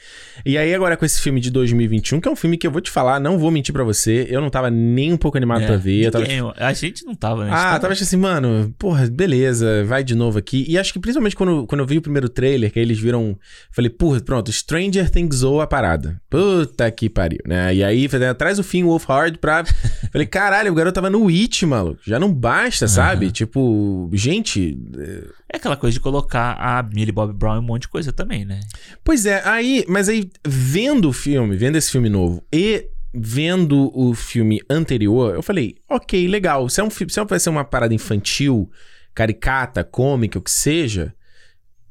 [0.45, 2.81] E aí, agora com esse filme de 2021, que é um filme que eu vou
[2.81, 5.67] te falar, não vou mentir pra você, eu não tava nem um pouco animado É,
[5.67, 6.05] pra ver.
[6.07, 7.51] Eu tava, ninguém- A gente não tava, né?
[7.53, 10.65] Ah, tava- tava assim, mano, porra, beleza, vai de novo aqui.
[10.69, 13.39] E acho que principalmente quando, quando eu vi o primeiro trailer, que aí eles viram.
[13.71, 16.21] Falei, porra, pronto, Stranger Things ou a parada.
[16.31, 17.75] Puta que pariu, né?
[17.75, 19.65] E aí, falei, traz o fim Wolfhard pra.
[20.11, 22.01] falei, caralho, o garoto tava no It, maluco.
[22.07, 23.31] Já não basta, sabe?
[23.31, 24.79] Tipo, gente.
[24.99, 28.13] eh, É aquela coisa de colocar a Millie Bob Brown em um monte de coisa
[28.13, 28.59] também, né?
[29.05, 32.89] Pois é, aí, mas aí, vendo o filme, vendo esse filme novo e
[33.19, 36.69] vendo o filme anterior, eu falei, ok, legal.
[36.69, 38.71] Se, é um, se vai ser uma parada infantil,
[39.15, 41.15] caricata, cômica, o que seja,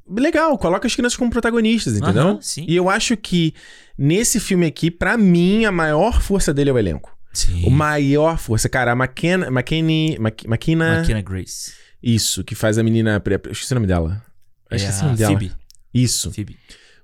[0.08, 2.38] legal, coloca as crianças como protagonistas, entendeu?
[2.42, 2.66] Sim.
[2.68, 3.54] E eu acho que
[3.98, 7.16] nesse filme aqui, pra mim, a maior força dele é o elenco.
[7.34, 7.66] Sim.
[7.66, 8.70] O maior força.
[8.70, 9.48] Cara, a McKenna...
[9.48, 10.18] McKinney...
[10.20, 11.00] Mc- McKenna...
[11.00, 11.74] Makina Grace.
[12.02, 13.22] Isso, que faz a menina...
[13.26, 14.24] Eu esqueci o nome dela.
[14.70, 15.38] Eu É esqueci o a nome dela.
[15.38, 15.52] Phoebe.
[15.94, 16.32] Isso.
[16.32, 16.58] Phoebe.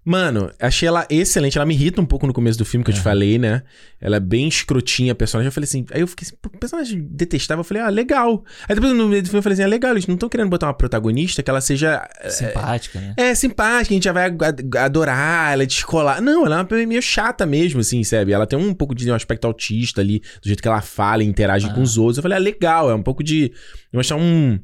[0.04, 1.58] Mano, achei ela excelente.
[1.58, 3.62] Ela me irrita um pouco no começo do filme, que eu te falei, né?
[3.99, 5.45] Ela é bem escrotinha, a personagem.
[5.47, 5.86] Eu falei assim...
[5.91, 6.36] Aí eu fiquei assim...
[6.60, 7.60] personagem detestável.
[7.60, 8.43] Eu falei, ah, legal.
[8.68, 9.91] Aí depois no meio do filme eu falei assim, ah, legal.
[9.91, 12.10] Eles não estão querendo botar uma protagonista que ela seja...
[12.30, 13.14] Simpática, né?
[13.16, 16.20] É, simpática, a gente já vai ad- adorar, ela é descolar.
[16.20, 18.32] Não, ela é uma meio chata mesmo, assim, sabe?
[18.34, 21.28] Ela tem um pouco de um aspecto autista ali, do jeito que ela fala e
[21.28, 21.74] interage Ah.
[21.74, 22.18] com os outros.
[22.18, 23.52] Eu falei, ah, legal, é um pouco de.
[23.93, 24.60] Mostrar um.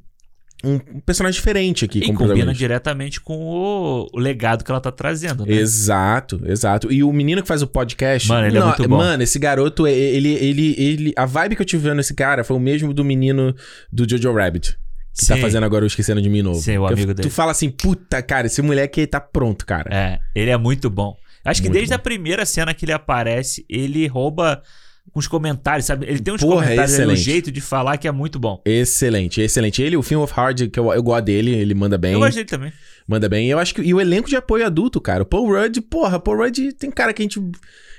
[0.64, 5.46] Um personagem diferente aqui E combina diretamente com o, o legado que ela tá trazendo,
[5.46, 5.54] né?
[5.54, 6.92] Exato, exato.
[6.92, 8.28] E o menino que faz o podcast.
[8.28, 8.98] Mano, ele é muito bom.
[8.98, 11.14] Mano, esse garoto, ele, ele, ele.
[11.16, 13.56] A vibe que eu tive vendo esse cara foi o mesmo do menino
[13.94, 14.72] do Jojo Rabbit.
[15.20, 15.42] Que tá Sim.
[15.42, 16.60] fazendo agora o Esquecendo de Mim novo.
[16.60, 17.30] Sim, o Que eu- amigo Tu dele.
[17.30, 19.90] fala assim, puta, cara, esse moleque tá pronto, cara.
[19.92, 21.16] É, ele é muito bom.
[21.46, 21.96] Acho que Muito desde bom.
[21.96, 24.62] a primeira cena que ele aparece, ele rouba
[25.16, 26.06] uns comentários, sabe?
[26.06, 28.62] Ele tem uns Porra, comentários, ali, um jeito de falar que é muito bom.
[28.66, 29.82] Excelente, excelente.
[29.82, 32.14] Ele, o Film of Hard, que eu, eu gosto dele, ele manda bem.
[32.14, 32.74] Eu gosto dele também.
[33.08, 33.50] Manda bem.
[33.50, 33.82] Eu acho que.
[33.82, 35.24] E o elenco de apoio adulto, cara.
[35.24, 37.40] O Paul Rudd, porra, Paul Rudd tem cara que a gente.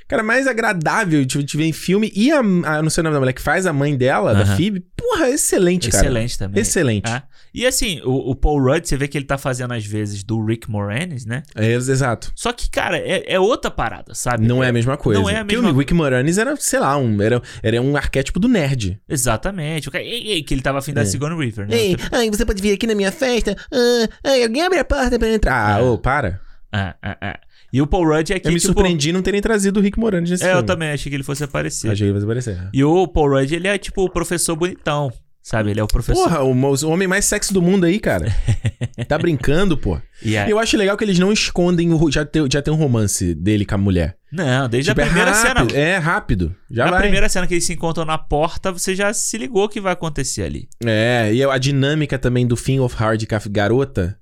[0.09, 2.11] Cara mais agradável de te ver em filme.
[2.15, 2.83] E a, a.
[2.83, 4.47] Não sei o nome da mulher que faz a mãe dela, da.
[4.57, 4.81] Phoebe.
[4.97, 6.05] Porra, excelente, cara.
[6.05, 6.61] Excelente também.
[6.63, 7.11] Excelente.
[7.11, 7.23] É.
[7.53, 10.45] E assim, o, o Paul Rudd, você vê que ele tá fazendo às vezes do
[10.45, 11.43] Rick Moranis, né?
[11.55, 12.31] É, exato.
[12.35, 14.47] Só que, cara, é, é outra parada, sabe?
[14.47, 15.21] Não é a mesma coisa.
[15.21, 18.39] Não é a mesma o Rick Moranis era, sei lá, um, era, era um arquétipo
[18.39, 19.01] do nerd.
[19.09, 19.89] Exatamente.
[19.89, 21.05] O cara, ei, ei, que ele tava afim da É.
[21.05, 21.77] Sigourney Weaver, né?
[21.77, 23.57] Ei, ai, você pode vir aqui na minha festa?
[23.73, 25.77] Ah, ai, alguém abre a porta pra entrar.
[25.77, 25.83] Ah, É.
[25.83, 26.41] ô, para.
[26.73, 27.35] É, é, é.
[27.73, 28.73] E o Paul Rudd é que, eu me tipo...
[28.73, 30.67] surpreendi não terem trazido o Rick Moranis nesse É, eu filme.
[30.67, 31.91] também achei que ele fosse aparecer.
[31.91, 32.69] Achei que ia aparecer.
[32.73, 35.13] E o Paul Rudd, ele é tipo o professor bonitão,
[35.43, 35.71] sabe?
[35.71, 36.23] Ele é o professor...
[36.25, 38.35] Porra, o, o homem mais sexy do mundo aí, cara.
[39.07, 40.01] tá brincando, pô.
[40.23, 42.11] E aí- Eu acho legal que eles não escondem o.
[42.11, 44.17] Já tem, já tem um romance dele com a mulher.
[44.33, 45.81] Não, desde Tipo, a primeira é rápido, cena.
[45.81, 46.57] É rápido.
[46.71, 47.01] Já Na vai.
[47.03, 49.93] primeira cena que eles se encontram na porta, você já se ligou o que vai
[49.93, 50.69] acontecer ali.
[50.85, 54.19] É, e a dinâmica também do Thing of Hard com a garota.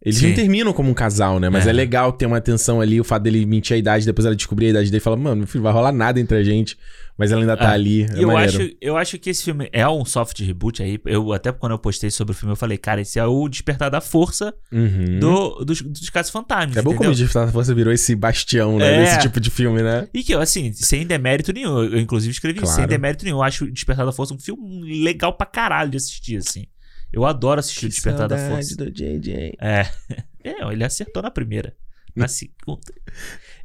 [0.00, 0.28] Eles Sim.
[0.28, 1.48] não terminam como um casal, né?
[1.50, 1.70] Mas é.
[1.70, 1.72] É.
[1.72, 4.70] legal ter uma tensão ali, o fato dele mentir a idade, depois ela descobrir a
[4.70, 6.76] idade dele e fala, mano, filho, vai rolar nada entre a gente.
[7.18, 8.04] Mas ela ainda tá Ah, ali.
[8.04, 8.62] É eu maneiro.
[8.62, 11.00] acho, eu acho que esse filme é um soft reboot aí.
[11.04, 13.90] Eu, até quando eu postei sobre o filme, eu falei, cara, esse é o despertar
[13.90, 15.18] da força Uhum.
[15.18, 16.76] do, dos, dos casos fantasmas.
[16.76, 17.10] É bom como entendeu?
[17.10, 18.94] o Digital Força virou esse bastião, né?
[18.94, 19.04] É.
[19.04, 20.06] Desse tipo de filme, né?
[20.14, 21.82] E que, assim, sem demérito nenhum.
[21.82, 22.76] Eu, inclusive, escrevi Claro.
[22.76, 23.38] sem demérito nenhum.
[23.38, 26.66] Eu acho o Despertar da Força um filme legal pra caralho de assistir, assim.
[27.12, 28.76] Eu adoro assistir o Despertar da Força.
[28.76, 29.54] do JJ.
[29.60, 29.90] É.
[30.44, 31.74] é, ele acertou na primeira.
[32.14, 32.92] Na segunda.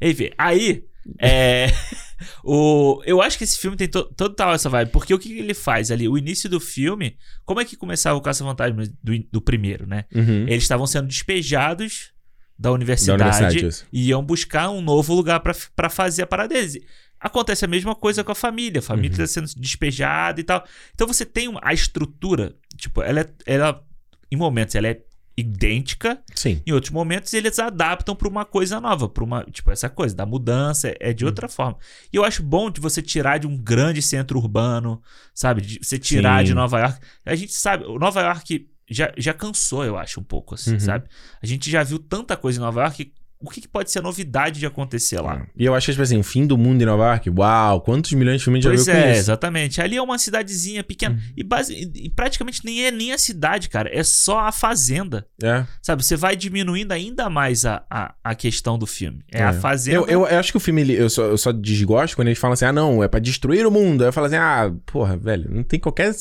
[0.00, 0.84] Enfim, aí.
[1.20, 1.66] É.
[2.42, 4.90] o, eu acho que esse filme tem to, total essa vibe.
[4.90, 6.08] Porque o que ele faz ali?
[6.08, 7.16] O início do filme.
[7.44, 10.04] Como é que começava o Caça-Fantasmas do, do primeiro, né?
[10.14, 10.46] Uhum.
[10.48, 12.12] Eles estavam sendo despejados
[12.58, 16.54] da universidade, Da universidade, e iam buscar um novo lugar pra- pra fazer a parada
[16.54, 16.78] deles.
[17.24, 18.80] Acontece a mesma coisa com a família.
[18.80, 19.24] A família Uhum.
[19.24, 20.62] está sendo despejada e tal.
[20.94, 23.82] Então você tem uma- a estrutura, tipo, ela, é- ela
[24.30, 25.00] em momentos ela é
[25.36, 26.60] idêntica, Sim.
[26.66, 30.24] em outros momentos eles adaptam pra uma coisa nova, para uma, tipo, essa coisa da
[30.24, 31.14] mudança é Uhum.
[31.14, 31.76] de outra forma.
[32.12, 35.00] E eu acho bom de você tirar de um grande centro urbano,
[35.34, 35.60] sabe?
[35.62, 36.44] De você tirar Sim.
[36.46, 36.98] de Nova York.
[37.24, 40.80] A gente sabe, o Nova York já, já cansou, eu acho, um pouco assim, Uhum.
[40.80, 41.08] sabe?
[41.42, 43.12] A gente já viu tanta coisa em Nova York.
[43.44, 45.46] O que, que pode ser novidade de acontecer lá?
[45.56, 48.12] E eu acho que, tipo assim, o fim do mundo em Nova York, uau, quantos
[48.12, 49.20] milhões de filmes Pois já viu com é, isso?
[49.20, 49.80] exatamente.
[49.80, 51.18] Ali é uma cidadezinha pequena.
[51.36, 53.90] E, base, e praticamente nem é nem a cidade, cara.
[53.92, 55.26] É só a fazenda.
[55.42, 55.64] É.
[55.82, 56.04] Sabe?
[56.04, 59.22] Você vai diminuindo ainda mais a, a, a questão do filme.
[59.32, 59.42] É, É.
[59.44, 59.96] a fazenda.
[59.98, 62.38] Eu, eu, eu acho que o filme, ele- eu, só, eu só desgosto quando eles
[62.38, 64.02] falam assim, ah, não, é pra destruir o mundo.
[64.02, 66.14] Aí eu falo assim, ah, porra, velho, não tem qualquer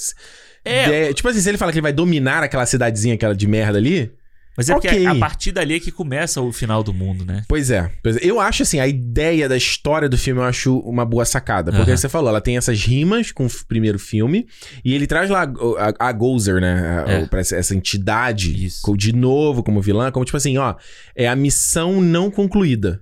[0.65, 0.85] É.
[0.85, 1.13] ideia.
[1.13, 4.11] Tipo assim, se ele fala que ele vai dominar aquela cidadezinha, aquela de merda ali...
[4.55, 5.05] Mas é porque Ok.
[5.07, 7.43] a partir dali é que começa o final do mundo, né?
[7.47, 8.19] Pois é, pois é.
[8.21, 11.71] Eu acho assim, a ideia da história do filme eu acho uma boa sacada.
[11.71, 11.97] Porque Aham.
[11.97, 14.45] você falou, ela tem essas rimas com o primeiro filme.
[14.85, 17.03] E ele traz lá a, a, a Gozer, né?
[17.07, 17.23] A- É.
[17.23, 18.95] o- essa, essa entidade Isso.
[18.95, 20.11] de novo como vilã.
[20.11, 20.75] Como tipo assim, ó,
[21.15, 23.01] é a missão não concluída.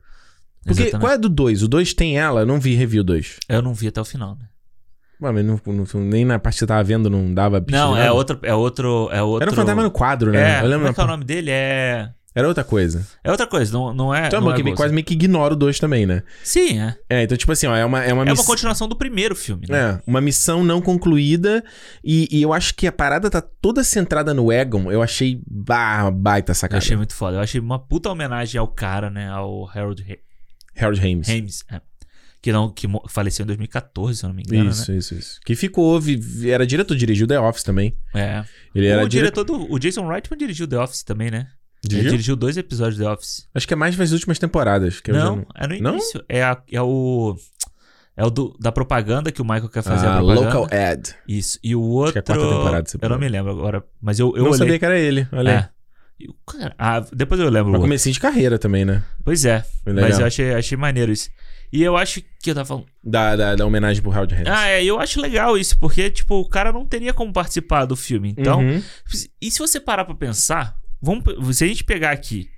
[0.63, 1.01] Porque Exatamente.
[1.01, 1.63] qual é do 2?
[1.63, 2.41] O 2 tem ela?
[2.41, 3.37] Eu não vi review 2.
[3.49, 4.45] Eu não vi até o final, né?
[5.21, 8.11] Mas não- não- nem na parte que você tava vendo não dava bicho Não, é
[8.11, 9.07] outro, é outro.
[9.11, 9.43] É outro...
[9.43, 10.57] Era um fantasma no quadro, né?
[10.59, 10.79] É, eu lembro.
[10.79, 11.51] como é que é o nome dele?
[11.51, 12.09] É.
[12.33, 13.05] Era outra coisa.
[13.23, 14.27] É outra coisa, não, não é.
[14.27, 16.23] Então é não bom que quase meio que ignora o 2 também, né?
[16.41, 16.95] Sim, é.
[17.09, 19.35] É, então tipo assim, ó, é uma, é uma É uma miss- continuação do primeiro
[19.35, 19.99] filme, né?
[19.99, 21.61] É, uma missão não concluída.
[22.01, 24.89] E, e eu acho que a parada tá toda centrada no Egon.
[24.89, 26.77] Eu achei bah, baita Eu sacada.
[26.77, 27.35] achei muito foda.
[27.35, 29.27] Eu achei uma puta homenagem ao cara, né?
[29.29, 31.29] Ao Harold Ha- Harold Hames.
[31.29, 31.65] Hames.
[31.69, 31.81] é.
[32.41, 35.39] Que, não, que faleceu em 2014, se eu não me engano, Isso, isso, isso.
[35.45, 35.99] Que ficou,
[36.45, 37.95] era diretor, dirigiu The Office também.
[38.13, 38.43] né?
[38.73, 38.79] É.
[38.79, 39.43] Ele era o diretor.
[39.45, 39.71] diretor do.
[39.73, 41.47] O Jason Reitman dirigiu The Office também, né?
[41.83, 42.11] Ele Dirigiu?
[42.11, 43.47] dirigiu dois episódios de The Office.
[43.53, 44.99] Acho que é mais das últimas temporadas.
[45.01, 45.91] Que eu já Não, é no Não?
[45.93, 46.23] início.
[46.29, 47.35] É, a- é o.
[48.17, 50.19] É o do- da propaganda que o Michael quer fazer a Ah.
[50.19, 51.15] Local Ad.
[51.27, 51.57] Isso.
[51.63, 52.11] E o outro.
[52.13, 53.83] que é a quarta temporada, você eu não me lembro agora.
[54.01, 54.57] Mas eu, eu não olhei.
[54.57, 55.27] sabia que era ele.
[55.31, 55.49] Olha.
[56.19, 56.27] É.
[56.59, 57.69] Cara- Ah, depois eu lembro.
[57.69, 59.03] o Mas comecinho de carreira também, né?
[59.23, 59.63] Pois é.
[59.85, 61.29] Mas eu achei, achei maneiro isso.
[61.71, 62.85] E eu acho que eu tava falando.
[63.03, 64.47] Da, da, da homenagem pro Howard Hands.
[64.49, 67.95] Ah, é, eu acho legal isso, porque, tipo, o cara não teria como participar do
[67.95, 68.33] filme.
[68.37, 68.81] Então, Uhum.
[69.41, 71.23] e se você parar pra pensar, vamos,
[71.55, 72.49] se a gente pegar aqui,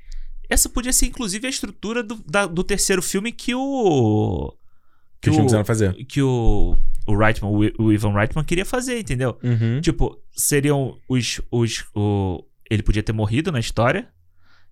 [0.49, 4.51] essa podia ser inclusive a estrutura do, da- do terceiro filme que o.
[5.21, 5.93] Que eles não precisaram fazer.
[6.05, 6.75] que o,
[7.07, 9.37] o Reitman, o, o Ivan Reitman queria fazer, entendeu?
[9.43, 9.79] Uhum.
[9.79, 11.39] Tipo, seriam os.
[11.51, 14.07] os o, ele podia ter morrido na história,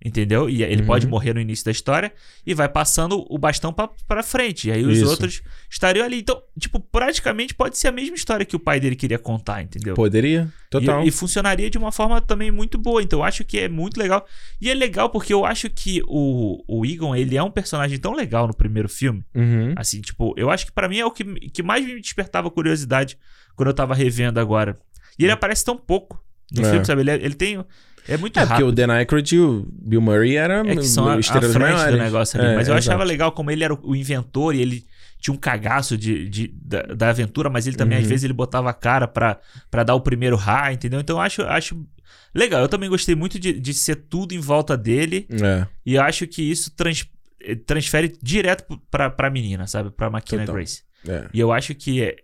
[0.04, 0.50] entendeu?
[0.50, 0.88] E ele Uhum.
[0.88, 2.12] pode morrer no início da história
[2.46, 4.68] e vai passando o bastão pra, pra frente.
[4.70, 5.08] E aí os Isso.
[5.10, 6.20] outros estariam ali.
[6.20, 9.94] Então, tipo, praticamente pode ser a mesma história que o pai dele queria contar, entendeu?
[9.96, 10.52] Poderia.
[10.70, 11.04] Total.
[11.04, 13.02] E, e funcionaria de uma forma também muito boa.
[13.04, 14.26] Então eu acho que é muito legal.
[14.60, 18.14] E é legal porque eu acho que o, o Egon, ele é um personagem tão
[18.14, 19.24] legal no primeiro filme.
[19.36, 19.74] Uhum.
[19.76, 23.18] Assim, tipo, eu acho que pra mim é o que, que mais me despertava curiosidade
[23.56, 24.80] quando eu tava revendo agora.
[25.20, 26.70] E ele aparece tão pouco no É.
[26.70, 27.02] filme, sabe?
[27.02, 27.64] Ele, é- ele tem.
[28.08, 28.68] É muito É, porque rápido.
[28.68, 31.92] o Dan Aykroyd e o Bill Murray eram É que são a, a frente maiores.
[31.96, 32.50] do negócio ali.
[32.52, 33.08] É, mas eu achava exato.
[33.10, 34.86] legal como ele era o, inventor e ele
[35.20, 38.04] tinha um cagaço de, de- da, da aventura, mas ele também, Uhum.
[38.04, 41.00] às vezes, ele botava a cara pra, pra dar o primeiro high, entendeu?
[41.00, 41.86] Então eu acho, acho
[42.34, 42.60] legal.
[42.62, 45.68] Eu também gostei muito de, de ser tudo em volta dele É.
[45.86, 47.06] e eu acho que isso trans-
[47.40, 49.92] eh, transfere direto pra, pra menina, sabe?
[49.92, 50.56] Pra Total.
[50.56, 50.82] Grace.
[51.08, 51.28] É.
[51.34, 52.16] E eu acho que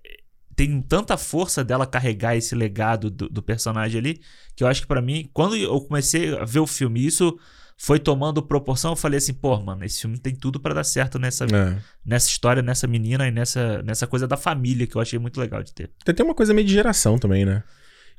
[0.58, 4.20] tem tanta força dela carregar esse legado do, do personagem ali,
[4.56, 7.38] que eu acho que pra mim, quando eu comecei a ver o filme, isso
[7.78, 11.20] foi tomando proporção, eu falei assim, pô, mano, esse filme tem tudo pra dar certo
[11.20, 11.78] nessa, É.
[12.04, 15.62] nessa história, nessa menina e nessa, nessa coisa da família que eu achei muito legal
[15.62, 15.92] de ter.
[16.04, 17.62] Tem até uma coisa meio de geração também, né?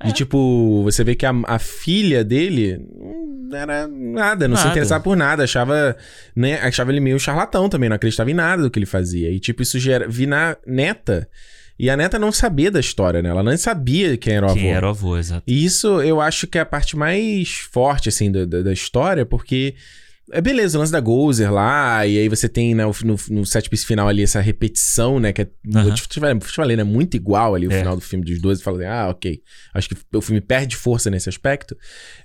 [0.05, 0.13] De É.
[0.13, 2.79] tipo, você vê que a, a filha dele
[3.51, 4.71] não era nada, não se Nada.
[4.75, 5.97] interessava por nada, achava,
[6.37, 9.29] né, achava ele meio charlatão também, não acreditava em nada do que ele fazia.
[9.29, 11.29] E tipo, isso gera, vi na neta,
[11.79, 13.29] e a neta não sabia da história, né?
[13.29, 14.77] Ela não sabia quem era o Quem avô.
[14.77, 15.43] era o avô, exato.
[15.47, 19.25] E isso eu acho que é a parte mais forte, assim, da, da, da história,
[19.25, 19.75] porque.
[20.31, 23.71] É beleza, o lance da Gozer lá, e aí você tem né, no, no set
[23.71, 25.33] piece final ali essa repetição, né?
[25.33, 25.85] Que é, Aham.
[25.85, 26.85] vou te, falei, te falei, né?
[26.85, 27.79] Muito igual ali o É.
[27.79, 28.59] final do filme dos dois.
[28.59, 29.41] Eu falei, ah, ok.
[29.73, 31.75] Acho que o filme perde força nesse aspecto.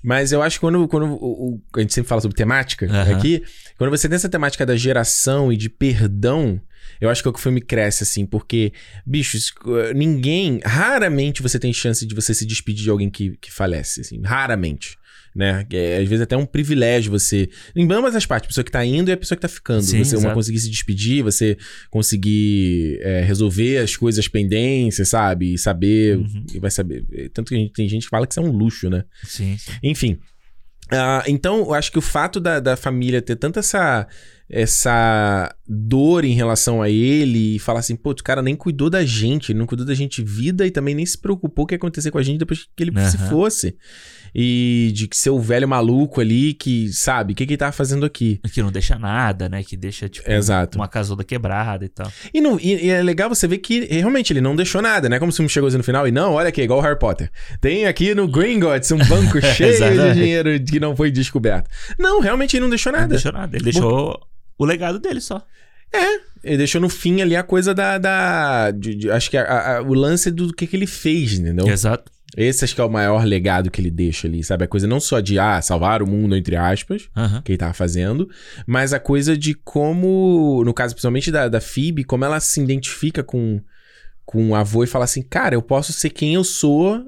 [0.04, 3.16] Mas eu acho que quando, quando o, o- a gente sempre fala sobre temática Aham.
[3.16, 3.42] aqui,
[3.78, 6.60] quando você tem essa temática da geração e de perdão,
[7.00, 8.72] eu acho que é o que o filme cresce, assim, porque,
[9.06, 9.54] bichos,
[9.96, 10.60] ninguém.
[10.64, 14.22] Raramente você tem chance de você se despedir de alguém que, que falece, assim.
[14.24, 14.98] Raramente.
[15.36, 15.66] Né?
[15.74, 17.50] É, às vezes até um privilégio você.
[17.76, 19.82] Em ambas as partes, a pessoa que tá indo e a pessoa que tá ficando.
[19.82, 20.36] Sim, você uma exato.
[20.36, 21.58] conseguir se despedir, você
[21.90, 25.56] conseguir é, resolver as coisas pendências, sabe?
[25.56, 26.18] E saber.
[26.18, 26.46] Uhum.
[26.54, 27.04] E vai saber.
[27.34, 29.06] Tanto que a gente- tem gente que fala que isso é um luxo, né?
[29.24, 29.72] Sim, sim.
[29.82, 30.20] Enfim.
[30.92, 34.08] Ah, então, eu acho que o fato da, da família ter tanta essa,
[34.48, 39.06] essa dor em relação a ele e falar assim, pô, o cara nem cuidou da
[39.06, 41.78] gente, ele não cuidou da gente vida e também nem se preocupou o que ia
[41.78, 43.30] acontecer com a gente depois que ele se Aham.
[43.30, 43.76] fosse.
[44.36, 47.72] E de que ser o velho maluco ali que, sabe, o que, que ele tava
[47.72, 48.40] fazendo aqui.
[48.52, 49.64] Que não deixa nada, né?
[49.64, 50.78] Que deixa, tipo, Exato.
[50.78, 52.12] uma casona quebrada e tal.
[52.34, 55.20] E, não, e, e é legal você ver que realmente ele não deixou nada, né?
[55.20, 57.30] Como se filme chegou assim no final e não, olha aqui, igual o Harry Potter.
[57.62, 61.70] Tem aqui no Gringotts um banco cheio de dinheiro que não foi descoberto.
[62.00, 63.10] Não, realmente ele não deixou Não nada.
[63.14, 63.56] deixou nada.
[63.56, 64.20] Ele deixou
[64.58, 65.46] o legado dele só.
[66.44, 67.98] Ele deixou no fim ali a coisa da.
[67.98, 71.68] da de- de- acho que a- a- o lance do que, que ele fez, entendeu?
[71.68, 72.12] Exato.
[72.36, 74.64] Esse acho que é o maior legado que ele deixa ali, sabe?
[74.64, 77.44] A coisa não só de, ah, salvar o mundo, entre aspas, Aham.
[77.44, 78.28] que ele tava fazendo,
[78.66, 83.24] mas a coisa de como, no caso principalmente da, da Phoebe, como ela se identifica
[83.24, 83.62] com,
[84.26, 87.06] com o avô e fala assim, cara, eu posso ser quem eu sou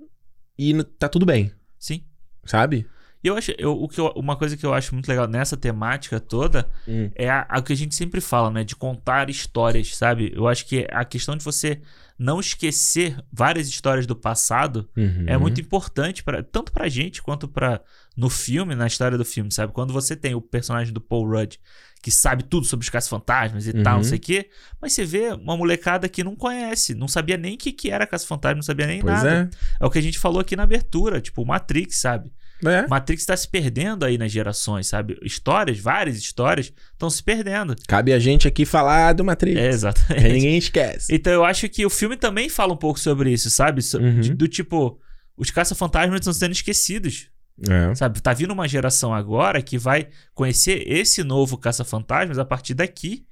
[0.60, 2.04] e tá tudo bem, Sim.
[2.46, 2.86] sabe?
[3.26, 5.58] E eu acho, eu, o que eu- uma coisa que eu acho muito legal nessa
[5.58, 7.10] temática toda Hum.
[7.16, 8.64] é a, a que a gente sempre fala, né?
[8.64, 10.32] De contar histórias, sabe?
[10.36, 11.82] Eu acho que a questão de você
[12.20, 15.24] não esquecer várias histórias do passado Uhum.
[15.26, 17.82] é muito importante para tanto pra gente quanto para
[18.16, 19.74] no filme, na história do filme, sabe?
[19.74, 21.58] Quando você tem o personagem do Paul Rudd
[22.04, 24.02] que sabe tudo sobre os caça-fantasmas e tal, Uhum.
[24.02, 24.50] não sei o quê,
[24.80, 28.06] mas você vê uma molecada que não conhece, não sabia nem o que, que era
[28.06, 29.50] caça-fantasma, não sabia nem Pois nada.
[29.82, 32.32] É o que a gente falou aqui na abertura, tipo, o Matrix, sabe?
[32.64, 32.88] É.
[32.88, 35.18] Matrix tá se perdendo aí nas gerações, sabe?
[35.24, 37.76] Histórias, várias histórias, estão se perdendo.
[37.88, 39.58] Cabe a gente aqui falar do Matrix.
[39.60, 40.24] É, exatamente.
[40.34, 41.14] ninguém esquece.
[41.14, 43.82] Então eu acho que o filme também fala um pouco sobre isso, sabe?
[43.96, 44.20] Uhum.
[44.22, 45.00] de- do tipo,
[45.38, 47.30] os caça-fantasmas estão sendo esquecidos,
[47.70, 47.94] É.
[47.96, 48.22] sabe?
[48.22, 53.26] Tá vindo uma geração agora que vai conhecer esse novo caça-fantasmas a partir daqui.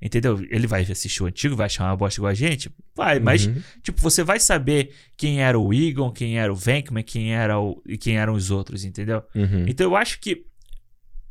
[0.00, 0.38] Entendeu?
[0.50, 2.70] Ele vai assistir o antigo, vai achar uma bosta igual a gente?
[2.94, 3.62] Vai, mas, Uhum.
[3.82, 7.82] tipo, você vai saber quem era o Egon, quem era o Venkman, quem, era o,
[7.86, 9.22] e quem eram os outros, entendeu?
[9.34, 9.64] Uhum.
[9.66, 10.44] Então eu acho que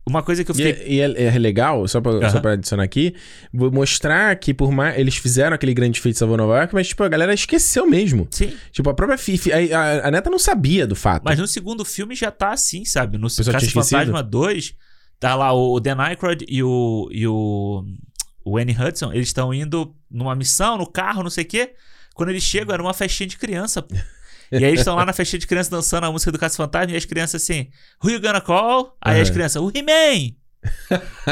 [0.07, 0.71] Uma coisa que eu E, fiquei.
[0.83, 2.29] é, e é- é legal, só pra, Aham.
[2.29, 3.15] só pra adicionar aqui,
[3.51, 4.99] vou mostrar que por mais.
[4.99, 8.27] Eles fizeram aquele grande feito Salvou Nova York, mas, tipo, a galera esqueceu mesmo.
[8.29, 8.53] Sim.
[8.71, 9.51] Tipo, a própria Fifi.
[9.51, 11.23] A, a- a neta não sabia do fato.
[11.25, 13.17] Mas no segundo filme já tá assim, sabe?
[13.17, 14.75] No Caça Fantasma 2,
[15.19, 17.09] tá lá o Dan Aykroyd e o.
[17.11, 17.83] E o,
[18.45, 21.73] o Annie Hudson, eles estão indo numa missão, no carro, não sei o quê.
[22.13, 23.95] Quando eles chegam, era uma festinha de criança, pô.
[24.51, 26.93] E aí eles estão lá na festinha de criança dançando a música do Caça Fantasma
[26.93, 27.69] e as crianças assim,
[28.01, 28.95] Who you gonna call?
[29.01, 29.33] Aí as Aham.
[29.33, 30.35] crianças, o He-Man!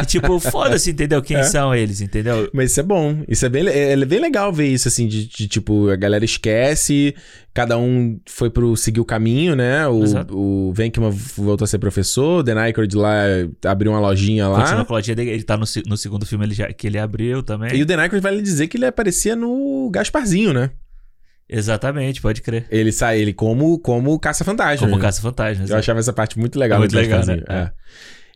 [0.01, 1.21] E tipo, foda-se, entendeu?
[1.21, 1.43] Quem É.
[1.43, 2.49] são eles, entendeu?
[2.53, 3.23] Mas isso é bom.
[3.27, 6.25] Isso é bem, é, é bem legal ver isso, assim, de, de, tipo, a galera
[6.25, 7.15] esquece,
[7.53, 9.87] cada um foi pro seguir o caminho, né?
[9.87, 10.37] O, Exato.
[10.37, 13.23] o Venkman voltou a ser professor, o Aykroyd lá
[13.65, 14.61] abriu uma lojinha lá.
[14.61, 16.97] Continua com a lojinha dele, ele tá no, no segundo filme ele já, que ele
[16.97, 17.75] abriu também.
[17.75, 20.71] E o Dan Aykroyd vale dizer que ele aparecia no Gasparzinho, né?
[21.47, 22.65] Exatamente, pode crer.
[22.71, 24.87] Ele sai, ele como, como caça-fantasma.
[24.87, 24.99] Como?
[24.99, 25.69] Caça-Fantasmas.
[25.69, 26.77] Eu achava essa parte muito legal.
[26.77, 27.43] É muito legal, né?
[27.47, 27.71] É.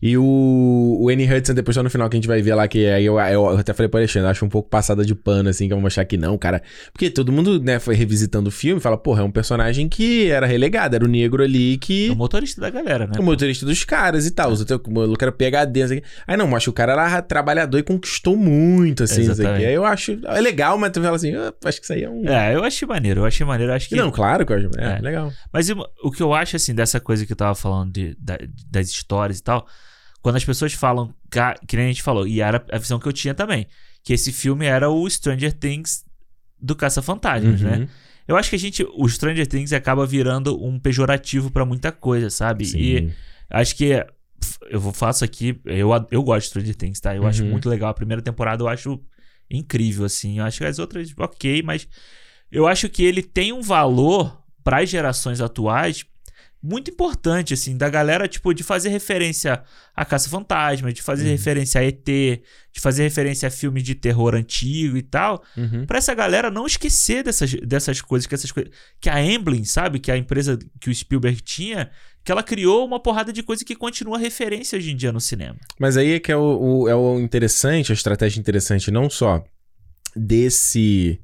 [0.01, 2.67] E o, o Annie Hudson, depois só no final que a gente vai ver lá,
[2.67, 5.65] que aí eu, eu até falei pro Alexandre, acho um pouco passada de pano, assim,
[5.67, 6.61] que eu vou mostrar que não, cara.
[6.93, 10.29] Porque todo mundo, né, foi revisitando o filme e fala, porra, é um personagem que
[10.29, 12.09] era relegado, era o negro ali É que.
[12.11, 13.13] o motorista da galera, né?
[13.19, 14.51] O motorista dos caras e tal.
[14.51, 16.03] Os outros, o maluco era PHD, quê.
[16.27, 19.41] Aí não, mostra o cara era trabalhador e conquistou muito, assim, não sei o quê.
[19.41, 19.65] Exatamente.
[19.67, 20.19] Aí eu acho.
[20.25, 22.23] É legal, mas tu fala assim, ah, acho que isso aí é um.
[22.27, 23.95] É, eu achei maneiro, eu achei maneiro, eu acho que...
[23.95, 24.69] Não, claro que eu acho.
[24.77, 24.99] É, É.
[25.01, 25.31] legal.
[25.51, 25.69] Mas
[26.03, 28.37] o que eu acho, assim, dessa coisa que eu tava falando de, da-
[28.69, 29.65] das histórias e tal,
[30.22, 31.14] quando as pessoas falam,
[31.68, 33.68] que nem a gente falou, e era a visão que eu tinha também,
[34.03, 36.03] que esse filme era o Stranger Things
[36.60, 37.69] do Caça-Fantasmas, Uhum.
[37.69, 37.89] né?
[38.27, 42.30] Eu acho que a gente, o Stranger Things acaba virando um pejorativo pra muita coisa,
[42.30, 42.65] sabe?
[42.65, 42.77] Sim.
[42.77, 43.14] E
[43.49, 44.06] acho que
[44.69, 47.15] eu vou faço aqui, eu, eu gosto de Stranger Things, tá?
[47.15, 47.52] Eu acho Uhum.
[47.52, 47.89] muito legal.
[47.89, 48.99] A primeira temporada eu acho
[49.49, 50.39] incrível, assim.
[50.39, 51.88] Eu acho que as outras, ok, mas
[52.52, 56.03] eu acho que ele tem um valor para as gerações atuais
[56.61, 59.61] muito importante, assim, da galera, tipo, de fazer referência
[59.95, 61.31] a Caça-Fantasma, de fazer Uhum.
[61.31, 62.05] referência a ET,
[62.73, 65.85] de fazer referência a filmes de terror antigo e tal, Uhum.
[65.85, 68.71] Pra essa galera não esquecer dessas, dessas coisas, que essas coisas.
[68.99, 69.99] Que a Emblem, sabe?
[69.99, 71.89] Que a empresa que o Spielberg tinha,
[72.23, 75.55] que ela criou uma porrada de coisa que continua referência hoje em dia no cinema.
[75.79, 79.43] Mas aí é que é o, o- é o interessante, a estratégia interessante, não só
[80.15, 81.19] desse.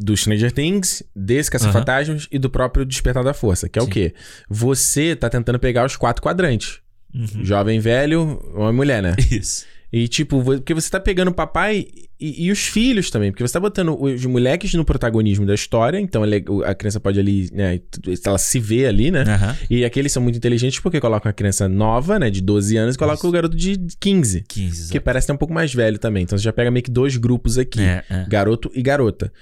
[0.00, 3.90] Do Stranger Things, desse Caça-Fantasmas e do próprio Despertar da Força, que é o Sim.
[3.90, 4.14] quê?
[4.48, 6.80] Você tá tentando pegar os quatro quadrantes.
[7.14, 7.44] Uhum.
[7.44, 9.14] Jovem, velho, homem e mulher, né?
[9.30, 9.64] Isso.
[9.92, 11.86] E tipo, porque você tá pegando o papai
[12.18, 16.00] e, e os filhos também, porque você tá botando os moleques no protagonismo da história,
[16.00, 17.78] então ele- o- a criança pode ali, né,
[18.26, 19.22] ela se vê ali, né?
[19.22, 19.56] Aham.
[19.70, 22.98] E aqueles são muito inteligentes porque colocam a criança nova, né, de 12 anos, e
[22.98, 24.42] colocam o garoto de 15.
[24.48, 24.90] 15.
[24.90, 26.24] Que parece ter um pouco mais velho também.
[26.24, 28.26] Então você já pega meio que dois grupos aqui: É, é.
[28.28, 29.32] garoto e garota.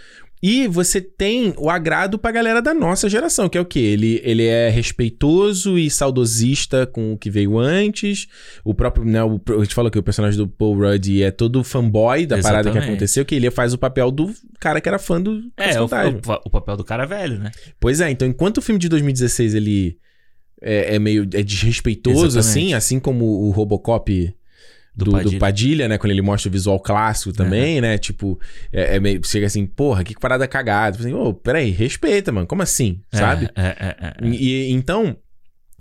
[0.43, 3.79] E você tem o agrado pra galera da nossa geração, que é o quê?
[3.79, 8.27] Ele, ele é respeitoso e saudosista com o que veio antes.
[8.65, 11.63] O próprio, né, o, a gente falou que o personagem do Paul Rudd é todo
[11.63, 12.91] fanboy da parada que Exatamente.
[12.91, 16.41] aconteceu, que ele faz o papel do cara que era fã do É, o, o-
[16.47, 17.53] o papel do cara velho, né?
[17.79, 19.97] Pois é, então enquanto o filme de 2016 ele
[20.61, 22.39] é, é meio é desrespeitoso, Exatamente.
[22.49, 24.35] assim, assim como o Robocop
[24.95, 25.39] do, Do do Padilha.
[25.39, 25.89] Padilha.
[25.89, 25.99] né?
[25.99, 27.97] Quando ele mostra o visual clássico também, né?
[27.99, 28.39] Tipo,
[28.73, 29.25] é, é meio.
[29.25, 30.97] Chega assim, porra, que parada cagada.
[30.97, 32.47] Tipo Assim, Ô, peraí, respeita, mano.
[32.47, 33.01] Como assim?
[33.13, 33.49] É, Sabe?
[33.57, 33.67] É,
[34.23, 35.17] é, e- então.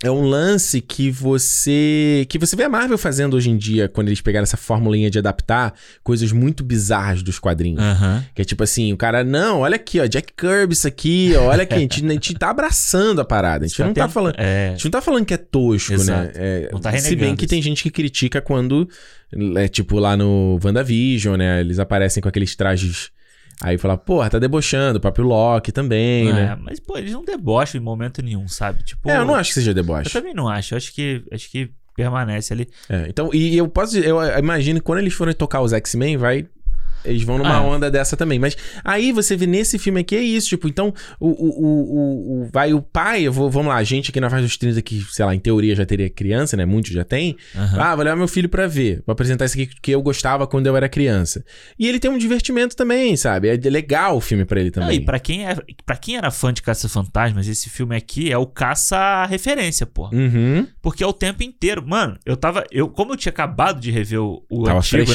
[0.04, 2.26] É um lance que você.
[2.28, 5.18] que você vê a Marvel fazendo hoje em dia, quando eles pegaram essa formulinha de
[5.18, 5.72] adaptar
[6.02, 7.80] coisas muito bizarras dos quadrinhos.
[7.80, 8.24] Aham.
[8.34, 11.44] Que é tipo assim, o cara, não, olha aqui, ó, Jack Kirby, isso aqui, ó,
[11.50, 13.64] olha aqui, a gente, a gente tá abraçando a parada.
[13.64, 14.34] A gente não tá tendo- falando.
[14.38, 14.70] A É.
[14.72, 16.24] gente não tá falando que é tosco, Exato.
[16.26, 16.32] né?
[16.34, 17.50] É, Não tá se bem renegando que isso.
[17.50, 18.88] tem gente que critica quando,
[19.56, 21.60] é tipo lá no WandaVision, né?
[21.60, 23.10] Eles aparecem com aqueles trajes.
[23.64, 26.58] Aí fala, porra, tá debochando, o próprio Loki também, É, né?
[26.60, 28.82] Mas, pô, eles não debocham em momento nenhum, sabe?
[28.82, 29.08] Tipo.
[29.08, 30.10] É, eu não acho que seja Eu deboche.
[30.12, 30.74] também não acho.
[30.74, 32.68] Eu acho que, acho que permanece ali.
[32.88, 36.16] É, então, e eu posso dizer, eu imagino que quando eles forem tocar os X-Men,
[36.16, 36.46] vai.
[37.04, 37.62] Eles vão numa Ah.
[37.62, 38.38] onda dessa também.
[38.38, 40.48] Mas aí você vê nesse filme aqui, é isso.
[40.48, 44.20] Tipo, então, o, o, o, o- vai o pai, vou, vamos lá, a gente aqui
[44.20, 46.64] na faixa dos 30 que, sei lá, em teoria já teria criança, né?
[46.64, 47.36] Muitos já tem.
[47.56, 47.80] Aham.
[47.80, 49.02] Ah, vou levar meu filho pra ver.
[49.06, 51.44] Vou apresentar isso aqui que eu gostava quando eu era criança.
[51.78, 53.48] E ele tem um divertimento também, sabe?
[53.48, 54.96] É legal o filme pra ele também.
[54.96, 58.46] e pra quem, é, pra quem era fã de Caça-Fantasmas, esse filme aqui é o
[58.46, 60.08] caça-referência, pô.
[60.12, 60.66] Uhum.
[60.80, 61.82] Porque é o tempo inteiro.
[61.86, 62.64] Mano, eu tava.
[62.70, 64.98] Eu, como eu tinha acabado de rever o, o Tava antigo,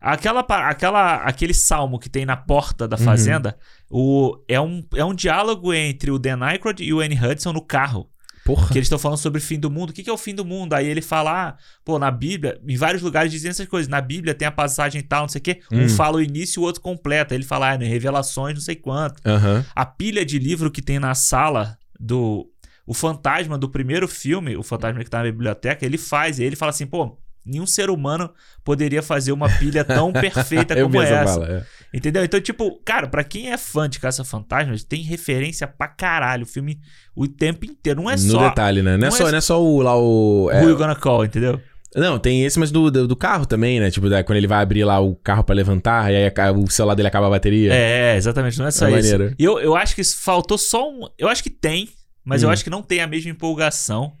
[0.00, 3.04] Aquela, aquela, aquele salmo que tem na porta da Uhum.
[3.04, 3.58] fazenda
[3.90, 7.60] o, é, um, é um diálogo entre o Dan Aykroyd e o Annie Hudson no
[7.60, 8.08] carro.
[8.44, 8.68] Porra.
[8.68, 9.90] Que eles estão falando sobre o fim do mundo.
[9.90, 10.72] O que, que é o fim do mundo?
[10.72, 13.88] Aí ele fala, ah, pô, na Bíblia, em vários lugares dizem essas coisas.
[13.90, 15.60] Na Bíblia tem a passagem tal, não sei o quê.
[15.70, 15.88] Um Hum.
[15.90, 17.34] fala o início e o outro completa.
[17.34, 19.20] Aí ele fala, ah, né, revelações, não sei quanto.
[19.26, 19.62] Aham.
[19.74, 22.48] A pilha de livro que tem na sala do.
[22.86, 26.56] o fantasma do primeiro filme, o fantasma que tá na biblioteca, ele faz, e ele
[26.56, 27.18] fala assim, pô,
[27.48, 28.30] nenhum ser humano
[28.62, 31.62] poderia fazer uma pilha tão perfeita Eu como essa fala, é.
[31.96, 32.22] Entendeu?
[32.22, 36.78] Então, tipo, cara, pra quem é fã de Caça-Fantasmas, tem referência pra caralho o filme
[37.16, 38.02] o tempo inteiro.
[38.02, 38.96] Não é no só detalhe, né?
[38.96, 40.50] Não é, não é só, só- não é só o lá o.
[40.52, 41.58] é, Who You Gonna Call, entendeu?
[41.96, 43.90] Não, tem esse, mas do, do, do carro também, né?
[43.90, 46.68] Tipo, da- quando ele vai abrir lá o carro pra levantar, e aí a- o
[46.70, 47.72] celular dele acaba a bateria.
[47.72, 49.10] É, exatamente, não é só É isso.
[49.12, 49.34] maneiro.
[49.38, 51.08] E eu, eu acho que faltou só um.
[51.16, 51.88] Eu acho que tem,
[52.22, 52.52] mas eu Hum.
[52.52, 54.12] acho que não tem a mesma empolgação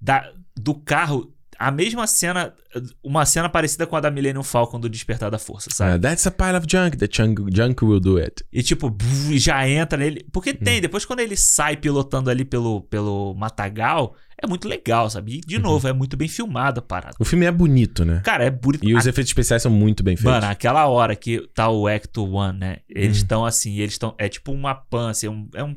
[0.00, 1.31] da, do carro.
[1.66, 2.52] A mesma cena,
[3.04, 5.92] uma cena parecida com a da Millennium Falcon do Despertar da Força, sabe?
[5.92, 6.96] Ah, that's a pile of junk.
[6.96, 8.44] The junk, junk will do it.
[8.52, 8.94] E tipo,
[9.32, 10.26] já entra nele.
[10.32, 10.80] Porque tem, Hum.
[10.80, 15.32] depois quando ele sai pilotando ali pelo, pelo Matagal, é muito legal, sabe?
[15.32, 15.40] E Uhum.
[15.46, 17.14] de novo, é muito bem filmado a parada.
[17.20, 18.20] O filme é bonito, né?
[18.24, 18.84] Cara, é bonito.
[18.88, 20.32] E os A- efeitos especiais são muito bem feitos.
[20.32, 22.78] Mano, aquela hora que tá o Ecto One, né?
[22.88, 24.14] Eles estão assim, eles estão.
[24.18, 25.48] É tipo uma pan, assim, um.
[25.54, 25.76] É um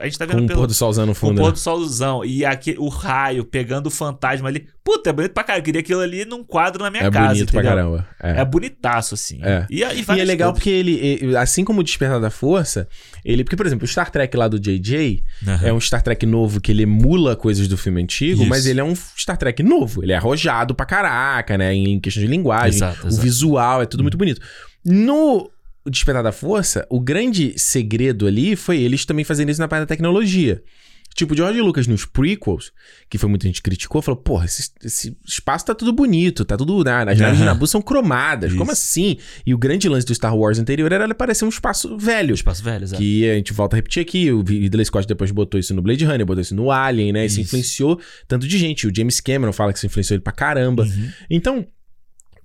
[0.00, 0.60] a gente tá com vendo o pelo.
[0.60, 1.40] pôr do solzão no Com o fundo.
[1.40, 1.52] pôr né?
[1.52, 2.24] do solzão.
[2.24, 4.66] E aqui, o raio pegando o fantasma ali.
[4.82, 5.60] Puta, é bonito pra caralho.
[5.60, 7.28] Eu queria aquilo ali num quadro na minha É casa.
[7.28, 7.76] bonito pra entendeu?
[7.76, 8.08] caramba.
[8.22, 8.40] É.
[8.40, 9.40] É bonitaço, assim.
[9.42, 9.66] É.
[9.70, 10.52] E, e, E é legal coisas.
[10.52, 12.86] porque ele, assim como o Despertar da Força,
[13.24, 13.44] ele.
[13.44, 15.66] Porque, por exemplo, o Star Trek lá do JJ Aham.
[15.66, 18.48] é um Star Trek novo que ele emula coisas do filme antigo, Isso.
[18.50, 20.02] mas ele é um Star Trek novo.
[20.02, 21.74] Ele é arrojado pra caraca, né?
[21.74, 22.76] Em questão de linguagem.
[22.76, 23.22] Exato, o exato.
[23.22, 24.40] visual é tudo muito bonito.
[24.84, 25.50] No
[25.86, 29.86] Despertar da Força, o grande segredo ali foi eles também fazendo isso na parte da
[29.86, 30.62] tecnologia.
[31.14, 32.72] Tipo, o George Lucas nos prequels,
[33.08, 36.82] que foi muita gente criticou, falou: porra, esse, esse espaço tá tudo bonito, tá tudo.
[36.82, 37.04] Né?
[37.06, 37.44] As naves de.
[37.44, 38.52] Nabu são cromadas.
[38.52, 38.82] Como Isso.
[38.82, 39.16] assim?
[39.46, 42.32] E o grande lance do Star Wars anterior era ele parecer um espaço velho.
[42.32, 43.00] O espaço velho, exato.
[43.00, 46.04] Que a gente volta a repetir aqui, o Ridley Scott depois botou isso no Blade
[46.04, 47.24] Runner, botou isso no Alien, né?
[47.24, 47.42] Isso, Isso.
[47.42, 48.88] influenciou tanto de gente.
[48.88, 50.82] O James Cameron fala que isso influenciou ele pra caramba.
[50.82, 51.10] Uhum.
[51.30, 51.64] Então,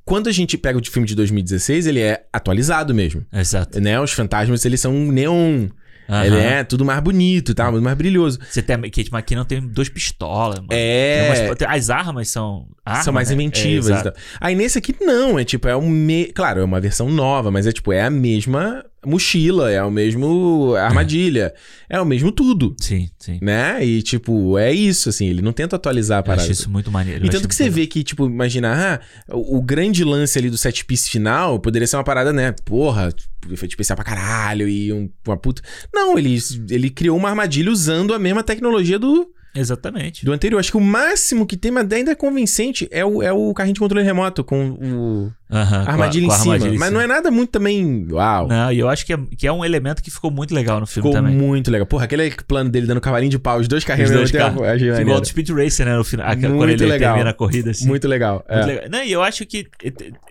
[0.10, 3.24] quando a gente pega o filme de 2016, ele é atualizado mesmo.
[3.32, 3.80] Exato.
[3.80, 4.00] Né?
[4.02, 5.68] Os fantasmas, eles são neon.
[6.10, 6.26] Aham.
[6.26, 8.40] Ele é tudo mais bonito e tal, muito mais brilhoso.
[8.50, 10.70] Você tem a Kate McKinnon tem duas pistolas, mano.
[10.72, 11.46] É.
[11.48, 12.66] umas- as armas são.
[13.04, 13.36] são mais né?
[13.36, 14.12] inventivas É, e exato.
[14.18, 14.24] tal.
[14.42, 16.26] Aí nesse aqui não, é tipo, é um me...
[16.34, 20.76] Claro, é uma versão nova, mas é tipo, é a mesma mochila, é o mesmo
[20.76, 21.54] armadilha,
[21.90, 23.40] é o mesmo tudo, Sim, sim.
[23.42, 23.84] né?
[23.86, 26.42] E tipo, é isso, assim, ele não tenta atualizar a Eu parada.
[26.44, 27.24] acho isso muito maneiro.
[27.24, 29.00] E eu tanto que você vê que, tipo, imagina,
[29.30, 32.54] ah, o, o grande lance ali do set piece final poderia ser uma parada, né?
[32.66, 33.10] Porra,
[33.50, 35.62] efeito especial pra caralho e um- uma puta.
[35.94, 36.38] Não, ele,
[36.70, 39.30] ele criou uma armadilha usando a mesma tecnologia do.
[39.56, 40.24] Exatamente.
[40.24, 40.60] do anterior.
[40.60, 43.74] Acho que o máximo que tem, mas ainda é convincente, é o, é o carrinho
[43.74, 46.54] de controle remoto com o, A com armadilha com em a cima.
[46.54, 48.06] armadilha mas não é nada muito também.
[48.12, 48.48] Uau.
[48.48, 50.86] Não, e eu acho que é, que é um elemento que ficou muito legal no
[50.86, 51.36] filme Ficou também.
[51.36, 51.88] muito legal.
[51.88, 54.60] Porra, aquele plano dele dando cavalinho de pau, os dois Os carrinhos dois mesmo tempo.
[54.64, 55.22] Igual maneiro.
[55.22, 55.98] do Speed Racer, né?
[55.98, 57.14] No final, aquela- quando Muito ele legal.
[57.14, 57.88] termina a corrida, assim.
[57.88, 58.46] Muito legal.
[58.48, 58.56] é.
[58.58, 58.90] Muito legal.
[58.92, 59.68] Não, e eu acho que.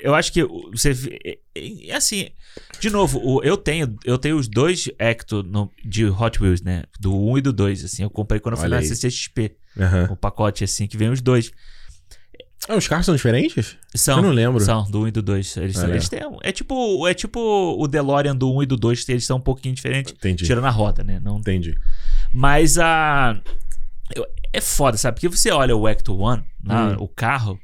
[0.01, 0.93] Eu acho que você.
[1.95, 2.29] assim.
[2.81, 6.85] De novo, eu tenho, eu tenho os dois Ecto no- de Hot Wheels, né?
[7.01, 8.03] Do 1 e do 2, assim.
[8.03, 8.81] Eu comprei quando eu fui na.
[8.83, 9.53] CCXP.
[9.79, 10.09] Aham.
[10.11, 11.51] O pacote, assim, que vem os dois.
[12.67, 13.77] Ah, os carros são diferentes?
[13.95, 14.17] São.
[14.19, 14.61] Eu não lembro.
[14.61, 15.57] São, do 1 e do 2.
[15.59, 15.93] Eles, são- Olha.
[15.93, 16.21] eles têm.
[16.43, 17.41] É tipo, é tipo
[17.79, 20.13] o DeLorean do 1 e do 2, eles são um pouquinho diferentes.
[20.13, 20.45] Entendi.
[20.45, 21.21] Tirando a roda, né?
[21.23, 21.79] Não Entendi.
[22.33, 23.39] Mas a.
[24.15, 25.17] eu- É foda, sabe?
[25.17, 26.97] Porque você olha o Ecto One, Hum.
[27.01, 27.59] o carro,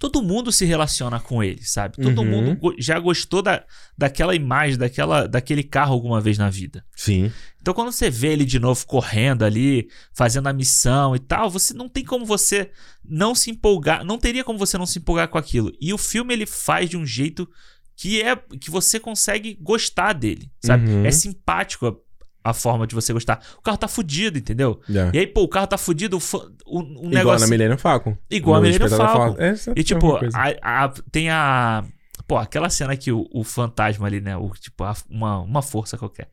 [0.00, 1.98] todo mundo se relaciona com ele, sabe?
[2.02, 2.24] Todo Uhum.
[2.56, 3.62] mundo já gostou da,
[3.96, 6.82] daquela imagem, daquela, daquele carro alguma vez na vida.
[6.96, 7.30] Sim.
[7.60, 11.74] Então quando você vê ele de novo correndo ali, fazendo a missão e tal, você
[11.74, 12.70] não tem como você
[13.04, 15.70] não se empolgar, não teria como você não se empolgar com aquilo.
[15.78, 17.46] E o filme ele faz de um jeito
[17.94, 20.88] que é que você consegue gostar dele, sabe?
[20.90, 21.04] Uhum.
[21.04, 21.94] É simpático
[22.42, 23.40] a, forma de você gostar.
[23.58, 24.80] O carro tá fudido, entendeu?
[24.88, 25.10] Já.
[25.12, 26.20] E aí, pô, o carro tá fudido, o,
[26.66, 27.40] o, um Igual negócio.
[27.40, 28.16] na Millennium Falcon.
[28.30, 29.36] Igual a Millennium Falcon.
[29.38, 31.84] É, essa- E é tipo, a, a- tem a.
[32.26, 34.36] Pô, aquela cena que o, o fantasma ali, né?
[34.36, 36.28] O, tipo, a- uma, uma força qualquer.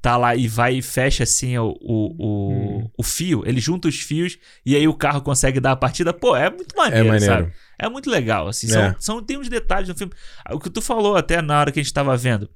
[0.00, 2.90] Tá lá e vai e fecha assim o, o, o, Hum.
[2.96, 3.42] o fio.
[3.44, 6.12] Ele junta os fios e aí o carro consegue dar a partida.
[6.12, 7.34] Pô, é muito maneiro, É maneiro.
[7.34, 7.52] sabe?
[7.76, 8.68] É muito legal, assim.
[8.68, 8.96] São, É.
[9.00, 10.12] são, tem uns detalhes no filme.
[10.52, 12.48] O que tu falou até na hora que a gente tava vendo.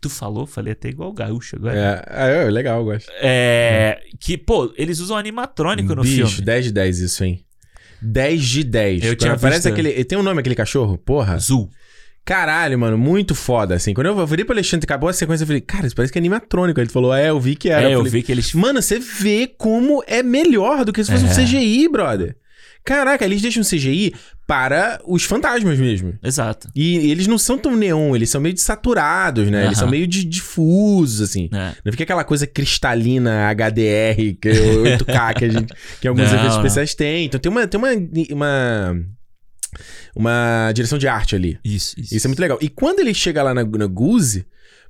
[0.00, 2.04] Tu falou, falei até igual o gaúcho agora.
[2.08, 3.10] É, é, é legal, eu gosto.
[3.20, 6.44] É, que, pô, eles usam animatrônico no Bicho, filme.
[6.44, 7.44] 10 de 10 isso, hein?
[8.00, 9.04] 10 de 10.
[9.04, 10.04] Eu tinha aparece visto- aquele.
[10.04, 10.96] Tem um nome aquele cachorro?
[10.96, 11.34] Porra.
[11.34, 11.68] Azul.
[12.24, 13.92] Caralho, mano, muito foda, assim.
[13.92, 16.20] Quando eu virei pro Alexandre acabou a sequência, eu falei, cara, isso parece que é
[16.20, 16.80] animatrônico.
[16.80, 17.82] Ele falou, é, eu vi que era.
[17.90, 18.52] É, eu falei, vi que eles.
[18.54, 21.34] Mano, você vê como é melhor do que se fosse um É.
[21.34, 22.36] CGI, brother.
[22.84, 24.14] Caraca, eles deixam CGI
[24.50, 26.18] para os fantasmas mesmo.
[26.20, 26.68] Exato.
[26.74, 29.66] E eles não são tão neon, eles são meio saturados, né?
[29.66, 31.48] Eles são meio de difusos, assim.
[31.52, 31.72] É.
[31.84, 35.72] Não fica aquela coisa cristalina HDR, que é o 8K que a gente.
[36.00, 37.26] Que alguns Não, efeitos especiais têm.
[37.26, 37.64] Então tem uma.
[37.68, 37.90] Tem uma,
[38.32, 38.96] uma.
[40.16, 41.56] Uma direção de arte ali.
[41.64, 42.16] Isso, isso.
[42.16, 42.58] Isso é muito legal.
[42.60, 44.46] E quando ele chega lá na, na Goose,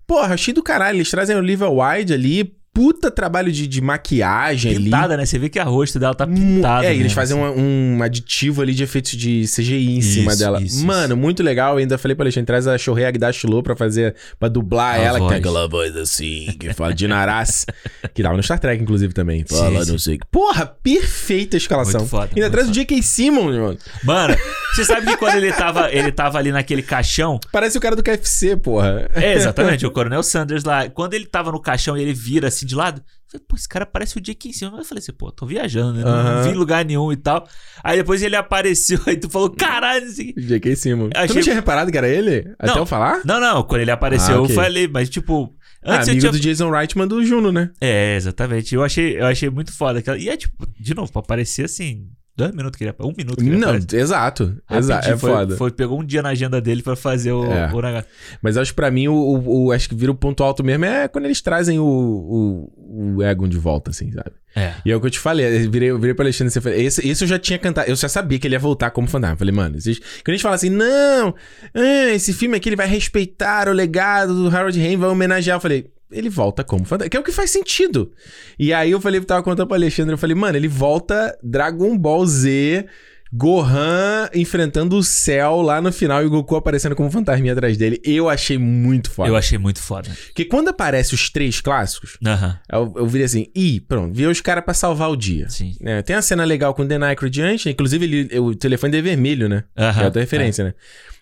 [0.06, 0.96] porra, achei do caralho.
[0.96, 4.84] Eles trazem o Oliver Wide ali puta trabalho de, de maquiagem ali.
[4.84, 5.26] Pintada, né?
[5.26, 6.86] Você vê que a rosto dela tá pintada.
[6.86, 10.38] É, e eles fazem um, um aditivo ali de efeitos de CGI em cima Isso,
[10.38, 10.62] dela.
[10.62, 11.74] isso, Mano, muito legal.
[11.74, 14.98] Eu ainda falei pra Alexandre, traz a Shohei Agdashi Lo pra fazer, pra dublar A
[14.98, 15.38] ela, que tem voz.
[15.40, 17.66] aquela voz assim, que fala de Naras,
[18.14, 19.44] que tava no Star Trek, inclusive, também.
[19.48, 20.16] Fala, não sei.
[20.16, 20.18] o.
[20.30, 22.00] Porra, perfeita a escalação.
[22.00, 22.80] Muito foda, ainda traz o foda.
[22.80, 23.02] J.K.
[23.02, 23.78] Simmons, mano.
[24.04, 24.36] Mano,
[24.74, 27.38] você sabe que quando ele tava, ele tava ali naquele caixão.
[27.52, 29.10] Parece o cara do KFC, porra.
[29.14, 30.88] É, exatamente, o Coronel Sanders lá.
[30.88, 33.68] Quando ele tava no caixão e ele vira assim de lado, eu falei, pô, esse
[33.68, 34.52] cara parece o J.K.
[34.52, 34.72] Simmons.
[34.72, 36.04] Mas eu falei assim, pô, tô viajando, né?
[36.04, 37.46] Não, vi em lugar nenhum e tal.
[37.84, 40.32] Aí depois ele apareceu, aí tu falou, caralho, assim.
[40.38, 40.76] J.K.
[40.76, 41.10] Simmons.
[41.14, 42.52] Tu Achei- não tinha reparado que era ele?
[42.58, 42.78] Até Não.
[42.78, 43.20] eu falar?
[43.24, 44.50] Não, não, quando ele apareceu, Ah, ok.
[44.50, 45.54] eu falei, mas tipo.
[45.82, 46.32] Ah, Antes eu amigo tinha.
[46.32, 47.70] do Jason Reitman do Juno, né?
[47.80, 48.74] É, exatamente.
[48.74, 50.00] Eu achei, eu achei muito foda.
[50.00, 53.36] aquela- E é tipo, de novo, pra aparecer assim, dois minutos que ele Um minuto
[53.36, 53.96] que ele Não, aparece.
[53.96, 54.56] exato.
[54.70, 55.08] Exato.
[55.10, 55.56] É foi, foda.
[55.56, 57.70] Foi, pegou um dia na agenda dele pra fazer o, É.
[57.72, 58.06] o negócio.
[58.40, 60.84] Mas acho que pra mim, o, o- o- acho que vira o ponto alto mesmo
[60.86, 64.30] é quando eles trazem o, o, o Egon de volta, assim, sabe?
[64.56, 64.74] É.
[64.84, 66.84] E é o que eu te falei, eu virei, eu virei pro Alexandre e falei,
[66.84, 69.34] esse, esse eu já tinha cantado, eu já sabia que ele ia voltar como fantasma.
[69.34, 71.34] Eu falei, mano, esses, quando a gente fala assim, não,
[71.74, 75.60] ah, esse filme aqui ele vai respeitar o legado do Harold Rain, vai homenagear, eu
[75.60, 78.12] falei, ele volta como fantasma, que é o que faz sentido.
[78.58, 81.96] E aí eu falei, eu tava contando pro Alexandre, eu falei, mano, ele volta Dragon
[81.96, 82.86] Ball Z,
[83.32, 88.00] Gohan enfrentando o céu lá no final e o Goku aparecendo como fantasminha atrás dele.
[88.04, 89.28] Eu achei muito foda.
[89.28, 90.10] Eu achei muito foda.
[90.26, 94.40] Porque quando aparece os três clássicos, Aham, eu, eu virei assim, ih, pronto, vi os
[94.40, 95.48] caras pra salvar o dia.
[95.48, 95.74] sim.
[95.82, 97.72] É, tem a cena legal com o Aykroyd antes, né?
[97.72, 99.64] inclusive ele, o telefone dele é vermelho, né?
[99.76, 100.74] É outra referência, né?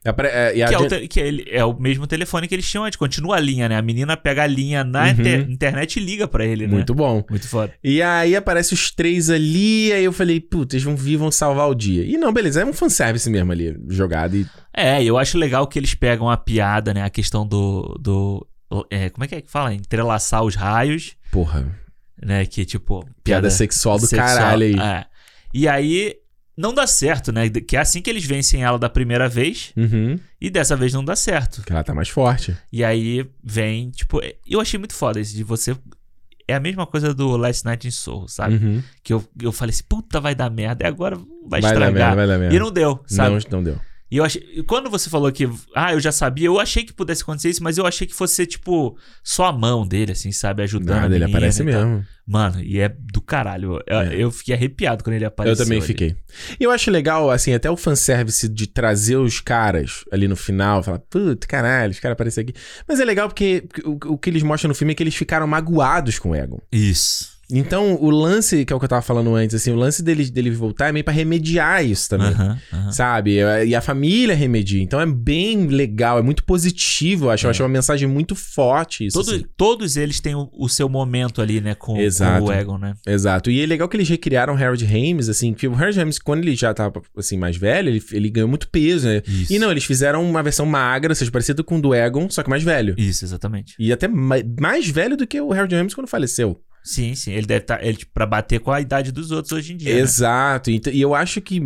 [0.04, 2.68] É, e a Que, é o, te- que ele- é o mesmo telefone que eles
[2.70, 2.96] tinham antes.
[2.96, 3.76] Continua a linha, né?
[3.76, 5.08] A menina pega a linha na Uhum.
[5.10, 6.72] inter- internet e liga pra ele, né?
[6.72, 7.24] Muito bom.
[7.28, 7.72] Muito foda.
[7.82, 11.68] E aí aparece os três ali, aí eu falei, puta, eles vão vir, vão salvar
[11.68, 12.04] o dia.
[12.04, 14.36] E não, beleza, é um fanservice mesmo ali, jogado.
[14.36, 17.02] E É, eu acho legal que eles pegam a piada, né?
[17.02, 17.96] A questão do.
[18.00, 18.46] do
[18.90, 19.74] é, como é que é que fala?
[19.74, 21.66] Entrelaçar os raios, porra,
[22.24, 22.46] né?
[22.46, 23.04] Que tipo.
[23.24, 24.28] piada sexual do sexual.
[24.36, 24.74] caralho aí.
[24.78, 25.04] É.
[25.52, 26.14] E aí.
[26.58, 27.48] Não dá certo, né?
[27.48, 29.72] Que é assim que eles vencem ela da primeira vez.
[29.76, 31.62] Uhum, E dessa vez não dá certo.
[31.62, 32.56] que ela tá mais forte.
[32.72, 35.76] E aí vem, tipo, eu achei muito foda isso de você.
[36.48, 38.56] É a mesma coisa do Last Night in Soul, sabe?
[38.56, 38.82] Uhum.
[39.04, 40.82] Que eu, eu falei assim, puta, vai dar merda.
[40.84, 41.14] E agora
[41.46, 41.92] vai, Vai dar estragar.
[41.92, 42.54] merda, vai dar merda.
[42.56, 43.30] E não deu, sabe?
[43.34, 43.80] Não, não deu.
[44.10, 44.62] E eu achei.
[44.66, 45.48] Quando você falou que.
[45.74, 48.34] Ah, eu já sabia, eu achei que pudesse acontecer isso, mas eu achei que fosse
[48.36, 50.62] ser, tipo, só a mão dele, assim, sabe?
[50.62, 50.96] Ajudando.
[50.96, 52.04] Nada, ele menina aparece mesmo.
[52.26, 53.80] Mano, e é do caralho.
[53.86, 54.14] Eu, É.
[54.14, 55.52] eu fiquei arrepiado quando ele apareceu.
[55.54, 55.86] Eu também ali.
[55.86, 56.16] fiquei.
[56.58, 60.82] E eu acho legal, assim, até o fanservice de trazer os caras ali no final,
[60.82, 62.54] falar, puta, caralho, os caras aparecem aqui.
[62.86, 65.46] Mas é legal porque o, o que eles mostram no filme é que eles ficaram
[65.46, 66.58] magoados com o Egon.
[66.72, 67.37] Isso.
[67.50, 70.28] Então, o lance, que é o que eu tava falando antes, assim, o lance dele,
[70.30, 72.28] dele voltar é meio pra remediar isso também.
[72.28, 72.92] Aham, aham.
[72.92, 73.38] Sabe?
[73.66, 74.82] E a família remedia.
[74.82, 77.46] Então é bem legal, é muito positivo, eu acho.
[77.46, 79.18] Eu acho uma mensagem muito forte isso.
[79.18, 79.44] Todo- assim.
[79.56, 82.00] Todos eles têm o, o seu momento ali, né, com, com
[82.46, 82.92] o Egon, né?
[83.06, 83.50] Exato.
[83.50, 86.54] E é legal que eles recriaram Harold Ramis, assim, que o Harold Ramis, quando ele
[86.54, 89.22] já tava, assim, mais velho, ele, ele ganhou muito peso, né?
[89.26, 89.52] Isso.
[89.52, 92.42] E não, eles fizeram uma versão magra, ou seja, parecido com o do Egon, só
[92.42, 92.94] que mais velho.
[92.98, 93.74] Isso, exatamente.
[93.78, 96.60] E até ma- mais velho do que o Harold Ramis quando faleceu.
[96.88, 97.32] Sim, sim.
[97.32, 97.84] Ele deve estar.
[97.84, 99.92] Ele, tipo, pra bater com a idade dos outros hoje em dia.
[99.94, 100.00] né?
[100.00, 100.70] Exato.
[100.70, 101.60] Então- E eu acho que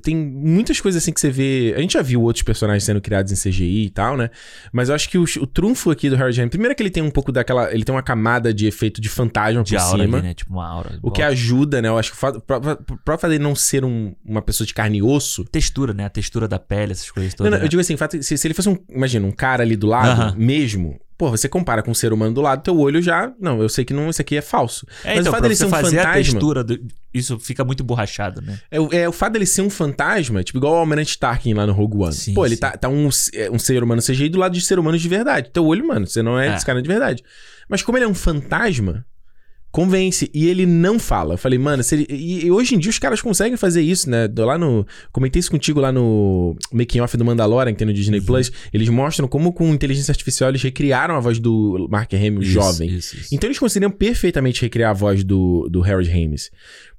[0.00, 1.74] tem muitas coisas assim que você vê.
[1.76, 4.30] A gente já viu outros personagens sendo criados em CGI e tal, né?
[4.72, 6.90] Mas eu acho que o, o trunfo aqui do Harold Ramis, primeiro é que ele
[6.90, 7.72] tem um pouco daquela.
[7.74, 10.18] Ele tem uma camada de efeito de fantasma De por aura cima.
[10.18, 10.34] ali, né?
[10.34, 10.98] Tipo uma aura.
[11.02, 11.88] O que ajuda, né?
[11.88, 15.44] Eu acho que o próprio fato não ser um- uma pessoa de carne e osso.
[15.44, 16.04] Textura, né?
[16.04, 17.50] A textura da pele, essas coisas Não, todas.
[17.52, 17.64] não, né?
[17.64, 18.78] eu digo assim, fato- se, se ele fosse um.
[18.88, 20.34] Imagina, um cara ali do lado, Aham.
[20.38, 21.00] mesmo.
[21.20, 23.30] Pô, você compara com um ser humano do lado, teu olho já.
[23.38, 24.86] Não, eu sei que não, isso aqui é falso.
[25.04, 26.14] É, Mas então, o fato dele ser um fazer a fantasma.
[26.32, 26.80] textura, do-
[27.12, 28.58] isso fica muito borrachado, né?
[28.70, 31.66] É, o- é o fato dele ser um fantasma, tipo, igual o Almirante Tarkin lá
[31.66, 32.14] no Rogue One.
[32.14, 32.60] Sim, Pô, ele sim.
[32.62, 35.50] tá, tá um, é, um ser humano CGI do lado de ser humanos de verdade.
[35.52, 36.56] Teu olho, mano, você não é, É.
[36.56, 37.22] esse cara de verdade.
[37.68, 39.04] Mas como ele é um fantasma,
[39.70, 40.30] convence.
[40.34, 41.34] E ele não fala.
[41.34, 44.26] Eu falei, mano, se ele- e, hoje em dia os caras conseguem fazer isso, né?
[44.28, 44.86] Do- Lá no.
[45.12, 48.24] Comentei isso contigo lá no Making Off do Mandalorian, que tem no Disney Uhum.
[48.26, 48.50] Plus.
[48.72, 52.90] Eles mostram como com inteligência artificial eles recriaram a voz do Mark Hamill Isso, jovem.
[52.90, 53.34] Isso, isso.
[53.34, 56.50] Então eles conseguiriam perfeitamente recriar a voz do, do Harold Ramis.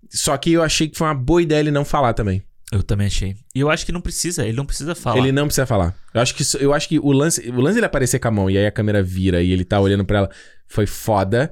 [0.09, 2.41] Só que eu achei que foi uma boa ideia ele não falar também.
[2.71, 3.35] Eu também achei.
[3.53, 5.17] E eu acho que não precisa, ele não precisa falar.
[5.17, 5.93] Ele não precisa falar.
[6.13, 8.49] Eu acho que, eu acho que o lance, o lance dele aparecer com a mão
[8.49, 10.29] e aí a câmera vira e ele tá olhando pra ela
[10.69, 11.51] foi foda.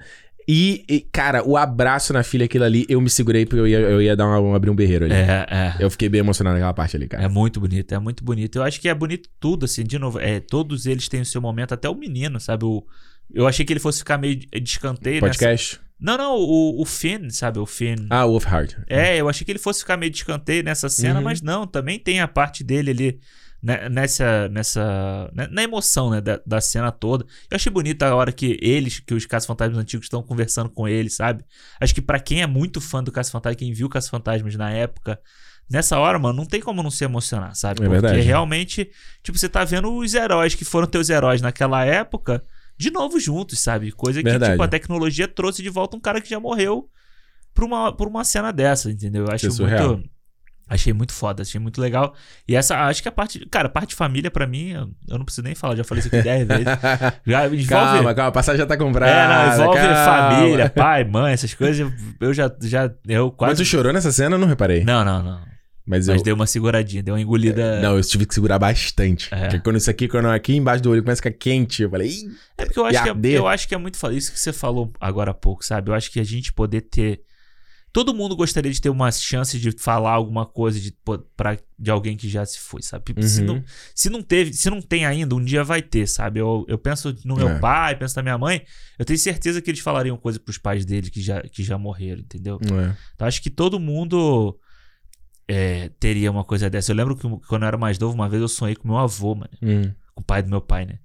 [0.52, 3.78] E, e, cara, o abraço na filha, aquilo ali, eu me segurei porque eu ia,
[3.78, 5.14] eu ia dar uma, um- abrir um berreiro ali.
[5.14, 5.76] É, é.
[5.80, 7.24] Eu fiquei bem emocionado naquela parte ali, cara.
[7.24, 8.56] É muito bonito, é muito bonito.
[8.58, 10.18] Eu acho que é bonito tudo, assim, de novo.
[10.20, 12.66] É, todos eles têm o seu momento, até o menino, sabe?
[12.66, 12.84] O,
[13.32, 15.38] eu achei que ele fosse ficar meio de de escanteio nessa...
[15.38, 15.80] Podcast?
[16.00, 17.60] Não, não, o, o Finn, sabe?
[17.60, 18.08] O Finn.
[18.10, 18.76] Ah, Wolfhard.
[18.88, 21.26] É, eu achei que ele fosse ficar meio de escanteio nessa cena, Uhum.
[21.26, 23.20] mas não, também tem a parte dele ali né,
[23.62, 24.48] nessa.
[24.50, 26.22] nessa né, na emoção, né?
[26.22, 27.26] Da, da cena toda.
[27.50, 31.16] Eu achei bonita a hora que eles, que os Caça-Fantasmas antigos estão conversando com eles,
[31.16, 31.44] sabe?
[31.80, 35.20] Acho que pra quem é muito fã do Caça-Fantasma, quem viu Caça-Fantasmas na época.
[35.70, 37.82] Nessa hora, mano, não tem como não se emocionar, sabe?
[37.82, 38.22] É Porque verdade.
[38.22, 38.90] realmente,
[39.22, 42.44] tipo, você tá vendo os heróis que foram teus heróis naquela época
[42.76, 43.92] de novo juntos, sabe?
[43.92, 44.54] Coisa que, Verdade.
[44.54, 46.90] tipo, a tecnologia trouxe de volta um cara que já morreu
[47.54, 49.26] por uma, por uma cena dessa, entendeu?
[49.26, 49.98] Eu acho é surreal.
[49.98, 50.10] muito.
[50.70, 52.14] Achei muito foda, achei muito legal.
[52.48, 53.44] E essa, acho que a parte.
[53.50, 56.00] Cara, a parte de família, pra mim, eu, eu não preciso nem falar, já falei
[56.04, 56.66] isso aqui 10 vezes.
[57.26, 57.68] Já envolve.
[57.68, 59.12] calma, calma, a passagem já tá comprada.
[59.12, 59.96] é, não, envolve calma.
[60.06, 61.80] família, pai, mãe, essas coisas.
[61.80, 62.52] eu- Eu já.
[62.62, 63.64] já eu Mas quase.
[63.64, 64.36] tu chorou nessa cena?
[64.36, 64.84] Eu não reparei.
[64.84, 65.42] Não, não, não.
[65.88, 66.14] Mas eu.
[66.14, 67.80] Mas deu uma seguradinha, deu uma engolida.
[67.82, 69.28] Não, eu tive que segurar bastante.
[69.34, 69.42] É.
[69.42, 72.10] Porque quando isso aqui, quando aqui embaixo do olho começa a ficar quente, eu falei,
[72.10, 72.30] Ih!
[72.60, 74.14] É porque eu acho, que é, eu acho que é muito foda.
[74.14, 75.90] Isso que você falou agora há pouco, sabe?
[75.90, 77.22] Eu acho que a gente poder ter.
[77.92, 80.96] Todo mundo gostaria de ter uma chance de falar alguma coisa de,
[81.36, 83.16] pra, de alguém que já se foi, sabe?
[83.28, 83.48] Se, Uhum.
[83.48, 83.64] não,
[83.96, 86.40] se não teve, se não tem ainda, um dia vai ter, sabe?
[86.40, 87.60] Eu, eu penso no meu É.
[87.60, 88.64] pai, penso na minha mãe,
[89.00, 92.22] eu tenho certeza que eles falariam coisa pros pais deles que já, que já morreram,
[92.22, 92.60] entendeu?
[92.64, 92.96] É.
[93.16, 94.56] Então acho que todo mundo
[95.48, 96.92] é, teria uma coisa dessa.
[96.92, 99.34] Eu lembro que quando eu era mais novo, uma vez eu sonhei com meu avô,
[99.36, 99.50] mano.
[99.62, 99.92] Hum.
[100.14, 101.00] Com o pai do meu pai, né?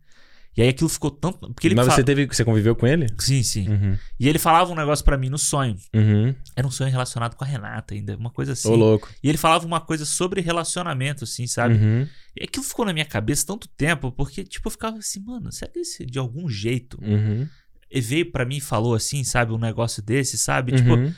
[0.56, 1.52] E aí aquilo ficou tanto.
[1.52, 2.26] Porque ele Mas fa- você teve.
[2.26, 3.06] Você conviveu com ele?
[3.18, 3.68] Sim, sim.
[3.68, 3.98] Uhum.
[4.20, 5.76] E ele falava um negócio pra mim no sonho.
[5.94, 6.34] Uhum.
[6.54, 8.68] Era um sonho relacionado com a Renata ainda, uma coisa assim.
[8.68, 9.08] Ô, louco.
[9.22, 11.74] E ele falava uma coisa sobre relacionamento, assim, sabe?
[11.74, 12.06] Uhum.
[12.36, 15.70] E aquilo ficou na minha cabeça tanto tempo, porque, tipo, eu ficava assim, mano, será
[15.72, 17.48] que esse, de algum jeito, Uhum.
[17.90, 20.72] ele veio pra mim e falou assim, sabe, um negócio desse, sabe?
[20.72, 21.12] Tipo, Uhum.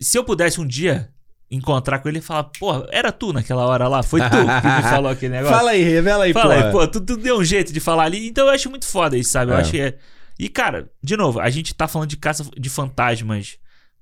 [0.00, 1.10] se eu pudesse um dia
[1.50, 4.82] encontrar com ele e falar, pô, era tu naquela hora lá, foi tu que me
[4.90, 5.56] falou aquele negócio.
[5.56, 6.66] Fala aí, revela aí, Fala porra.
[6.66, 8.26] aí, pô, tu, tu deu um jeito de falar ali.
[8.26, 9.52] Então eu acho muito foda isso, sabe?
[9.52, 9.60] Eu É.
[9.60, 9.98] acho que é.
[10.38, 13.56] E, cara, de novo, a gente tá falando de caça de fantasmas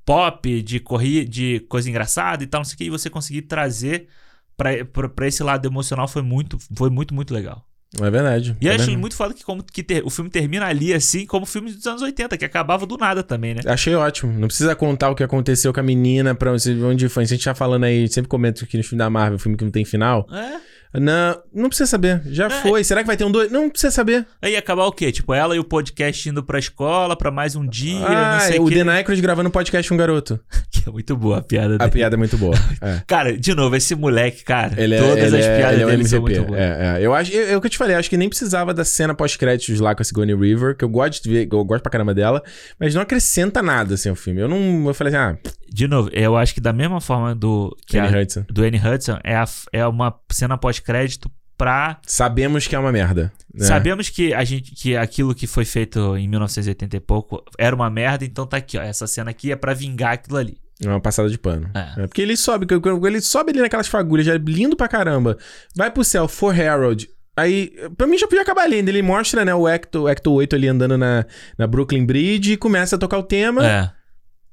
[0.05, 3.43] pop, de corrida, de coisa engraçada e tal, não sei o que, e você conseguir
[3.43, 4.09] trazer
[4.57, 7.65] pra, pra, pra esse lado emocional foi muito, foi muito, muito legal.
[8.01, 8.57] É verdade.
[8.61, 8.97] E eu é achei verdade.
[9.01, 11.87] muito foda que, como, que ter- o filme termina ali, assim, como o filme dos
[11.87, 13.61] anos 80, que acabava do nada também, né?
[13.67, 14.33] Achei ótimo.
[14.33, 17.25] Não precisa contar o que aconteceu com a menina, pra onde onde foi.
[17.25, 19.71] A gente tá falando aí, sempre comento que no filme da Marvel, filme que não
[19.71, 20.27] tem final.
[20.33, 20.72] É.
[20.95, 22.21] Não, não precisa saber.
[22.27, 22.51] Já É.
[22.51, 22.85] foi.
[22.85, 23.51] Será que vai ter um dois?
[23.51, 24.27] Não precisa saber.
[24.43, 25.11] Aí ia acabar o quê?
[25.11, 28.59] Tipo, ela e o podcast indo pra escola pra mais um dia, não ah, sei
[28.59, 28.75] o o quê.
[28.77, 30.39] The Nycros gravando um podcast com um garoto.
[30.73, 31.91] Que é muito boa a piada A dele.
[31.93, 32.55] piada é muito boa.
[32.83, 33.01] É.
[33.07, 35.87] Cara, de novo, esse moleque, cara, Ele é, todas ele as é- piadas ele é
[35.87, 36.39] um dele são MVP.
[36.41, 36.61] muito boas.
[36.61, 37.07] É, é.
[37.07, 39.15] Eu acho, eu- é o que eu te falei, acho que nem precisava da cena
[39.15, 42.13] pós-créditos lá com a Sigourney River, que eu gosto de ver, eu gosto pra caramba
[42.13, 42.43] dela,
[42.81, 44.41] mas não acrescenta nada assim ao filme.
[44.41, 45.39] Eu não, eu falei assim, ah,
[45.73, 48.45] De novo, eu acho que da mesma forma do que Kenny a- Hudson.
[48.51, 51.99] do Annie Hudson, é, a- é uma cena pós-crédito pra.
[52.07, 53.33] Sabemos que é uma merda.
[53.55, 53.67] né?
[53.67, 57.89] Sabemos que, a gente, que aquilo que foi feito em 1980 e pouco era uma
[57.91, 58.83] merda, então tá aqui, ó.
[58.83, 60.57] Essa cena aqui é pra vingar aquilo ali.
[60.83, 61.71] É uma passada de pano.
[61.75, 62.03] É.
[62.03, 62.67] É, porque ele sobe,
[63.07, 65.39] ele sobe ali naquelas fagulhas, já é lindo pra caramba.
[65.77, 67.09] Vai pro céu, for Harold.
[67.37, 68.77] Aí, pra mim já podia acabar ali.
[68.77, 68.91] ainda.
[68.91, 71.25] Ele mostra, né, o Ecto, o Ecto 8 ali andando na,
[71.57, 73.65] na Brooklyn Bridge e começa a tocar o tema.
[73.67, 73.91] É.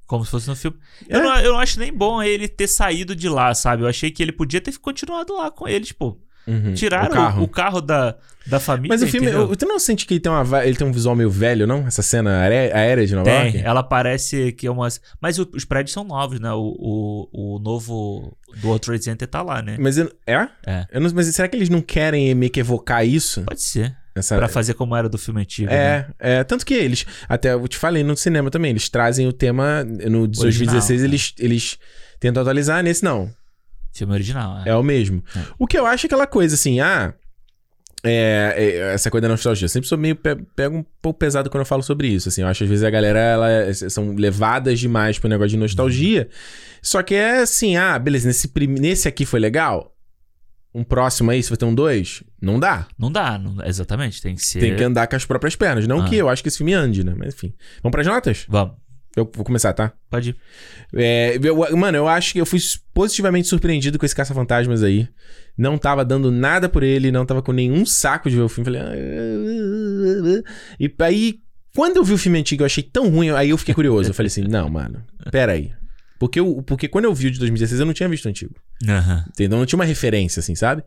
[0.10, 0.76] Como se fosse no filme.
[1.07, 1.23] Eu, É.
[1.23, 3.84] não, eu não acho nem bom ele ter saído de lá, sabe?
[3.84, 6.18] Eu achei que ele podia ter continuado lá com eles, pô.
[6.48, 6.73] Uhum.
[6.73, 7.44] Tiraram o carro.
[7.44, 8.15] o carro da,
[8.48, 8.90] da família.
[8.90, 11.15] Mas o filme, eu- tu não sente que ele tem, uma, ele tem um visual
[11.15, 11.86] meio velho, não?
[11.86, 13.57] Essa cena aé- aérea de Nova Tem, York?
[13.60, 14.99] ela parece que é umas.
[15.22, 16.52] Mas o- os prédios são novos, né?
[16.53, 16.76] O,
[17.31, 19.77] o, o novo do World Trade Center tá lá, né?
[19.80, 20.48] Mas eu- é?
[20.65, 20.88] É.
[20.91, 23.44] Eu não- mas será que eles não querem meio que evocar isso?
[23.44, 23.95] Pode ser.
[24.15, 25.69] Essa, Pra fazer como era do filme antigo.
[25.69, 26.07] né?
[26.19, 29.34] É, é, tanto que eles, até eu te falei no cinema também, eles trazem o
[29.34, 31.07] tema no de Original, 2016, né?
[31.07, 31.77] eles, eles
[32.19, 33.31] tentam atualizar, nesse não,
[33.94, 34.61] Filme original.
[34.65, 35.23] é o mesmo.
[35.36, 35.40] É.
[35.57, 37.14] O que eu acho é aquela coisa assim, ah,
[38.03, 41.49] é, é, essa coisa da nostalgia, eu sempre sou meio, pe- pego um pouco pesado
[41.49, 43.73] quando eu falo sobre isso, assim, eu acho que às vezes a galera, ela, é-
[43.73, 46.30] são levadas demais pro negócio de nostalgia,
[46.81, 48.49] só que é assim, ah, beleza, nesse,
[48.80, 49.94] nesse aqui foi legal,
[50.74, 52.88] um próximo aí, se vai ter um dois, não dá.
[52.98, 54.22] Não dá, não- exatamente.
[54.22, 54.60] Tem que ser.
[54.60, 55.88] Tem que andar com as próprias pernas.
[55.88, 56.08] Não Ah.
[56.10, 57.14] que eu acho que esse filme ande, né?
[57.18, 57.54] Mas enfim.
[57.82, 58.46] Vamos pras notas?
[58.48, 58.76] Vamos,
[59.18, 59.91] Eu vou começar, tá?
[60.10, 60.36] pode ir.
[60.94, 62.60] É, eu- mano, eu acho que eu fui
[62.94, 65.10] positivamente surpreendido com esse Caça-Fantasmas aí.
[65.58, 68.66] Não tava dando nada por ele, não tava com nenhum saco de ver o filme.
[68.66, 68.80] Falei.
[68.82, 70.76] "Ah, ah, ah".
[70.80, 71.40] E aí,
[71.76, 74.10] quando eu vi o filme antigo, eu achei tão ruim, aí eu fiquei curioso.
[74.12, 75.72] Eu falei assim: não, mano, pera aí.
[76.20, 78.54] Porque, eu, porque quando eu vi o de 2016, eu não tinha visto o antigo.
[78.86, 79.26] Aham.
[79.30, 79.58] Entendeu?
[79.58, 80.84] Não tinha uma referência, assim, sabe?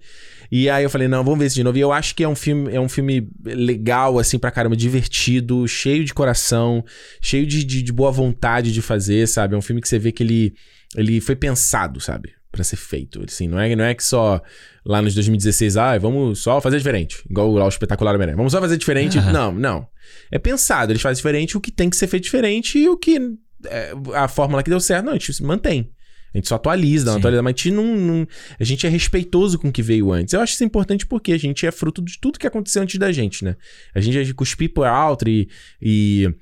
[0.51, 1.79] E aí eu falei, não, vamos ver esse de novo.
[1.79, 5.67] E eu acho que é um filme, é um filme legal, assim, pra caramba, divertido,
[5.67, 6.85] cheio de coração,
[7.23, 9.55] cheio de, de, de boa vontade de fazer, sabe?
[9.55, 10.55] É um filme que você vê que ele,
[10.95, 12.35] ele foi pensado, sabe?
[12.51, 13.25] Pra ser feito.
[13.27, 14.43] Assim, não é, não é que só
[14.85, 17.23] lá nos 2016, ah, vamos só fazer diferente.
[17.31, 18.37] Igual lá o espetacular Homem-Aranha.
[18.37, 19.19] Vamos só fazer diferente.
[19.19, 19.33] Aham.
[19.33, 19.87] Não, não.
[20.31, 20.93] É pensado.
[20.93, 23.19] Eles fazem diferente o que tem que ser feito diferente e o que.
[23.67, 25.91] É, a fórmula que deu certo, não, a gente mantém.
[26.35, 27.21] A gente só atualiza, dá uma Sim.
[27.21, 28.27] atualizada, mas a gente, não, não-
[28.59, 30.33] a gente é respeitoso com o que veio antes.
[30.33, 33.13] Eu acho isso importante porque a gente é fruto de tudo que aconteceu antes da
[33.13, 33.55] gente, né?
[33.95, 35.47] A gente é com os people out e,
[35.81, 36.33] e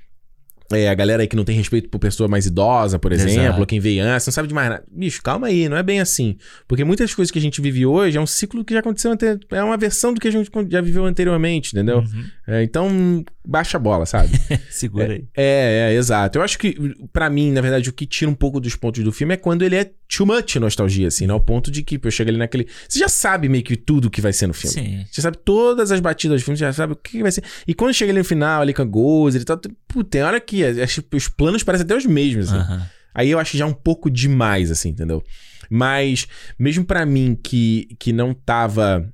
[0.72, 3.66] é, a galera aí que não tem respeito por pessoa mais idosa, por exemplo, Exato.
[3.66, 4.84] quem veio antes, não sabe de mais nada.
[4.88, 6.36] Bicho, calma aí, não é bem assim.
[6.68, 9.12] Porque muitas coisas que a gente vive hoje é um ciclo que já aconteceu,
[9.50, 11.98] é uma versão do que a gente já viveu anteriormente, entendeu?
[11.98, 12.24] Uhum.
[12.50, 14.30] É, então, baixa a bola, sabe?
[14.70, 15.24] Segura aí.
[15.36, 16.38] É, é, exato.
[16.38, 16.74] Eu acho que,
[17.12, 19.62] pra mim, na verdade, o que tira um pouco dos pontos do filme é quando
[19.62, 21.32] ele é too much nostalgia, assim, né?
[21.32, 22.66] Ao ponto de que, pô, eu chego ali naquele.
[22.88, 24.74] Você já sabe meio que tudo que vai ser no filme.
[24.74, 25.06] Sim.
[25.10, 27.44] Você sabe todas as batidas do filme, você já sabe o que que vai ser.
[27.68, 30.40] E quando chega ali no final, ali com a Gozer e tal, puta, tem hora
[30.40, 32.58] que as- os planos parecem até os mesmos, assim.
[32.58, 32.86] Aham.
[33.14, 35.22] Aí eu acho já um pouco demais, assim, entendeu?
[35.68, 36.26] Mas,
[36.58, 39.08] mesmo pra mim que, que não tava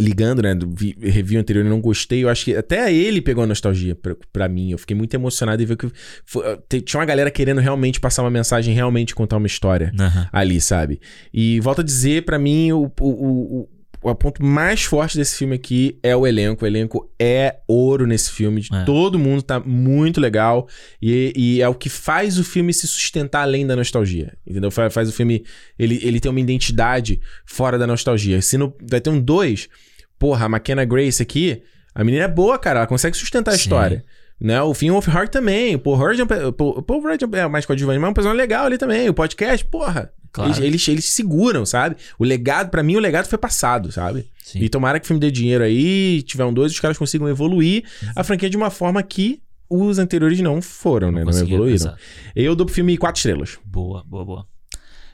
[0.00, 0.54] ligando, né?
[0.54, 3.94] Do vi- review anterior e não gostei, eu acho que até ele pegou a nostalgia
[3.96, 4.70] pra, pra mim.
[4.70, 5.90] Eu fiquei muito emocionado e ver que
[6.24, 6.42] foi-
[6.84, 10.28] tinha uma galera querendo realmente passar uma mensagem, realmente contar uma história Aham.
[10.32, 11.00] ali, sabe?
[11.34, 13.68] E volto a dizer, pra mim, o, o, o,
[14.02, 16.64] o- ponto mais forte desse filme aqui é o elenco.
[16.64, 18.64] O elenco é ouro nesse filme.
[18.72, 18.84] É.
[18.84, 20.68] Todo mundo tá muito legal.
[21.02, 24.32] E, e é o que faz o filme se sustentar além da nostalgia.
[24.46, 24.70] Entendeu?
[24.70, 25.44] Faz, faz o filme.
[25.76, 28.40] Ele, ele ter uma identidade fora da nostalgia.
[28.40, 29.68] Se no, vai ter um 2,
[30.18, 31.62] porra, a McKenna Grace aqui,
[31.94, 32.80] a menina é boa, cara.
[32.80, 33.60] Ela consegue sustentar a Sim.
[33.60, 34.04] história.
[34.40, 34.62] Né?
[34.62, 35.74] O Finn Wolfhard também.
[35.74, 36.20] O Paul Rudd
[36.56, 39.08] Paul- o Paul Rudd é mais coadjuvante, mas é um personagem legal ali também.
[39.08, 40.12] O podcast, porra.
[40.30, 40.50] Claro.
[40.50, 41.96] Eles, eles, eles seguram, sabe?
[42.18, 44.28] O legado, pra mim, o legado foi passado, sabe?
[44.44, 44.60] Sim.
[44.60, 47.82] E tomara que o filme dê dinheiro aí, tiver um dois, os caras consigam evoluir
[48.14, 51.24] a franquia de uma forma que os anteriores não foram, né?
[51.24, 51.66] Não evoluíram.
[51.74, 51.98] exato.
[52.36, 53.58] Eu dou pro filme quatro estrelas.
[53.64, 54.46] Boa, boa, boa.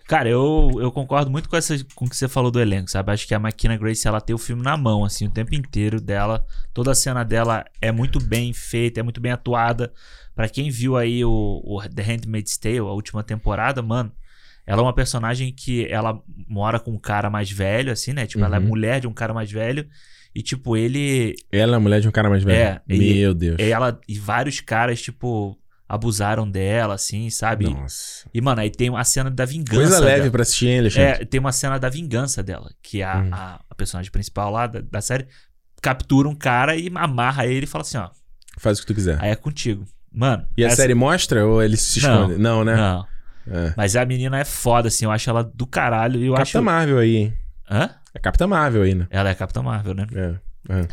[0.06, 3.10] Cara, eu, eu concordo muito com, essa, com o que você falou do elenco, sabe?
[3.10, 5.98] Acho que a McKenna Grace, ela tem o filme na mão, assim, o tempo inteiro
[6.01, 6.44] dela.
[6.74, 9.93] Toda a cena dela é muito bem feita, é muito bem atuada.
[10.35, 11.31] Pra quem viu aí o,
[11.64, 14.12] o The Handmaid's Tale, a última temporada, mano,
[14.66, 18.26] ela é uma personagem que ela mora com um cara mais velho, assim, né?
[18.26, 18.66] Tipo, ela é Uhum.
[18.66, 19.89] mulher de um cara mais velho.
[20.35, 22.59] E, tipo, ele Ela é a mulher de um cara mais velho.
[22.59, 23.56] É, e- Meu Deus.
[23.59, 25.56] e ela e vários caras, tipo,
[25.95, 27.69] abusaram dela, assim, sabe?
[27.71, 28.29] Nossa.
[28.35, 29.77] E, mano, aí tem a cena da vingança.
[29.81, 30.31] Coisa leve dela.
[30.31, 31.23] pra assistir, hein, Alexandre?
[31.23, 33.31] É, tem uma cena da vingança dela, que a, Hum.
[33.33, 35.27] a, a personagem principal lá da, da série
[35.83, 38.09] captura um cara e amarra ele e fala assim, ó,
[38.59, 39.19] Faz o que tu quiser.
[39.21, 39.85] aí é contigo.
[40.12, 40.47] Mano.
[40.57, 42.15] E a essa- série mostra ou eles se Não.
[42.23, 42.39] escondem?
[42.39, 42.77] Não, né?
[42.77, 43.07] Não.
[43.47, 43.75] É.
[43.77, 46.23] Mas a menina é foda, assim, eu acho ela do caralho.
[46.23, 46.65] Eu Capitã acho.
[46.65, 47.35] Marvel aí, hein?
[47.71, 47.91] Hã?
[48.15, 49.07] É Capitã Marvel aí, né?
[49.11, 50.07] Ela é a Capitã Marvel, né?
[50.15, 50.35] É.
[50.73, 50.89] é.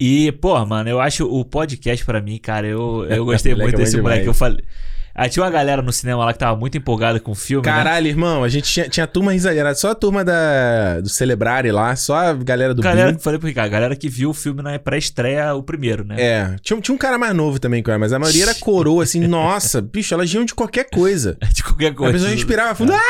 [0.00, 3.72] E, pô, mano, eu acho o podcast pra mim, cara, eu, eu gostei muito é
[3.72, 4.02] bom desse demais.
[4.14, 4.26] moleque.
[4.26, 4.64] Eu falei.
[5.12, 7.66] Aí tinha uma galera no cinema lá que tava muito empolgada com o filme.
[7.66, 7.72] né?
[7.72, 11.70] Caralho, irmão, a gente tinha, tinha a turma exagerada, só a turma da, do Celebrare
[11.72, 13.20] lá, só a galera do galera, Bingo.
[13.22, 16.14] falei pro Ricardo, galera que viu o filme na pré-estreia, o primeiro, né?
[16.16, 19.20] É, tinha, tinha um cara mais novo também, cara, mas a maioria era coroa, assim,
[19.26, 21.36] nossa, bicho, elas riam de qualquer coisa.
[21.52, 22.12] De qualquer A coisa.
[22.14, 23.00] pessoa respirava fundo, ah!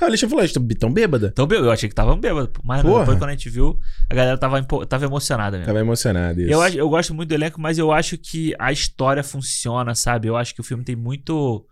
[0.00, 1.28] O Alexandre falou, estão tão bêbada?
[1.32, 2.50] Então, eu achei que tava bêbado.
[2.62, 3.78] Mas depois, quando a gente viu,
[4.10, 5.66] a galera tava, tava emocionada mesmo.
[5.66, 6.50] Tava emocionado isso.
[6.50, 10.28] Eu, eu gosto muito do elenco, mas eu acho que a história funciona, sabe?
[10.28, 11.66] Eu acho que o filme tem muito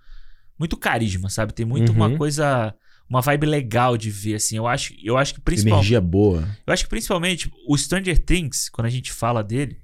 [0.59, 1.53] muito carisma, sabe?
[1.53, 1.97] Tem muito Uhum.
[1.97, 2.73] uma coisa,
[3.11, 4.57] uma vibe legal de ver, assim.
[4.57, 6.49] Eu acho, eu acho que principalmente, Energia boa.
[6.67, 9.79] eu acho que principalmente o Stranger Things, quando a gente fala dele,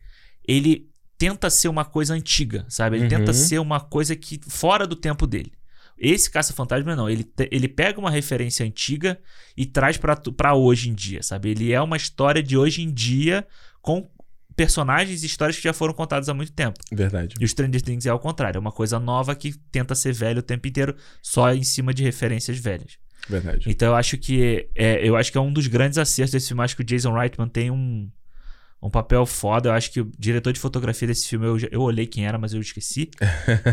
[0.46, 0.88] ele
[1.18, 2.96] tenta ser uma coisa antiga, sabe?
[2.96, 3.08] Ele Uhum.
[3.08, 5.52] tenta ser uma coisa que fora do tempo dele.
[6.01, 9.18] Esse Caça-Fantasma não, ele, te- ele pega uma referência antiga
[9.56, 9.98] e traz
[10.36, 11.51] pra hoje em dia, sabe?
[11.51, 13.47] Ele é uma história de hoje em dia
[13.82, 14.09] com
[14.56, 16.78] personagens e histórias que já foram contadas há muito tempo.
[16.93, 17.35] Verdade.
[17.39, 20.40] E o Stranger Things é ao contrário, é uma coisa nova que tenta ser velho
[20.40, 22.98] o tempo inteiro, só em cima de referências velhas.
[23.28, 23.68] Verdade.
[23.70, 26.62] Então eu acho que é, eu acho que é um dos grandes acertos desse filme.
[26.62, 28.10] Acho que o Jason Reitman tem um,
[28.82, 29.69] um papel foda.
[29.69, 32.55] Eu acho que o diretor de fotografia desse filme, eu, eu olhei quem era, mas
[32.55, 33.11] eu esqueci.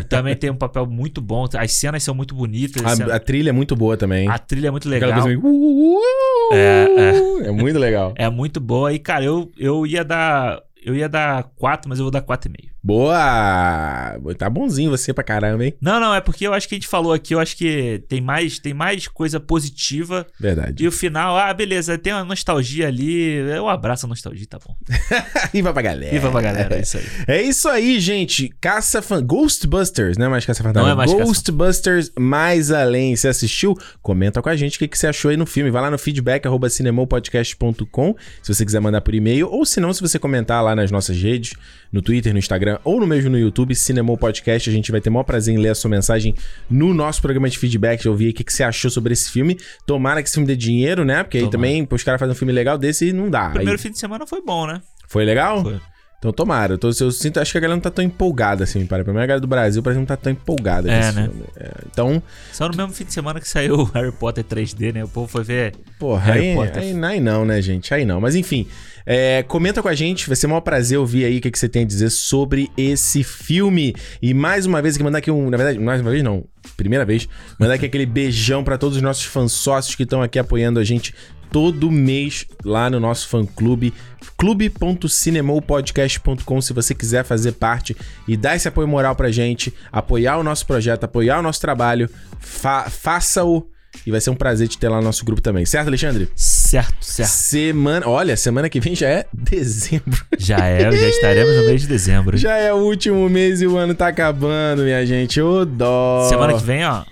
[0.08, 1.46] Também tem um papel muito bom.
[1.56, 2.82] As cenas são muito bonitas.
[2.82, 4.28] cenas- A, a trilha é muito boa também.
[4.28, 5.22] a trilha é muito Aquela legal.
[5.22, 5.40] coisa meio...
[5.40, 8.12] uh, uh, uh, É, é muito legal.
[8.16, 8.92] É muito boa.
[8.92, 10.60] E, cara, eu, eu ia dar.
[10.84, 12.68] Eu ia dar 4, mas eu vou dar 4,5.
[12.88, 14.18] Boa!
[14.38, 15.74] Tá bonzinho você pra caramba, hein?
[15.78, 18.18] Não, não, é porque eu acho que a gente falou aqui, eu acho que tem
[18.18, 20.26] mais, tem mais coisa positiva.
[20.40, 20.82] Verdade.
[20.82, 23.34] E o final, ah, beleza, tem uma nostalgia ali.
[23.34, 24.74] Eu abraço a nostalgia, tá bom.
[25.52, 26.12] E vai pra galera.
[26.12, 27.04] Viva pra galera, é isso aí.
[27.26, 28.48] É isso aí, gente.
[28.58, 29.22] Caça fan...
[29.22, 30.88] Ghostbusters, não é mais Caça Fantasma.
[30.88, 33.14] Não é mais Ghostbusters mais além.
[33.14, 33.76] Você assistiu?
[34.00, 35.70] Comenta com a gente o que, que você achou aí no filme.
[35.70, 39.92] Vai lá no feedback arroba cinemopodcast.com se você quiser mandar por e-mail ou se não,
[39.92, 41.52] se você comentar lá nas nossas redes,
[41.92, 44.68] no Twitter, no Instagram ou no mesmo no YouTube, Cinemol Podcast.
[44.68, 46.34] A gente vai ter o maior prazer em ler a sua mensagem
[46.70, 49.30] no nosso programa de feedback, de ouvir aí o que, que você achou sobre esse
[49.30, 49.58] filme.
[49.86, 51.22] Tomara que esse filme dê dinheiro, né?
[51.22, 51.52] Porque aí Tomara.
[51.52, 53.48] também, pô, os caras fazem um filme legal desse e não dá.
[53.48, 54.80] O primeiro Aí- fim de semana foi bom, né?
[55.06, 55.62] Foi legal?
[55.62, 55.80] Foi.
[56.18, 56.74] Então tomara.
[56.74, 59.04] Eu, tô, eu sinto, acho que a galera não tá tão empolgada assim, para.
[59.04, 61.30] Pra mim, a galera do Brasil parece que não tá tão empolgada É, né?
[61.56, 62.20] É, então,
[62.52, 65.04] Só no mesmo fim de semana que saiu o Harry Potter 3D, né?
[65.04, 65.74] O povo foi ver.
[65.96, 66.82] porra, Harry aí, Potter.
[66.82, 67.94] aí, aí não, né, gente?
[67.94, 68.20] Aí não.
[68.20, 68.66] Mas enfim,
[69.06, 70.26] é, comenta com a gente.
[70.26, 72.70] Vai ser um maior prazer ouvir aí o que, que você tem a dizer sobre
[72.76, 73.94] esse filme.
[74.22, 75.48] E mais uma vez, aqui mandar aqui um.
[75.50, 76.44] Na verdade, mais uma vez não.
[76.76, 77.28] Primeira vez.
[77.58, 80.84] Mandar aqui aquele beijão pra todos os nossos fãs sócios que estão aqui apoiando a
[80.84, 81.14] gente
[81.50, 83.94] todo mês lá no nosso fã clube
[84.36, 87.96] clube.cinemopodcast.com se você quiser fazer parte
[88.26, 92.08] e dar esse apoio moral pra gente, apoiar o nosso projeto, apoiar o nosso trabalho,
[92.38, 93.66] fa- faça-o
[94.06, 95.64] e vai ser um prazer te ter lá no nosso grupo também.
[95.64, 96.28] Certo, Alexandre?
[96.68, 97.30] Certo, certo.
[97.30, 100.22] Semana, olha, semana que vem já é dezembro.
[100.36, 102.36] Já é, já estaremos no mês de dezembro.
[102.36, 105.40] Já é o último mês e o ano tá acabando, minha gente.
[105.40, 106.28] Ô dó.
[106.28, 107.04] Semana que vem, ó.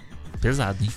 [0.43, 0.91] Pesado, hein?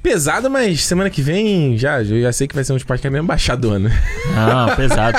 [0.00, 3.62] Pesado, mas semana que vem já, já sei que vai ser um podcast mesmo baixado
[3.62, 3.90] do ano.
[4.32, 5.18] Não, pesado.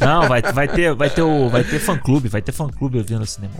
[0.00, 2.98] Não, vai, vai ter, vai ter o, vai ter fã clube, vai ter fã clube
[2.98, 3.54] ouvindo o cinema.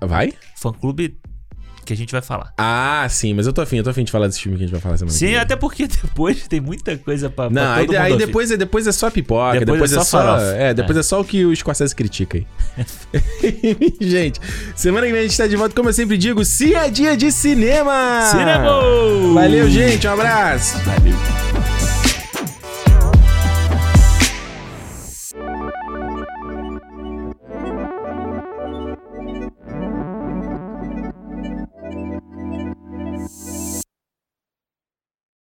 [0.00, 0.32] Vai?
[0.54, 1.18] Fã clube
[1.86, 2.52] que a gente vai falar.
[2.58, 4.66] Ah, sim, mas eu tô afim, eu tô afim de falar desse filme que a
[4.66, 7.72] gente vai falar semana que Sim, até porque depois tem muita coisa pra, pra Não,
[7.72, 8.26] aí, todo mundo aí ouvir.
[8.26, 10.44] depois, é, depois é só pipoca, Depois depois, é é, só farofa.
[10.56, 11.02] É, depois é.
[11.02, 12.46] só o que o Scorsese critica aí.
[14.00, 14.40] gente,
[14.74, 17.16] semana que vem a gente tá de volta, como eu sempre digo, se é dia
[17.16, 18.22] de cinema!
[18.30, 18.80] Cinema!
[19.32, 20.78] Valeu, gente, um abraço!
[20.80, 21.95] Valeu.